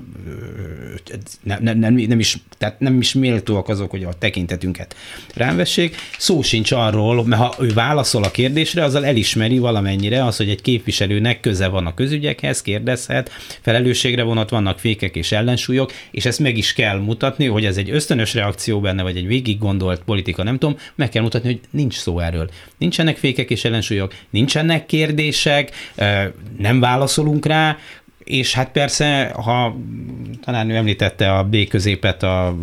nem, 1.43 1.77
nem, 1.77 1.93
nem, 1.93 2.19
is, 2.19 2.37
tehát 2.57 2.79
nem 2.79 2.99
is 2.99 3.13
méltóak 3.13 3.69
azok, 3.69 3.91
hogy 3.91 4.03
a 4.03 4.13
tekintetünket 4.13 4.95
rám 5.33 5.55
vessék. 5.55 5.95
Szó 6.17 6.41
sincs 6.41 6.71
arról, 6.71 7.25
mert 7.25 7.41
ha 7.41 7.55
ő 7.59 7.73
válaszol 7.73 8.23
a 8.23 8.31
kérdésre, 8.31 8.83
azzal 8.83 9.05
elismeri 9.05 9.57
valamennyire 9.57 10.25
az, 10.25 10.37
hogy 10.37 10.49
egy 10.49 10.61
képviselőnek 10.61 11.39
köze 11.39 11.67
van 11.67 11.85
a 11.85 11.93
közügyekhez, 11.93 12.61
kérdezhet, 12.61 13.31
felelősségre 13.61 14.23
vonat 14.23 14.49
vannak 14.49 14.79
fékek 14.79 15.15
és 15.15 15.31
ellensúlyok, 15.31 15.91
és 16.11 16.25
ezt 16.25 16.39
meg 16.39 16.57
is 16.57 16.73
kell 16.73 16.99
mutatni, 16.99 17.45
hogy 17.45 17.65
ez 17.65 17.77
egy 17.77 17.89
ösztönös 17.89 18.33
reakció 18.33 18.79
benne, 18.79 19.03
vagy 19.03 19.17
egy 19.17 19.27
végig 19.27 19.57
gondolt 19.57 20.03
politika, 20.03 20.43
nem 20.43 20.57
tudom, 20.57 20.77
meg 20.95 21.09
kell 21.09 21.21
mutatni, 21.21 21.49
hogy 21.49 21.59
nincs 21.69 21.95
szó 21.95 22.19
erről. 22.19 22.49
Nincsenek 22.77 23.17
fékek 23.17 23.49
és 23.49 23.65
ellensúlyok, 23.65 24.13
nincsenek 24.29 24.85
kérdések, 24.85 25.71
nem 26.57 26.79
válaszolunk 26.79 27.45
rá, 27.45 27.77
és 28.25 28.53
hát 28.53 28.71
persze, 28.71 29.31
ha 29.33 29.75
talán 30.43 30.69
ő 30.69 30.75
említette 30.75 31.33
a 31.33 31.43
B 31.43 31.67
középet 31.67 32.23
a, 32.23 32.47
a 32.47 32.55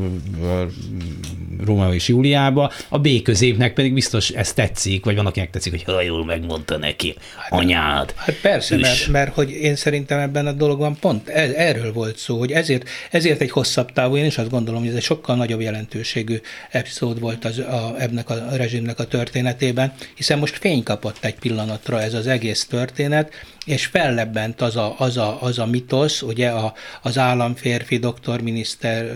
Róma 1.65 1.95
és 1.95 2.09
Júliába, 2.09 2.73
a 2.89 2.99
B 2.99 3.23
középnek 3.23 3.73
pedig 3.73 3.95
biztos 3.95 4.29
ez 4.31 4.53
tetszik, 4.53 5.05
vagy 5.05 5.17
van, 5.17 5.27
akinek 5.27 5.51
tetszik, 5.51 5.73
hogy 5.73 5.83
ha 5.83 6.03
jól 6.03 6.25
megmondta 6.25 6.77
neki, 6.77 7.15
anyád. 7.49 8.15
Hát 8.17 8.35
persze, 8.35 8.77
mert, 8.77 9.09
mert, 9.09 9.35
hogy 9.35 9.51
én 9.51 9.77
szerintem 9.77 10.19
ebben 10.19 10.47
a 10.47 10.53
dologban 10.53 10.97
pont 11.01 11.29
ez, 11.29 11.51
erről 11.51 11.93
volt 11.93 12.17
szó, 12.17 12.39
hogy 12.39 12.53
ezért, 12.53 12.89
ezért 13.11 13.41
egy 13.41 13.51
hosszabb 13.51 13.93
távú, 13.93 14.17
én 14.17 14.25
is 14.25 14.39
azt 14.39 14.51
gondolom, 14.51 14.81
hogy 14.81 14.91
ez 14.91 14.97
egy 14.97 15.03
sokkal 15.03 15.37
nagyobb 15.37 15.61
jelentőségű 15.61 16.41
epizód 16.71 17.21
volt 17.21 17.45
az, 17.45 17.59
a, 17.59 17.95
ebnek 17.99 18.31
a 18.31 18.57
rezsimnek 18.57 18.99
a 18.99 19.05
történetében, 19.05 19.93
hiszen 20.15 20.39
most 20.39 20.57
fény 20.57 20.83
kapott 20.83 21.17
egy 21.21 21.35
pillanatra 21.35 22.01
ez 22.01 22.15
az 22.15 22.27
egész 22.27 22.67
történet, 22.67 23.33
és 23.65 23.87
fellebbent 23.87 24.61
az 24.61 24.77
a, 24.77 24.95
az 24.99 25.17
a, 25.17 25.43
az 25.43 25.59
a 25.59 25.67
mitosz, 25.67 26.23
ugye 26.23 26.49
a, 26.49 26.73
az 27.03 27.19
államférfi, 27.19 27.99
doktorminiszter, 27.99 29.13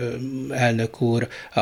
elnök 0.49 1.01
úr, 1.01 1.27
a 1.55 1.61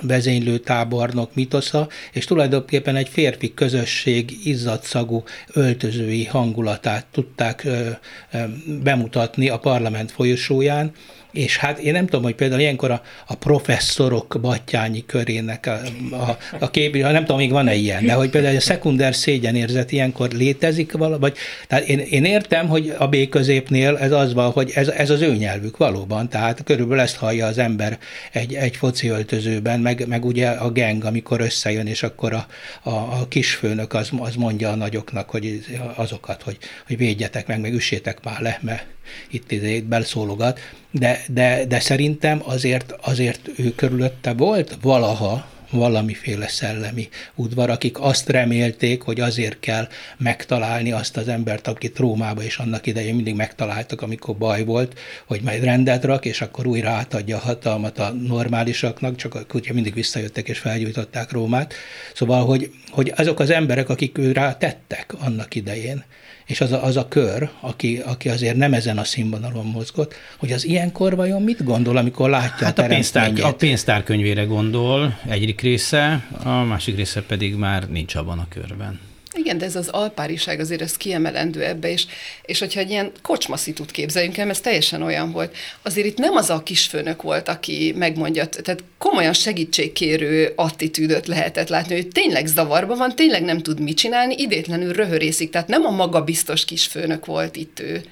vezénylő 0.00 0.58
tábornok 0.58 1.34
mitosza, 1.34 1.88
és 2.12 2.24
tulajdonképpen 2.24 2.96
egy 2.96 3.08
férfi 3.08 3.54
közösség 3.54 4.46
izzadszagú 4.46 5.22
öltözői 5.52 6.24
hangulatát 6.24 7.06
tudták 7.12 7.64
ö, 7.64 7.88
ö, 8.32 8.38
bemutatni 8.82 9.48
a 9.48 9.58
parlament 9.58 10.10
folyosóján, 10.10 10.92
és 11.32 11.56
hát 11.56 11.78
én 11.78 11.92
nem 11.92 12.04
tudom, 12.04 12.22
hogy 12.22 12.34
például 12.34 12.60
ilyenkor 12.60 12.90
a, 12.90 13.02
a 13.26 13.34
professzorok 13.34 14.38
battyányi 14.40 15.06
körének 15.06 15.66
a, 15.66 15.80
a, 16.16 16.38
a 16.58 16.70
kép, 16.70 16.96
nem 16.96 17.20
tudom, 17.20 17.36
még 17.36 17.50
van-e 17.50 17.74
ilyen, 17.74 18.06
de 18.06 18.12
hogy 18.12 18.30
például 18.30 18.56
a 18.56 18.60
szekunder 18.60 19.14
szégyenérzet 19.14 19.92
ilyenkor 19.92 20.30
létezik 20.30 20.92
vala, 20.92 21.18
vagy, 21.18 21.36
tehát 21.66 21.88
én, 21.88 21.98
én 21.98 22.24
értem, 22.24 22.68
hogy 22.68 22.94
a 22.98 23.08
B 23.08 23.28
középnél 23.28 23.96
ez 23.96 24.12
az 24.12 24.34
van, 24.34 24.50
hogy 24.50 24.72
ez, 24.74 24.88
ez 24.88 25.10
az 25.10 25.20
ő 25.20 25.34
nyelvük 25.34 25.76
valóban, 25.76 26.28
tehát 26.28 26.62
körülbelül 26.64 27.02
ezt 27.02 27.16
hallja 27.16 27.46
az 27.46 27.58
ember 27.58 27.98
egy, 28.32 28.54
egy 28.54 28.76
foci 28.76 29.08
öltözőben, 29.08 29.80
meg, 29.80 30.06
meg 30.06 30.24
ugye 30.24 30.48
a 30.48 30.70
geng, 30.70 31.04
amikor 31.04 31.40
összejön, 31.40 31.86
és 31.86 32.02
akkor 32.02 32.32
a, 32.32 32.46
a, 32.82 32.90
a 32.90 33.26
kisfőnök 33.28 33.94
az, 33.94 34.10
az 34.18 34.34
mondja 34.34 34.70
a 34.70 34.74
nagyoknak, 34.74 35.30
hogy 35.30 35.64
azokat, 35.94 36.42
hogy, 36.42 36.58
hogy 36.86 36.96
védjetek 36.96 37.46
meg, 37.46 37.60
meg 37.60 37.74
üssétek 37.74 38.24
már 38.24 38.40
le, 38.40 38.58
mert 38.62 38.86
itt, 39.30 39.52
itt 39.52 39.84
belszólogat, 39.84 40.60
de, 40.90 41.24
de, 41.28 41.64
de 41.64 41.80
szerintem 41.80 42.40
azért, 42.44 42.94
azért 43.00 43.48
ő 43.56 43.74
körülötte 43.74 44.32
volt 44.32 44.78
valaha 44.82 45.48
valamiféle 45.70 46.48
szellemi 46.48 47.08
udvar, 47.34 47.70
akik 47.70 48.00
azt 48.00 48.28
remélték, 48.28 49.02
hogy 49.02 49.20
azért 49.20 49.60
kell 49.60 49.88
megtalálni 50.16 50.92
azt 50.92 51.16
az 51.16 51.28
embert, 51.28 51.66
akit 51.66 51.98
Rómába 51.98 52.42
és 52.42 52.56
annak 52.56 52.86
idején 52.86 53.14
mindig 53.14 53.34
megtaláltak, 53.34 54.02
amikor 54.02 54.36
baj 54.36 54.64
volt, 54.64 54.98
hogy 55.26 55.40
majd 55.42 55.64
rendet 55.64 56.04
rak, 56.04 56.24
és 56.24 56.40
akkor 56.40 56.66
újra 56.66 56.90
átadja 56.90 57.36
a 57.36 57.40
hatalmat 57.40 57.98
a 57.98 58.12
normálisaknak, 58.12 59.16
csak 59.16 59.54
ugye 59.54 59.72
mindig 59.72 59.94
visszajöttek 59.94 60.48
és 60.48 60.58
felgyújtották 60.58 61.32
Rómát. 61.32 61.74
Szóval, 62.14 62.44
hogy, 62.44 62.70
hogy 62.90 63.12
azok 63.16 63.40
az 63.40 63.50
emberek, 63.50 63.88
akik 63.88 64.18
ő 64.18 64.32
rá 64.32 64.56
tettek 64.56 65.14
annak 65.18 65.54
idején, 65.54 66.04
és 66.48 66.60
az 66.60 66.72
a, 66.72 66.84
az 66.84 66.96
a 66.96 67.08
kör, 67.08 67.48
aki, 67.60 68.00
aki 68.04 68.28
azért 68.28 68.56
nem 68.56 68.72
ezen 68.72 68.98
a 68.98 69.04
színvonalon 69.04 69.66
mozgott, 69.66 70.14
hogy 70.38 70.52
az 70.52 70.64
ilyenkor 70.64 71.16
vajon 71.16 71.42
mit 71.42 71.64
gondol, 71.64 71.96
amikor 71.96 72.30
látja 72.30 72.66
hát 72.66 72.78
a, 72.78 72.82
a 72.82 72.86
pénztár, 72.86 73.32
a 73.42 73.54
pénztárkönyvére 73.54 74.44
gondol 74.44 75.18
egyik 75.28 75.60
része, 75.60 76.26
a 76.44 76.62
másik 76.62 76.96
része 76.96 77.22
pedig 77.22 77.54
már 77.54 77.88
nincs 77.88 78.14
abban 78.14 78.38
a 78.38 78.46
körben. 78.48 79.07
Igen, 79.34 79.58
de 79.58 79.64
ez 79.64 79.76
az 79.76 79.88
alpáriság 79.88 80.60
azért 80.60 80.80
ez 80.80 80.96
kiemelendő 80.96 81.64
ebbe, 81.64 81.90
és, 81.90 82.06
és 82.42 82.58
hogyha 82.58 82.80
egy 82.80 82.90
ilyen 82.90 83.12
kocsmaszitut 83.22 83.90
képzeljünk 83.90 84.38
el, 84.38 84.48
ez 84.48 84.60
teljesen 84.60 85.02
olyan 85.02 85.32
volt, 85.32 85.56
azért 85.82 86.06
itt 86.06 86.18
nem 86.18 86.34
az 86.36 86.50
a 86.50 86.62
kisfőnök 86.62 87.22
volt, 87.22 87.48
aki 87.48 87.94
megmondja, 87.96 88.46
tehát 88.46 88.84
komolyan 88.98 89.32
segítségkérő 89.32 90.52
attitűdöt 90.56 91.26
lehetett 91.26 91.68
látni, 91.68 91.94
hogy 91.94 92.08
tényleg 92.08 92.46
zavarban 92.46 92.98
van, 92.98 93.14
tényleg 93.14 93.42
nem 93.42 93.58
tud 93.58 93.80
mit 93.80 93.96
csinálni, 93.96 94.34
idétlenül 94.38 94.92
röhörészik, 94.92 95.50
tehát 95.50 95.68
nem 95.68 95.84
a 95.84 95.90
magabiztos 95.90 96.64
kisfőnök 96.64 97.26
volt 97.26 97.56
itt 97.56 97.80
ő 97.80 98.02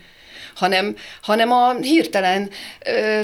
hanem, 0.57 0.97
hanem 1.23 1.53
a 1.53 1.75
hirtelen 1.81 2.51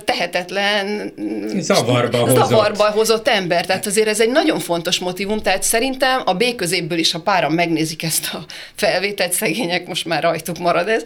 tehetetlen, 0.05 1.13
zavarba 1.59 2.19
hozott. 2.19 2.37
zavarba 2.37 2.85
hozott 2.85 3.29
ember. 3.29 3.67
Tehát 3.67 3.87
azért 3.87 4.09
ez 4.09 4.21
egy 4.21 4.31
nagyon 4.31 4.59
fontos 4.59 4.99
motivum, 4.99 5.43
tehát 5.43 5.63
szerintem 5.63 6.23
a 6.25 6.35
B 6.35 6.55
középből 6.57 6.99
is, 6.99 7.13
ha 7.13 7.21
páran 7.21 7.53
megnézik 7.53 8.03
ezt 8.03 8.35
a 8.35 8.45
felvételt, 8.75 9.33
szegények 9.33 9.87
most 9.87 10.05
már 10.05 10.23
rajtuk 10.23 10.59
marad 10.59 10.89
ez, 10.89 11.03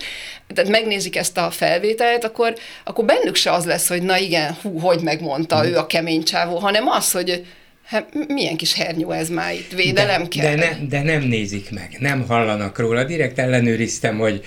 tehát 0.55 0.71
megnézik 0.71 1.17
ezt 1.17 1.39
a 1.39 1.51
felvételt, 1.51 2.25
akkor, 2.25 2.55
akkor 2.85 3.05
bennük 3.05 3.35
se 3.35 3.53
az 3.53 3.65
lesz, 3.65 3.89
hogy 3.89 4.03
na 4.03 4.19
igen, 4.19 4.57
hú, 4.63 4.79
hogy 4.79 5.01
megmondta, 5.01 5.61
hmm. 5.61 5.73
ő 5.73 5.77
a 5.77 5.87
kemény 5.87 6.23
csávó, 6.23 6.57
hanem 6.57 6.89
az, 6.89 7.13
hogy 7.13 7.45
Hát 7.87 8.29
milyen 8.29 8.57
kis 8.57 8.75
hernyó 8.75 9.11
ez 9.11 9.29
már 9.29 9.53
itt, 9.53 9.73
védelem 9.73 10.23
de, 10.23 10.29
kell. 10.29 10.57
De, 10.57 10.77
ne, 10.81 10.87
de 10.89 11.03
nem 11.03 11.23
nézik 11.23 11.71
meg, 11.71 11.97
nem 11.99 12.25
hallanak 12.29 12.79
róla. 12.79 13.05
Direkt 13.05 13.39
ellenőriztem, 13.39 14.19
hogy 14.19 14.45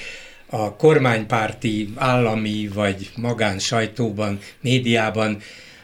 a 0.49 0.75
kormánypárti, 0.75 1.93
állami 1.95 2.69
vagy 2.73 3.11
magán 3.15 3.59
sajtóban, 3.59 4.39
médiában 4.61 5.41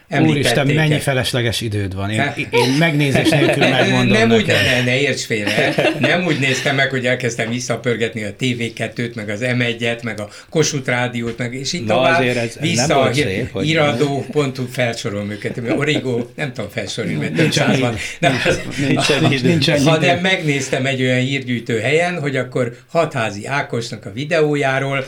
Úristen, 0.10 0.68
mennyi 0.68 1.00
felesleges 1.00 1.62
időd 1.62 1.96
van. 1.96 2.10
Én, 2.10 2.22
én 2.50 2.70
megnézés 2.80 3.30
nélkül 3.30 3.68
megmondom 3.80 4.18
Nem 4.18 4.32
úgy, 4.32 4.46
ne, 4.46 4.84
ne 4.84 5.00
érts 5.00 5.22
félre. 5.26 5.74
Nem 6.00 6.26
úgy 6.26 6.40
néztem 6.40 6.76
meg, 6.76 6.90
hogy 6.90 7.06
elkezdtem 7.06 7.50
visszapörgetni 7.50 8.24
a 8.24 8.36
TV2-t, 8.40 9.14
meg 9.16 9.30
az 9.30 9.40
M1-et, 9.44 10.04
meg 10.04 10.20
a 10.20 10.30
Kossuth 10.50 10.88
Rádiót, 10.88 11.38
meg 11.38 11.54
és 11.54 11.74
így 11.74 11.84
Na 11.84 11.94
tovább. 11.94 12.20
azért 12.20 12.38
ez, 12.38 12.58
vissza 12.60 12.88
nem 12.88 12.98
a 12.98 13.14
szép, 13.14 13.52
hogy 13.52 13.68
iradó, 13.68 14.26
pontú 14.32 14.68
felsorolom 14.72 15.30
őket. 15.32 15.62
Origo, 15.78 16.26
nem 16.36 16.54
tudom 16.54 16.70
felsorolni, 16.70 17.18
mert 17.18 17.34
több 17.34 17.52
száz 17.52 17.80
van. 17.80 17.96
Nem, 18.20 18.42
Nincsen 18.88 19.32
idő. 19.32 19.48
Nincsen 19.48 19.76
idő. 19.76 19.86
hanem 19.86 20.20
megnéztem 20.20 20.86
egy 20.86 21.02
olyan 21.02 21.20
hírgyűjtő 21.20 21.80
helyen, 21.80 22.20
hogy 22.20 22.36
akkor 22.36 22.78
Hatházi 22.88 23.46
Ákosnak 23.48 24.06
a 24.06 24.12
videójáról 24.14 25.06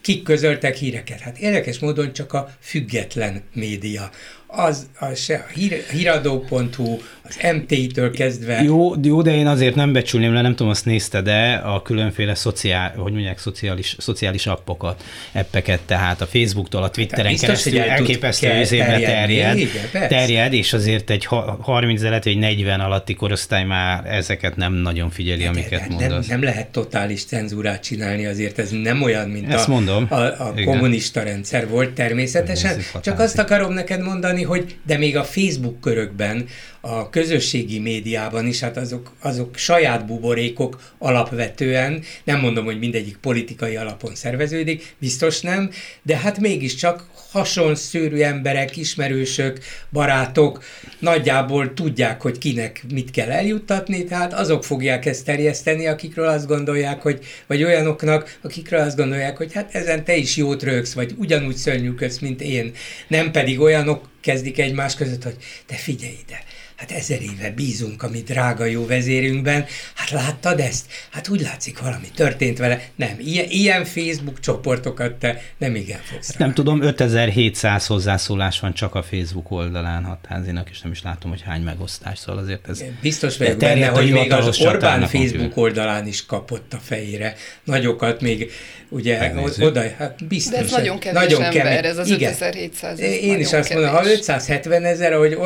kik 0.00 0.22
közöltek 0.22 0.76
híreket. 0.76 1.20
Hát 1.20 1.38
érdekes 1.38 1.78
módon 1.78 2.12
csak 2.12 2.32
a 2.32 2.54
független 2.60 3.42
média 3.52 4.10
az, 4.46 4.86
az 4.98 5.18
se 5.18 5.44
a 5.48 5.52
hír, 5.52 5.84
híradó.hu, 5.90 6.98
az 7.30 7.52
MTI-től 7.56 8.10
kezdve. 8.10 8.62
Jó, 8.62 8.92
jó, 9.02 9.22
de 9.22 9.34
én 9.34 9.46
azért 9.46 9.74
nem 9.74 9.92
becsülném 9.92 10.32
le, 10.32 10.40
nem 10.40 10.54
tudom, 10.54 10.72
azt 10.72 10.84
nézte, 10.84 11.20
de 11.20 11.52
a 11.64 11.82
különféle 11.82 12.34
szociál, 12.34 12.94
hogy 12.96 13.12
mondják, 13.12 13.38
szociális, 13.38 13.96
szociális 13.98 14.46
appokat, 14.46 15.04
eppeket, 15.32 15.80
tehát 15.86 16.20
a 16.20 16.26
Facebooktól, 16.26 16.82
a 16.82 16.90
Twitteren 16.90 17.30
biztos, 17.30 17.48
keresztül 17.48 17.80
elképesztő 17.80 18.46
terjedni. 18.46 19.04
terjed, 19.04 19.68
persze. 19.92 20.06
terjed, 20.08 20.52
és 20.52 20.72
azért 20.72 21.10
egy 21.10 21.24
ha- 21.24 21.58
30, 21.60 22.02
illetve 22.02 22.30
egy 22.30 22.38
40 22.38 22.80
alatti 22.80 23.14
korosztály 23.14 23.64
már 23.64 24.06
ezeket 24.06 24.56
nem 24.56 24.72
nagyon 24.72 25.10
figyeli, 25.10 25.44
amiket 25.44 25.88
nem, 25.88 25.98
mondasz. 25.98 26.26
nem 26.26 26.42
lehet 26.42 26.68
totális 26.68 27.24
cenzúrát 27.24 27.82
csinálni, 27.82 28.26
azért 28.26 28.58
ez 28.58 28.70
nem 28.70 29.02
olyan, 29.02 29.28
mint 29.28 29.52
Ezt 29.52 29.68
a, 29.68 29.70
mondom. 29.70 30.06
a, 30.10 30.14
a 30.14 30.52
Igen. 30.56 30.64
kommunista 30.64 31.22
rendszer 31.22 31.68
volt 31.68 31.90
természetesen. 31.90 32.80
Csak 33.02 33.18
azt 33.18 33.38
akarom 33.38 33.72
neked 33.72 34.02
mondani, 34.02 34.42
hogy 34.42 34.76
de 34.86 34.98
még 34.98 35.16
a 35.16 35.24
Facebook 35.24 35.80
körökben, 35.80 36.44
a 36.80 37.10
közösségi 37.10 37.78
médiában 37.78 38.46
is, 38.46 38.60
hát 38.60 38.76
azok, 38.76 39.12
azok 39.20 39.56
saját 39.56 40.06
buborékok 40.06 40.92
alapvetően, 40.98 42.02
nem 42.24 42.40
mondom, 42.40 42.64
hogy 42.64 42.78
mindegyik 42.78 43.16
politikai 43.16 43.76
alapon 43.76 44.14
szerveződik, 44.14 44.94
biztos 44.98 45.40
nem, 45.40 45.70
de 46.02 46.16
hát 46.16 46.38
mégiscsak 46.38 47.06
hasonló 47.30 47.74
szőrű 47.74 48.20
emberek, 48.20 48.76
ismerősök, 48.76 49.58
barátok 49.92 50.64
nagyjából 50.98 51.74
tudják, 51.74 52.20
hogy 52.20 52.38
kinek 52.38 52.84
mit 52.92 53.10
kell 53.10 53.30
eljuttatni, 53.30 54.04
tehát 54.04 54.32
azok 54.32 54.64
fogják 54.64 55.06
ezt 55.06 55.24
terjeszteni, 55.24 55.86
akikről 55.86 56.26
azt 56.26 56.46
gondolják, 56.46 57.02
hogy, 57.02 57.24
vagy 57.46 57.64
olyanoknak, 57.64 58.38
akikről 58.42 58.80
azt 58.80 58.96
gondolják, 58.96 59.36
hogy 59.36 59.52
hát 59.52 59.74
ezen 59.74 60.04
te 60.04 60.16
is 60.16 60.36
jót 60.36 60.62
rögsz, 60.62 60.92
vagy 60.92 61.14
ugyanúgy 61.18 61.56
szörnyűködsz, 61.56 62.18
mint 62.18 62.42
én. 62.42 62.72
Nem 63.08 63.30
pedig 63.30 63.60
olyanok 63.60 64.08
kezdik 64.20 64.58
egymás 64.58 64.94
között, 64.94 65.22
hogy 65.22 65.36
te 65.66 65.74
figyelj 65.74 66.18
ide, 66.26 66.38
hát 66.80 66.90
ezer 66.90 67.22
éve 67.22 67.50
bízunk 67.50 68.02
a 68.02 68.08
mi 68.08 68.20
drága 68.20 68.64
jó 68.64 68.86
vezérünkben, 68.86 69.64
hát 69.94 70.10
láttad 70.10 70.60
ezt? 70.60 70.86
Hát 71.10 71.28
úgy 71.28 71.40
látszik, 71.40 71.78
valami 71.78 72.06
történt 72.14 72.58
vele. 72.58 72.82
Nem, 72.96 73.16
ilyen, 73.18 73.46
ilyen 73.48 73.84
Facebook 73.84 74.40
csoportokat 74.40 75.12
te 75.12 75.42
nem 75.58 75.74
igen 75.74 76.00
fogsz 76.02 76.36
Nem 76.36 76.54
tudom, 76.54 76.82
5700 76.82 77.86
hozzászólás 77.86 78.60
van 78.60 78.74
csak 78.74 78.94
a 78.94 79.02
Facebook 79.02 79.50
oldalán 79.50 80.04
hatházinak, 80.04 80.70
és 80.70 80.80
nem 80.80 80.92
is 80.92 81.02
látom, 81.02 81.30
hogy 81.30 81.42
hány 81.42 81.62
megosztás, 81.62 82.18
szóval 82.18 82.42
azért 82.42 82.68
ez... 82.68 82.82
Biztos 83.00 83.36
vagyok 83.36 83.58
benne, 83.58 83.86
hogy 83.86 84.10
még 84.10 84.32
az 84.32 84.60
Orbán 84.60 85.06
Facebook 85.06 85.56
oldalán 85.56 86.06
is 86.06 86.26
kapott 86.26 86.72
a 86.72 86.78
fejére 86.82 87.34
nagyokat, 87.64 88.20
még 88.20 88.50
ugye 88.88 89.18
Megnézzük. 89.18 89.64
oda, 89.64 89.82
hát 89.98 90.26
biztos. 90.28 90.52
De 90.52 90.64
ez 90.64 90.70
nagyon 90.70 90.98
kevés 90.98 91.20
nagyon 91.20 91.42
ember, 91.42 91.62
kemény. 91.62 91.84
ez 91.84 91.98
az 91.98 92.08
Igen. 92.08 92.30
5700. 92.30 93.00
Én 93.00 93.38
is 93.38 93.52
azt 93.52 93.68
kevés. 93.68 93.84
mondom, 93.84 94.02
ha 94.02 94.10
570 94.10 94.84
ezer, 94.84 95.12
ahogy 95.12 95.38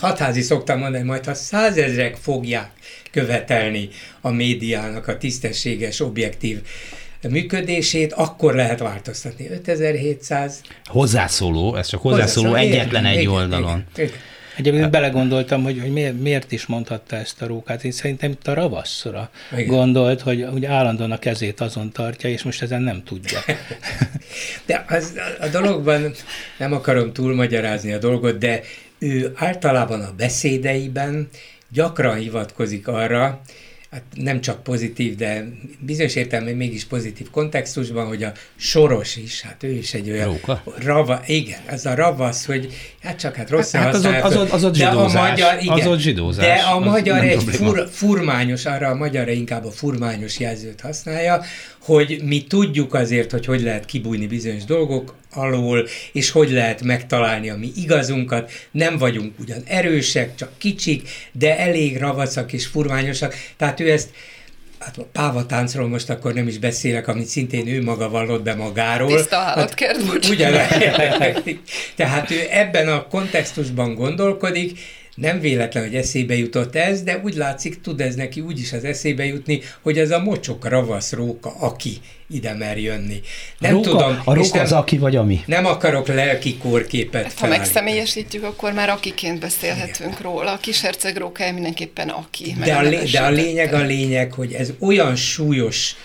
hatházi 0.00 0.42
szoktam 0.58 0.78
mondani, 0.78 1.04
majd 1.04 1.24
ha 1.24 1.34
százezrek 1.34 2.16
fogják 2.16 2.70
követelni 3.10 3.88
a 4.20 4.30
médiának 4.30 5.08
a 5.08 5.16
tisztességes, 5.16 6.00
objektív 6.00 6.60
működését, 7.28 8.12
akkor 8.12 8.54
lehet 8.54 8.78
változtatni. 8.78 9.48
5700. 9.50 10.60
Hozzászóló, 10.84 11.76
ez 11.76 11.88
csak 11.88 12.00
hozzászóló, 12.00 12.48
hozzászóló 12.48 12.74
egyetlen 12.74 13.02
igen, 13.02 13.14
egy 13.14 13.20
igen, 13.20 13.32
oldalon. 13.32 13.84
Igen, 13.94 14.06
igen. 14.06 14.18
Egyébként 14.56 14.90
belegondoltam, 14.90 15.62
hogy, 15.62 15.80
hogy 15.80 15.92
miért, 15.92 16.20
miért 16.20 16.52
is 16.52 16.66
mondhatta 16.66 17.16
ezt 17.16 17.42
a 17.42 17.46
rókát. 17.46 17.84
Én 17.84 17.90
szerintem 17.90 18.30
itt 18.30 18.46
a 18.46 18.54
ravasszora 18.54 19.30
Igen. 19.52 19.66
gondolt, 19.66 20.20
hogy, 20.20 20.46
hogy 20.50 20.64
állandóan 20.64 21.10
a 21.10 21.18
kezét 21.18 21.60
azon 21.60 21.92
tartja, 21.92 22.30
és 22.30 22.42
most 22.42 22.62
ezen 22.62 22.82
nem 22.82 23.02
tudja. 23.04 23.38
De 24.66 24.84
az, 24.88 25.12
a 25.40 25.46
dologban 25.46 26.12
nem 26.58 26.72
akarom 26.72 27.12
túlmagyarázni 27.12 27.92
a 27.92 27.98
dolgot, 27.98 28.38
de 28.38 28.60
ő 28.98 29.32
általában 29.34 30.00
a 30.00 30.12
beszédeiben 30.16 31.28
gyakran 31.70 32.16
hivatkozik 32.16 32.88
arra, 32.88 33.42
hát 33.90 34.02
nem 34.14 34.40
csak 34.40 34.62
pozitív, 34.62 35.16
de 35.16 35.48
bizonyos 35.78 36.14
értelemben 36.14 36.54
mégis 36.54 36.84
pozitív 36.84 37.30
kontextusban, 37.30 38.06
hogy 38.06 38.22
a 38.22 38.32
Soros 38.56 39.16
is, 39.16 39.40
hát 39.40 39.62
ő 39.62 39.70
is 39.70 39.94
egy 39.94 40.10
olyan 40.10 40.26
Róka? 40.26 40.62
rava, 40.78 41.22
igen, 41.26 41.60
ez 41.66 41.86
a 41.86 41.94
ravasz, 41.94 42.46
hogy 42.46 42.72
hát 43.08 43.18
csak 43.18 43.34
hát 43.34 43.50
rossz 43.50 43.72
hát, 43.72 43.94
az, 43.94 44.06
ott, 44.06 44.20
az, 44.20 44.36
ott, 44.36 44.50
az 44.50 44.64
ott 44.64 44.74
zsidózás. 44.74 45.12
De 45.12 45.18
a 45.18 45.30
magyar, 45.30 45.62
igen, 45.62 45.78
az 45.78 45.86
ott 45.86 45.98
zsidózás. 45.98 46.44
De 46.44 46.62
a 46.62 46.78
magyar 46.78 47.24
egy 47.24 47.42
fur, 47.42 47.88
furmányos, 47.90 48.64
arra 48.64 48.88
a 48.88 48.94
magyar 48.94 49.28
inkább 49.28 49.64
a 49.64 49.70
furmányos 49.70 50.38
jelzőt 50.38 50.80
használja, 50.80 51.42
hogy 51.78 52.20
mi 52.24 52.44
tudjuk 52.44 52.94
azért, 52.94 53.30
hogy 53.30 53.46
hogy 53.46 53.62
lehet 53.62 53.84
kibújni 53.84 54.26
bizonyos 54.26 54.64
dolgok 54.64 55.14
alól, 55.32 55.86
és 56.12 56.30
hogy 56.30 56.50
lehet 56.50 56.82
megtalálni 56.82 57.50
a 57.50 57.56
mi 57.56 57.70
igazunkat. 57.76 58.50
Nem 58.70 58.98
vagyunk 58.98 59.32
ugyan 59.38 59.62
erősek, 59.66 60.34
csak 60.34 60.50
kicsik, 60.58 61.08
de 61.32 61.58
elég 61.58 61.98
ravacak 61.98 62.52
és 62.52 62.66
furványosak. 62.66 63.34
Tehát 63.56 63.80
ő 63.80 63.90
ezt 63.90 64.08
hát 64.78 64.98
a 64.98 65.06
pávatáncról 65.12 65.88
most 65.88 66.10
akkor 66.10 66.34
nem 66.34 66.48
is 66.48 66.58
beszélek, 66.58 67.08
amit 67.08 67.26
szintén 67.26 67.68
ő 67.68 67.82
maga 67.82 68.08
vallott 68.08 68.42
be 68.42 68.54
magáról. 68.54 69.16
Tiszta 69.16 69.36
állatkert, 69.36 70.02
hát, 70.02 70.28
ugyan, 70.28 70.52
Tehát 71.96 72.30
ő 72.30 72.46
ebben 72.50 72.88
a 72.88 73.06
kontextusban 73.06 73.94
gondolkodik, 73.94 74.78
nem 75.20 75.40
véletlen, 75.40 75.82
hogy 75.82 75.94
eszébe 75.94 76.36
jutott 76.36 76.76
ez, 76.76 77.02
de 77.02 77.20
úgy 77.24 77.34
látszik, 77.34 77.80
tud 77.80 78.00
ez 78.00 78.14
neki 78.14 78.40
úgy 78.40 78.58
is 78.58 78.72
az 78.72 78.84
eszébe 78.84 79.24
jutni, 79.24 79.60
hogy 79.82 79.98
ez 79.98 80.10
a 80.10 80.18
mocsok 80.18 80.68
ravasz 80.68 81.12
róka, 81.12 81.54
aki 81.58 81.98
ide 82.30 82.54
mer 82.54 82.78
jönni. 82.78 83.20
Nem 83.58 83.72
róka, 83.72 83.88
tudom. 83.88 84.20
A 84.24 84.34
róka 84.34 84.54
nem, 84.54 84.64
az 84.64 84.72
aki 84.72 84.98
vagy 84.98 85.16
ami. 85.16 85.40
Nem 85.46 85.66
akarok 85.66 86.06
lelki 86.06 86.56
kórképet 86.56 87.22
hát, 87.22 87.38
Ha 87.38 87.46
megszemélyesítjük, 87.46 88.44
akkor 88.44 88.72
már 88.72 88.88
akiként 88.88 89.40
beszélhetünk 89.40 90.10
Igen. 90.10 90.22
róla. 90.22 90.52
A 90.52 90.58
kis 90.58 90.80
herceg 90.80 91.16
rókája 91.16 91.52
mindenképpen 91.52 92.08
aki. 92.08 92.54
De 92.64 92.74
a, 92.74 92.82
lé, 92.82 93.04
de 93.12 93.20
a 93.20 93.30
lényeg 93.30 93.72
a 93.74 93.82
lényeg, 93.82 94.32
hogy 94.32 94.52
ez 94.52 94.72
olyan 94.78 95.16
súlyos 95.16 95.96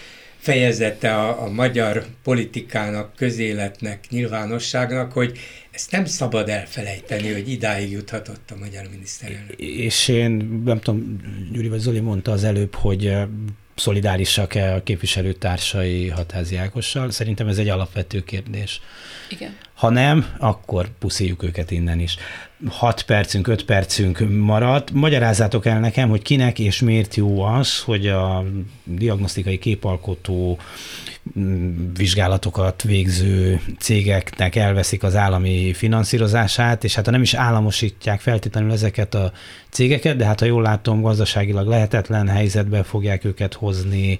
fejezete 0.43 1.15
a, 1.15 1.43
a 1.43 1.49
magyar 1.49 2.05
politikának, 2.23 3.15
közéletnek, 3.15 4.05
nyilvánosságnak, 4.09 5.11
hogy 5.11 5.39
ezt 5.71 5.91
nem 5.91 6.05
szabad 6.05 6.49
elfelejteni, 6.49 7.31
hogy 7.31 7.49
idáig 7.49 7.91
juthatott 7.91 8.51
a 8.51 8.55
magyar 8.59 8.87
miniszterelnök. 8.91 9.59
És 9.59 10.07
én 10.07 10.61
nem 10.65 10.79
tudom, 10.79 11.17
Gyuri 11.51 11.67
vagy 11.67 11.79
Zoli 11.79 11.99
mondta 11.99 12.31
az 12.31 12.43
előbb, 12.43 12.75
hogy 12.75 13.05
eh, 13.05 13.27
szolidárisak-e 13.75 14.73
a 14.73 14.83
képviselőtársai 14.83 16.07
Hatázi 16.07 16.55
Ákossal? 16.55 17.11
Szerintem 17.11 17.47
ez 17.47 17.57
egy 17.57 17.69
alapvető 17.69 18.23
kérdés. 18.23 18.81
Igen. 19.29 19.57
Ha 19.73 19.89
nem, 19.89 20.35
akkor 20.39 20.89
puszíjuk 20.99 21.43
őket 21.43 21.71
innen 21.71 21.99
is. 21.99 22.17
6 22.67 23.03
percünk, 23.03 23.47
5 23.47 23.65
percünk 23.65 24.19
maradt. 24.29 24.91
Magyarázzátok 24.91 25.65
el 25.65 25.79
nekem, 25.79 26.09
hogy 26.09 26.21
kinek 26.21 26.59
és 26.59 26.81
miért 26.81 27.15
jó 27.15 27.41
az, 27.41 27.79
hogy 27.79 28.07
a 28.07 28.43
diagnosztikai 28.83 29.59
képalkotó 29.59 30.59
mm, 31.39 31.93
vizsgálatokat 31.97 32.81
végző 32.81 33.61
cégeknek 33.79 34.55
elveszik 34.55 35.03
az 35.03 35.15
állami 35.15 35.73
finanszírozását, 35.73 36.83
és 36.83 36.95
hát 36.95 37.05
ha 37.05 37.11
nem 37.11 37.21
is 37.21 37.33
államosítják 37.33 38.19
feltétlenül 38.19 38.71
ezeket 38.71 39.13
a 39.13 39.31
cégeket, 39.69 40.15
de 40.15 40.25
hát 40.25 40.39
ha 40.39 40.45
jól 40.45 40.61
látom, 40.61 41.01
gazdaságilag 41.01 41.67
lehetetlen 41.67 42.27
helyzetbe 42.27 42.83
fogják 42.83 43.25
őket 43.25 43.53
hozni, 43.53 44.19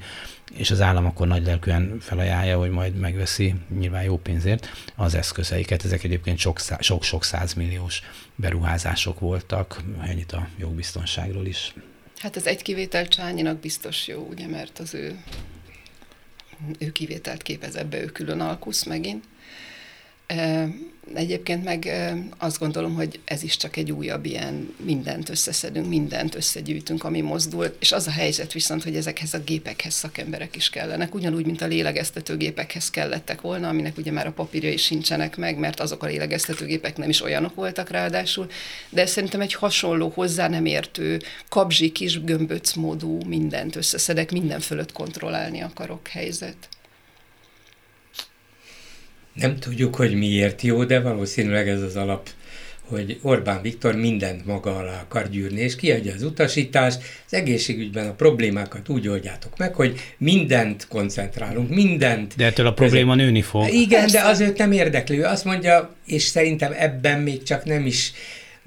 és 0.54 0.72
az 0.72 0.82
állam 0.82 1.06
akkor 1.06 1.28
nagy 1.28 1.46
lelkűen 1.46 1.98
felajánlja, 2.00 2.58
hogy 2.58 2.70
majd 2.70 2.96
megveszi 2.96 3.56
nyilván 3.80 4.04
jó 4.04 4.18
pénzért 4.18 4.70
az 4.96 5.16
eszközeiket. 5.16 5.86
Ezek 5.86 6.04
egyébként 6.04 6.40
sok-sok 6.80 7.24
százmilliós 7.24 8.02
beruházások 8.36 9.20
voltak, 9.20 9.82
ennyit 10.04 10.32
a 10.32 10.48
jogbiztonságról 10.58 11.46
is. 11.46 11.74
Hát 12.18 12.36
az 12.36 12.48
egy 12.48 12.62
kivétel 12.62 13.08
Csányinak 13.08 13.60
biztos 13.60 14.08
jó, 14.08 14.28
ugye, 14.30 14.48
mert 14.48 14.80
az 14.80 14.94
ő, 14.94 15.24
ő 16.80 16.92
kivételt 16.92 17.42
képez 17.42 17.76
ebbe, 17.76 18.02
ő 18.02 18.06
külön 18.06 18.40
alkusz 18.40 18.84
megint. 18.84 19.24
Egyébként 21.14 21.64
meg 21.64 21.90
azt 22.38 22.60
gondolom, 22.60 22.94
hogy 22.94 23.20
ez 23.26 23.44
is 23.44 23.58
csak 23.58 23.78
egy 23.78 23.92
újabb 23.92 24.26
ilyen 24.26 24.76
mindent 24.78 25.30
összeszedünk, 25.30 25.88
mindent 25.88 26.36
összegyűjtünk, 26.36 27.04
ami 27.04 27.22
mozdul, 27.22 27.76
és 27.80 27.92
az 27.92 28.08
a 28.08 28.12
helyzet 28.12 28.54
viszont, 28.54 28.84
hogy 28.84 28.96
ezekhez 28.96 29.34
a 29.34 29.40
gépekhez 29.40 29.94
szakemberek 29.94 30.56
is 30.56 30.70
kellenek, 30.70 31.16
ugyanúgy, 31.16 31.46
mint 31.46 31.62
a 31.62 31.66
lélegeztetőgépekhez 31.66 32.90
kellettek 32.90 33.42
volna, 33.42 33.68
aminek 33.68 33.98
ugye 33.98 34.12
már 34.12 34.28
a 34.28 34.32
papírjai 34.32 34.78
sincsenek 34.78 35.38
meg, 35.38 35.58
mert 35.58 35.80
azok 35.80 36.04
a 36.04 36.08
lélegeztetőgépek 36.08 36.98
nem 36.98 37.10
is 37.10 37.22
olyanok 37.22 37.56
voltak 37.56 37.90
ráadásul, 37.90 38.48
de 38.90 39.06
szerintem 39.06 39.42
egy 39.42 39.54
hasonló, 39.54 40.12
hozzá 40.16 40.48
nem 40.48 40.66
értő, 40.66 41.22
kabzsi 41.50 41.92
kis 41.92 42.24
gömböc 42.24 42.74
módú 42.74 43.18
mindent 43.26 43.76
összeszedek, 43.76 44.32
minden 44.32 44.60
fölött 44.60 44.92
kontrollálni 44.92 45.62
akarok 45.62 46.08
helyzet. 46.08 46.73
Nem 49.34 49.60
tudjuk, 49.60 49.96
hogy 49.96 50.14
miért 50.14 50.62
jó, 50.62 50.84
de 50.84 51.00
valószínűleg 51.00 51.68
ez 51.70 51.82
az 51.82 51.96
alap 51.96 52.30
hogy 52.94 53.20
Orbán 53.22 53.62
Viktor 53.62 53.96
mindent 53.96 54.46
maga 54.46 54.78
alá 54.78 55.02
akar 55.02 55.30
gyűrni, 55.30 55.62
és 55.62 55.76
kiadja 55.76 56.14
az 56.14 56.24
utasítást, 56.24 57.02
az 57.26 57.34
egészségügyben 57.34 58.08
a 58.08 58.14
problémákat 58.14 58.90
úgy 58.90 59.08
oldjátok 59.08 59.58
meg, 59.58 59.76
hogy 59.76 60.00
mindent 60.18 60.88
koncentrálunk, 60.88 61.70
mindent. 61.70 62.34
De 62.36 62.46
ettől 62.46 62.68
a 62.68 62.74
probléma 62.74 63.16
nőni 63.16 63.42
fog. 63.42 63.68
Igen, 63.70 64.00
Persze. 64.00 64.18
de 64.18 64.28
az 64.28 64.40
őt 64.40 64.58
nem 64.58 64.72
érdekli. 64.72 65.20
Ő 65.20 65.24
azt 65.24 65.46
mondja, 65.46 65.96
és 66.06 66.24
szerintem 66.24 66.74
ebben 66.78 67.20
még 67.20 67.44
csak 67.44 67.66
nem 67.66 67.86
is 67.86 68.12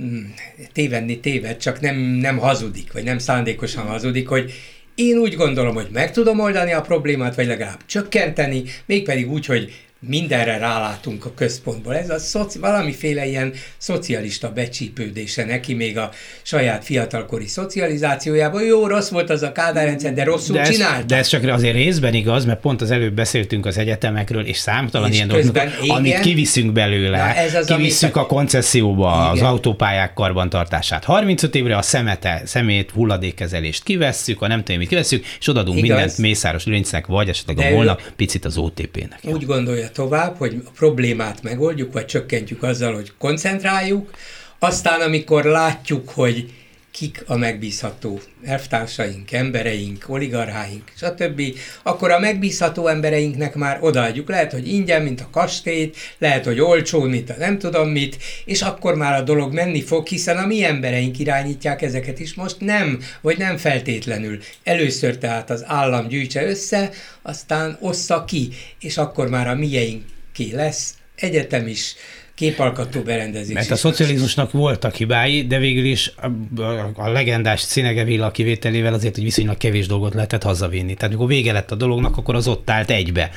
mm, 0.02 0.24
tévedni 0.72 1.20
téved, 1.20 1.56
csak 1.56 1.80
nem, 1.80 1.96
nem 1.96 2.38
hazudik, 2.38 2.92
vagy 2.92 3.04
nem 3.04 3.18
szándékosan 3.18 3.86
hazudik, 3.86 4.28
hogy 4.28 4.52
én 4.94 5.16
úgy 5.16 5.34
gondolom, 5.34 5.74
hogy 5.74 5.88
meg 5.92 6.12
tudom 6.12 6.40
oldani 6.40 6.72
a 6.72 6.80
problémát, 6.80 7.34
vagy 7.34 7.46
legalább 7.46 7.80
csökkenteni, 7.86 8.62
mégpedig 8.86 9.30
úgy, 9.30 9.46
hogy 9.46 9.72
mindenre 10.06 10.58
rálátunk 10.58 11.24
a 11.24 11.34
központból. 11.34 11.96
Ez 11.96 12.10
a 12.10 12.18
szoci, 12.18 12.58
valamiféle 12.58 13.26
ilyen 13.26 13.52
szocialista 13.78 14.52
becsípődése 14.52 15.44
neki 15.44 15.74
még 15.74 15.98
a 15.98 16.10
saját 16.42 16.84
fiatalkori 16.84 17.46
szocializációjában. 17.46 18.62
Jó, 18.62 18.86
rossz 18.86 19.08
volt 19.08 19.30
az 19.30 19.42
a 19.42 19.52
kádárrendszer, 19.52 20.12
de 20.12 20.24
rosszul 20.24 20.56
de. 20.56 21.04
De 21.06 21.16
ez 21.16 21.26
csak 21.26 21.44
azért 21.44 21.74
részben 21.74 22.14
igaz, 22.14 22.44
mert 22.44 22.60
pont 22.60 22.82
az 22.82 22.90
előbb 22.90 23.12
beszéltünk 23.12 23.66
az 23.66 23.78
egyetemekről, 23.78 24.46
és 24.46 24.56
számtalan 24.56 25.08
és 25.08 25.14
ilyen 25.14 25.28
dolog, 25.28 25.60
amit 25.86 26.20
kiviszünk 26.20 26.72
belőle. 26.72 27.18
Na 27.18 27.34
ez 27.34 27.54
az, 27.54 27.66
kivisszük 27.66 28.16
amit... 28.16 28.28
a 28.28 28.34
koncesszióba 28.34 29.10
igen. 29.10 29.44
az 29.44 29.50
autópályák 29.50 30.14
karbantartását. 30.14 31.04
35 31.04 31.54
évre 31.54 31.76
a 31.76 31.82
szemete, 31.82 32.42
szemét, 32.44 32.90
hulladékkezelést 32.90 33.82
kivesszük, 33.82 34.42
a 34.42 34.46
nem 34.46 34.62
tudom, 34.62 34.78
mit 34.80 34.88
kivesszük, 34.88 35.24
és 35.40 35.48
odadunk 35.48 35.76
igaz. 35.78 35.88
mindent 35.88 36.18
Mészáros 36.18 36.64
Lőrincnek, 36.64 37.06
vagy 37.06 37.28
esetleg 37.28 37.58
a 37.58 37.74
volna 37.74 37.98
picit 38.16 38.44
az 38.44 38.56
OTP-nek. 38.56 39.18
Úgy 39.22 39.46
gondolja 39.46 39.88
tovább, 39.96 40.36
hogy 40.36 40.62
a 40.66 40.70
problémát 40.70 41.42
megoldjuk, 41.42 41.92
vagy 41.92 42.06
csökkentjük 42.06 42.62
azzal, 42.62 42.94
hogy 42.94 43.12
koncentráljuk, 43.18 44.10
aztán 44.58 45.00
amikor 45.00 45.44
látjuk, 45.44 46.08
hogy 46.08 46.52
kik 46.96 47.22
a 47.26 47.36
megbízható 47.36 48.20
elvtársaink, 48.44 49.32
embereink, 49.32 50.04
oligarcháink, 50.08 50.92
stb., 50.96 51.42
akkor 51.82 52.10
a 52.10 52.18
megbízható 52.18 52.86
embereinknek 52.86 53.54
már 53.54 53.78
odaadjuk. 53.80 54.28
Lehet, 54.28 54.52
hogy 54.52 54.68
ingyen, 54.68 55.02
mint 55.02 55.20
a 55.20 55.28
kastélyt, 55.30 55.96
lehet, 56.18 56.44
hogy 56.44 56.60
olcsón, 56.60 57.08
mint 57.08 57.30
a 57.30 57.34
nem 57.38 57.58
tudom 57.58 57.88
mit, 57.88 58.16
és 58.44 58.62
akkor 58.62 58.94
már 58.94 59.20
a 59.20 59.22
dolog 59.22 59.52
menni 59.52 59.82
fog, 59.82 60.06
hiszen 60.06 60.36
a 60.36 60.46
mi 60.46 60.64
embereink 60.64 61.18
irányítják 61.18 61.82
ezeket 61.82 62.18
is 62.18 62.34
most 62.34 62.60
nem, 62.60 63.00
vagy 63.20 63.38
nem 63.38 63.56
feltétlenül. 63.56 64.38
Először 64.64 65.18
tehát 65.18 65.50
az 65.50 65.64
állam 65.66 66.08
gyűjtse 66.08 66.46
össze, 66.46 66.90
aztán 67.22 67.76
ossza 67.80 68.24
ki, 68.24 68.48
és 68.80 68.96
akkor 68.96 69.28
már 69.28 69.48
a 69.48 69.54
mieinké 69.54 70.52
lesz, 70.52 70.94
egyetem 71.16 71.66
is, 71.66 71.94
képalkotó 72.36 73.00
berendezés. 73.02 73.54
Mert 73.54 73.70
a 73.70 73.76
szocializmusnak 73.76 74.52
voltak 74.52 74.94
hibái, 74.94 75.46
de 75.46 75.58
végül 75.58 75.84
is 75.84 76.12
a, 76.16 76.60
a, 76.62 76.90
a 76.94 77.08
legendás 77.08 77.64
Cinegevilla 77.64 78.30
kivételével 78.30 78.94
azért, 78.94 79.14
hogy 79.14 79.24
viszonylag 79.24 79.56
kevés 79.56 79.86
dolgot 79.86 80.14
lehetett 80.14 80.42
hazavinni. 80.42 80.94
Tehát 80.94 81.12
amikor 81.12 81.26
vége 81.26 81.52
lett 81.52 81.70
a 81.70 81.74
dolognak, 81.74 82.16
akkor 82.16 82.34
az 82.34 82.48
ott 82.48 82.70
állt 82.70 82.90
egybe 82.90 83.30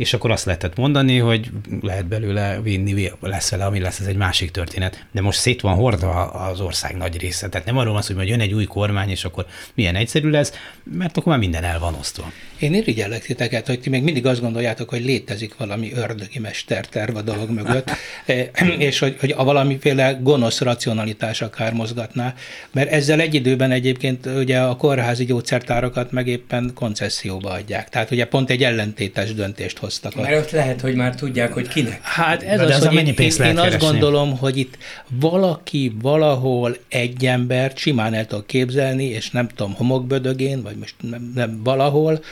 és 0.00 0.12
akkor 0.12 0.30
azt 0.30 0.44
lehetett 0.44 0.76
mondani, 0.76 1.18
hogy 1.18 1.50
lehet 1.80 2.06
belőle 2.06 2.60
vinni, 2.62 3.10
lesz 3.20 3.50
vele, 3.50 3.64
ami 3.64 3.80
lesz, 3.80 4.00
ez 4.00 4.06
egy 4.06 4.16
másik 4.16 4.50
történet. 4.50 5.06
De 5.12 5.20
most 5.20 5.38
szét 5.38 5.60
van 5.60 5.74
hordva 5.74 6.26
az 6.26 6.60
ország 6.60 6.96
nagy 6.96 7.18
része. 7.18 7.48
Tehát 7.48 7.66
nem 7.66 7.78
arról 7.78 7.92
van 7.92 8.02
szó, 8.02 8.14
hogy 8.14 8.28
jön 8.28 8.40
egy 8.40 8.52
új 8.52 8.64
kormány, 8.64 9.10
és 9.10 9.24
akkor 9.24 9.46
milyen 9.74 9.96
egyszerű 9.96 10.30
lesz, 10.30 10.52
mert 10.92 11.16
akkor 11.16 11.32
már 11.32 11.38
minden 11.38 11.64
el 11.64 11.78
van 11.78 11.94
osztva. 11.94 12.32
Én 12.58 12.74
irigyellek 12.74 13.22
titeket, 13.22 13.66
hogy 13.66 13.80
ti 13.80 13.90
még 13.90 14.02
mindig 14.02 14.26
azt 14.26 14.40
gondoljátok, 14.40 14.88
hogy 14.88 15.04
létezik 15.04 15.56
valami 15.56 15.92
ördögi 15.92 16.38
mesterterv 16.38 17.16
a 17.16 17.22
dolog 17.22 17.50
mögött, 17.50 17.90
eh, 18.26 18.48
és 18.78 18.98
hogy, 18.98 19.16
hogy 19.20 19.34
a 19.36 19.44
valamiféle 19.44 20.18
gonosz 20.20 20.60
racionalitás 20.60 21.42
akár 21.42 21.72
mozgatná, 21.72 22.34
mert 22.72 22.90
ezzel 22.90 23.20
egy 23.20 23.34
időben 23.34 23.70
egyébként 23.70 24.26
ugye 24.26 24.60
a 24.60 24.76
kórházi 24.76 25.24
gyógyszertárakat 25.24 26.12
meg 26.12 26.26
éppen 26.26 26.70
koncesszióba 26.74 27.50
adják. 27.50 27.88
Tehát 27.88 28.10
ugye 28.10 28.24
pont 28.24 28.50
egy 28.50 28.62
ellentétes 28.62 29.34
döntést 29.34 29.78
hoztak. 29.78 30.14
Mert 30.14 30.36
ott 30.36 30.50
lehet, 30.50 30.80
hogy 30.80 30.94
már 30.94 31.14
tudják, 31.14 31.52
hogy 31.52 31.68
kinek. 31.68 32.02
Hát 32.02 32.42
ez 32.42 32.58
De 32.58 32.74
az, 32.74 32.86
hogy 32.86 32.94
mennyi 32.94 33.14
én, 33.18 33.44
én 33.44 33.58
azt 33.58 33.78
gondolom, 33.78 34.38
hogy 34.38 34.56
itt 34.56 34.78
valaki 35.08 35.92
valahol 36.02 36.76
egy 36.88 37.26
embert 37.26 37.76
simán 37.76 38.14
el 38.14 38.26
tud 38.26 38.46
képzelni, 38.46 39.04
és 39.04 39.30
nem 39.30 39.48
tudom, 39.48 39.74
homokbödögén, 39.74 40.62
vagy 40.62 40.78
most 40.80 40.94
nem, 41.00 41.32
nem 41.34 41.62
valahol, 41.62 42.24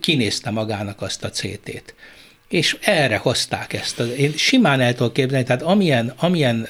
kinézte 0.00 0.50
magának 0.50 1.02
azt 1.02 1.24
a 1.24 1.30
CT-t 1.30 1.94
és 2.48 2.76
erre 2.80 3.16
hozták 3.16 3.72
ezt. 3.72 4.00
Én 4.00 4.32
simán 4.36 4.80
el 4.80 4.94
tudok 4.94 5.12
képzelni, 5.12 5.44
tehát 5.44 5.62
amilyen, 5.62 6.12
amilyen 6.16 6.68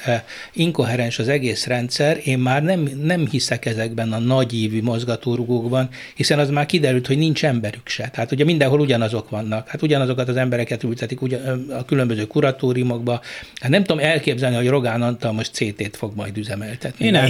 inkoherens 0.53 1.19
az 1.19 1.27
egész 1.27 1.65
rendszer, 1.65 2.19
én 2.23 2.39
már 2.39 2.63
nem, 2.63 2.89
nem 3.03 3.27
hiszek 3.31 3.65
ezekben 3.65 4.13
a 4.13 4.19
nagyívű 4.19 4.81
mozgatórugókban, 4.81 5.89
hiszen 6.15 6.39
az 6.39 6.49
már 6.49 6.65
kiderült, 6.65 7.07
hogy 7.07 7.17
nincs 7.17 7.45
emberük 7.45 7.87
se. 7.87 8.09
Tehát 8.13 8.31
ugye 8.31 8.43
mindenhol 8.43 8.79
ugyanazok 8.79 9.29
vannak, 9.29 9.67
hát 9.67 9.81
ugyanazokat 9.81 10.29
az 10.29 10.35
embereket 10.35 10.83
ültetik 10.83 11.21
ugyan, 11.21 11.69
a 11.69 11.85
különböző 11.85 12.25
kuratóriumokba. 12.25 13.21
Hát 13.61 13.69
nem 13.69 13.83
tudom 13.83 14.03
elképzelni, 14.03 14.55
hogy 14.55 14.67
Rogán 14.67 15.01
Antal 15.01 15.31
most 15.31 15.51
CT-t 15.53 15.97
fog 15.97 16.15
majd 16.15 16.37
üzemeltetni. 16.37 17.05
Én 17.05 17.15
el 17.15 17.29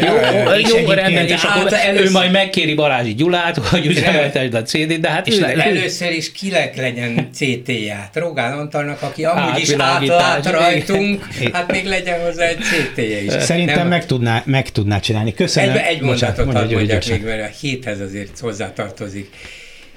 Jó, 0.00 0.78
jó, 0.78 0.90
rendben, 0.90 1.26
és 1.26 1.42
akkor 1.42 1.72
ő 1.96 2.10
majd 2.10 2.32
megkéri 2.32 2.74
Balázsi 2.74 3.14
Gyulát, 3.14 3.56
hogy 3.56 3.86
üzemeltesd 3.86 4.54
a 4.54 4.62
CD-t, 4.62 5.00
de 5.00 5.08
hát 5.10 5.28
először 5.28 6.10
is 6.10 6.32
kilek 6.32 6.76
legyen 6.94 7.30
CT-ját. 7.32 8.16
Rogán 8.16 8.58
Antalnak, 8.58 9.02
aki 9.02 9.24
amúgy 9.24 9.60
is 9.60 9.72
átlát 9.78 10.46
rajtunk, 10.46 11.24
hát 11.52 11.72
még 11.72 11.86
legyen 11.86 12.20
hozzá 12.20 12.44
egy 12.44 12.58
CT-je 12.58 13.22
is. 13.22 13.32
Szerintem 13.32 13.76
Nem, 13.76 13.88
meg, 13.88 14.06
tudná, 14.06 14.42
meg 14.46 14.70
tudná 14.70 15.00
csinálni. 15.00 15.34
Köszönöm. 15.34 15.76
Egy, 15.76 15.76
egy 15.76 16.00
mondatot 16.00 16.52
hadd 16.52 16.72
mondjak 16.72 17.06
még, 17.08 17.24
mert 17.24 17.42
a 17.42 17.56
héthez 17.60 18.00
azért 18.00 18.38
hozzátartozik 18.38 19.28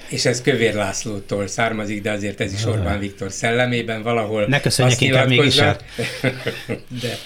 és 0.10 0.26
ez 0.26 0.42
Kövér 0.42 0.74
Lászlótól 0.74 1.48
származik, 1.48 2.02
de 2.02 2.12
azért 2.12 2.42
ez 2.42 2.54
is 2.54 2.66
Orbán 2.66 3.00
Viktor 3.00 3.32
szellemében 3.32 4.02
valahol. 4.02 4.46
Ne 4.46 4.62
köszönjek 4.62 5.02
inkább 5.02 5.28
mégis 5.28 5.56
De, 7.02 7.18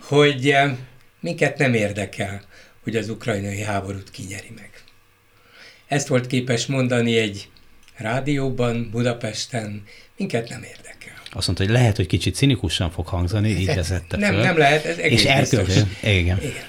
hogy 0.00 0.50
eh, 0.50 0.70
minket 1.20 1.58
nem 1.58 1.74
érdekel, 1.74 2.42
hogy 2.82 2.96
az 2.96 3.08
ukrajnai 3.08 3.62
háborút 3.62 4.10
kinyeri 4.10 4.52
meg. 4.54 4.70
Ezt 5.88 6.08
volt 6.08 6.26
képes 6.26 6.66
mondani 6.66 7.18
egy 7.18 7.48
rádióban, 7.96 8.88
Budapesten, 8.92 9.82
minket 10.16 10.48
nem 10.48 10.62
érdekel. 10.62 11.14
Azt 11.32 11.46
mondta, 11.46 11.64
hogy 11.64 11.72
lehet, 11.72 11.96
hogy 11.96 12.06
kicsit 12.06 12.34
cinikusan 12.34 12.90
fog 12.90 13.06
hangzani, 13.06 13.48
így 13.48 13.74
vezette 13.74 14.16
Nem, 14.16 14.32
föl. 14.32 14.42
nem 14.42 14.58
lehet, 14.58 14.84
ez 14.84 14.98
egész 14.98 15.20
És 15.20 15.26
elköltő. 15.26 15.90
Igen. 16.02 16.38
Igen. 16.38 16.64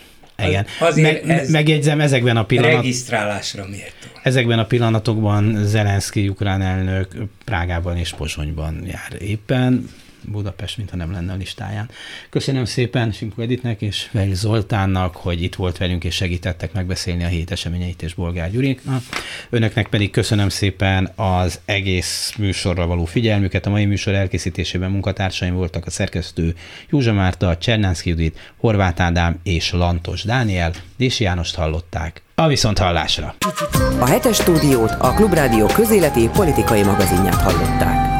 Igen. 0.47 0.65
Az, 0.79 0.95
Meg, 0.97 1.29
ez 1.29 1.49
megjegyzem, 1.49 2.01
ezekben 2.01 2.37
a 2.37 2.45
pillanatokban... 2.45 2.83
Regisztrálásra 2.83 3.65
méltó. 3.69 4.07
Ezekben 4.23 4.59
a 4.59 4.65
pillanatokban 4.65 5.65
Zelenszky 5.65 6.27
ukrán 6.27 6.61
elnök 6.61 7.07
Prágában 7.45 7.97
és 7.97 8.13
Pozsonyban 8.13 8.83
jár 8.85 9.21
éppen. 9.21 9.89
Budapest, 10.21 10.77
mintha 10.77 10.95
nem 10.95 11.11
lenne 11.11 11.31
a 11.31 11.35
listáján. 11.35 11.89
Köszönöm 12.29 12.65
szépen 12.65 13.11
Simko 13.11 13.41
Editnek 13.41 13.81
és 13.81 14.09
Veli 14.11 14.33
Zoltánnak, 14.33 15.15
hogy 15.15 15.43
itt 15.43 15.55
volt 15.55 15.77
velünk 15.77 16.03
és 16.03 16.15
segítettek 16.15 16.73
megbeszélni 16.73 17.23
a 17.23 17.27
hét 17.27 17.51
eseményeit 17.51 18.01
és 18.01 18.13
Bolgár 18.13 18.51
Gyurinknak. 18.51 19.01
Önöknek 19.49 19.87
pedig 19.87 20.11
köszönöm 20.11 20.49
szépen 20.49 21.11
az 21.15 21.59
egész 21.65 22.33
műsorra 22.37 22.87
való 22.87 23.05
figyelmüket. 23.05 23.65
A 23.65 23.69
mai 23.69 23.85
műsor 23.85 24.13
elkészítésében 24.13 24.91
munkatársaim 24.91 25.53
voltak 25.53 25.85
a 25.85 25.89
szerkesztő 25.89 26.55
Józsa 26.89 27.13
Márta, 27.13 27.57
Csernánszki 27.57 28.09
Judit, 28.09 28.53
Horváth 28.57 29.01
Ádám 29.01 29.39
és 29.43 29.71
Lantos 29.71 30.23
Dániel. 30.23 30.71
Dési 30.97 31.23
Jánost 31.23 31.55
hallották. 31.55 32.21
A 32.35 32.47
viszont 32.47 32.77
hallásra! 32.77 33.35
A 33.99 34.05
hetes 34.05 34.35
stúdiót 34.35 34.91
a 34.99 35.13
Klubrádió 35.13 35.65
közéleti 35.65 36.29
politikai 36.33 36.83
magazinját 36.83 37.41
hallották. 37.41 38.16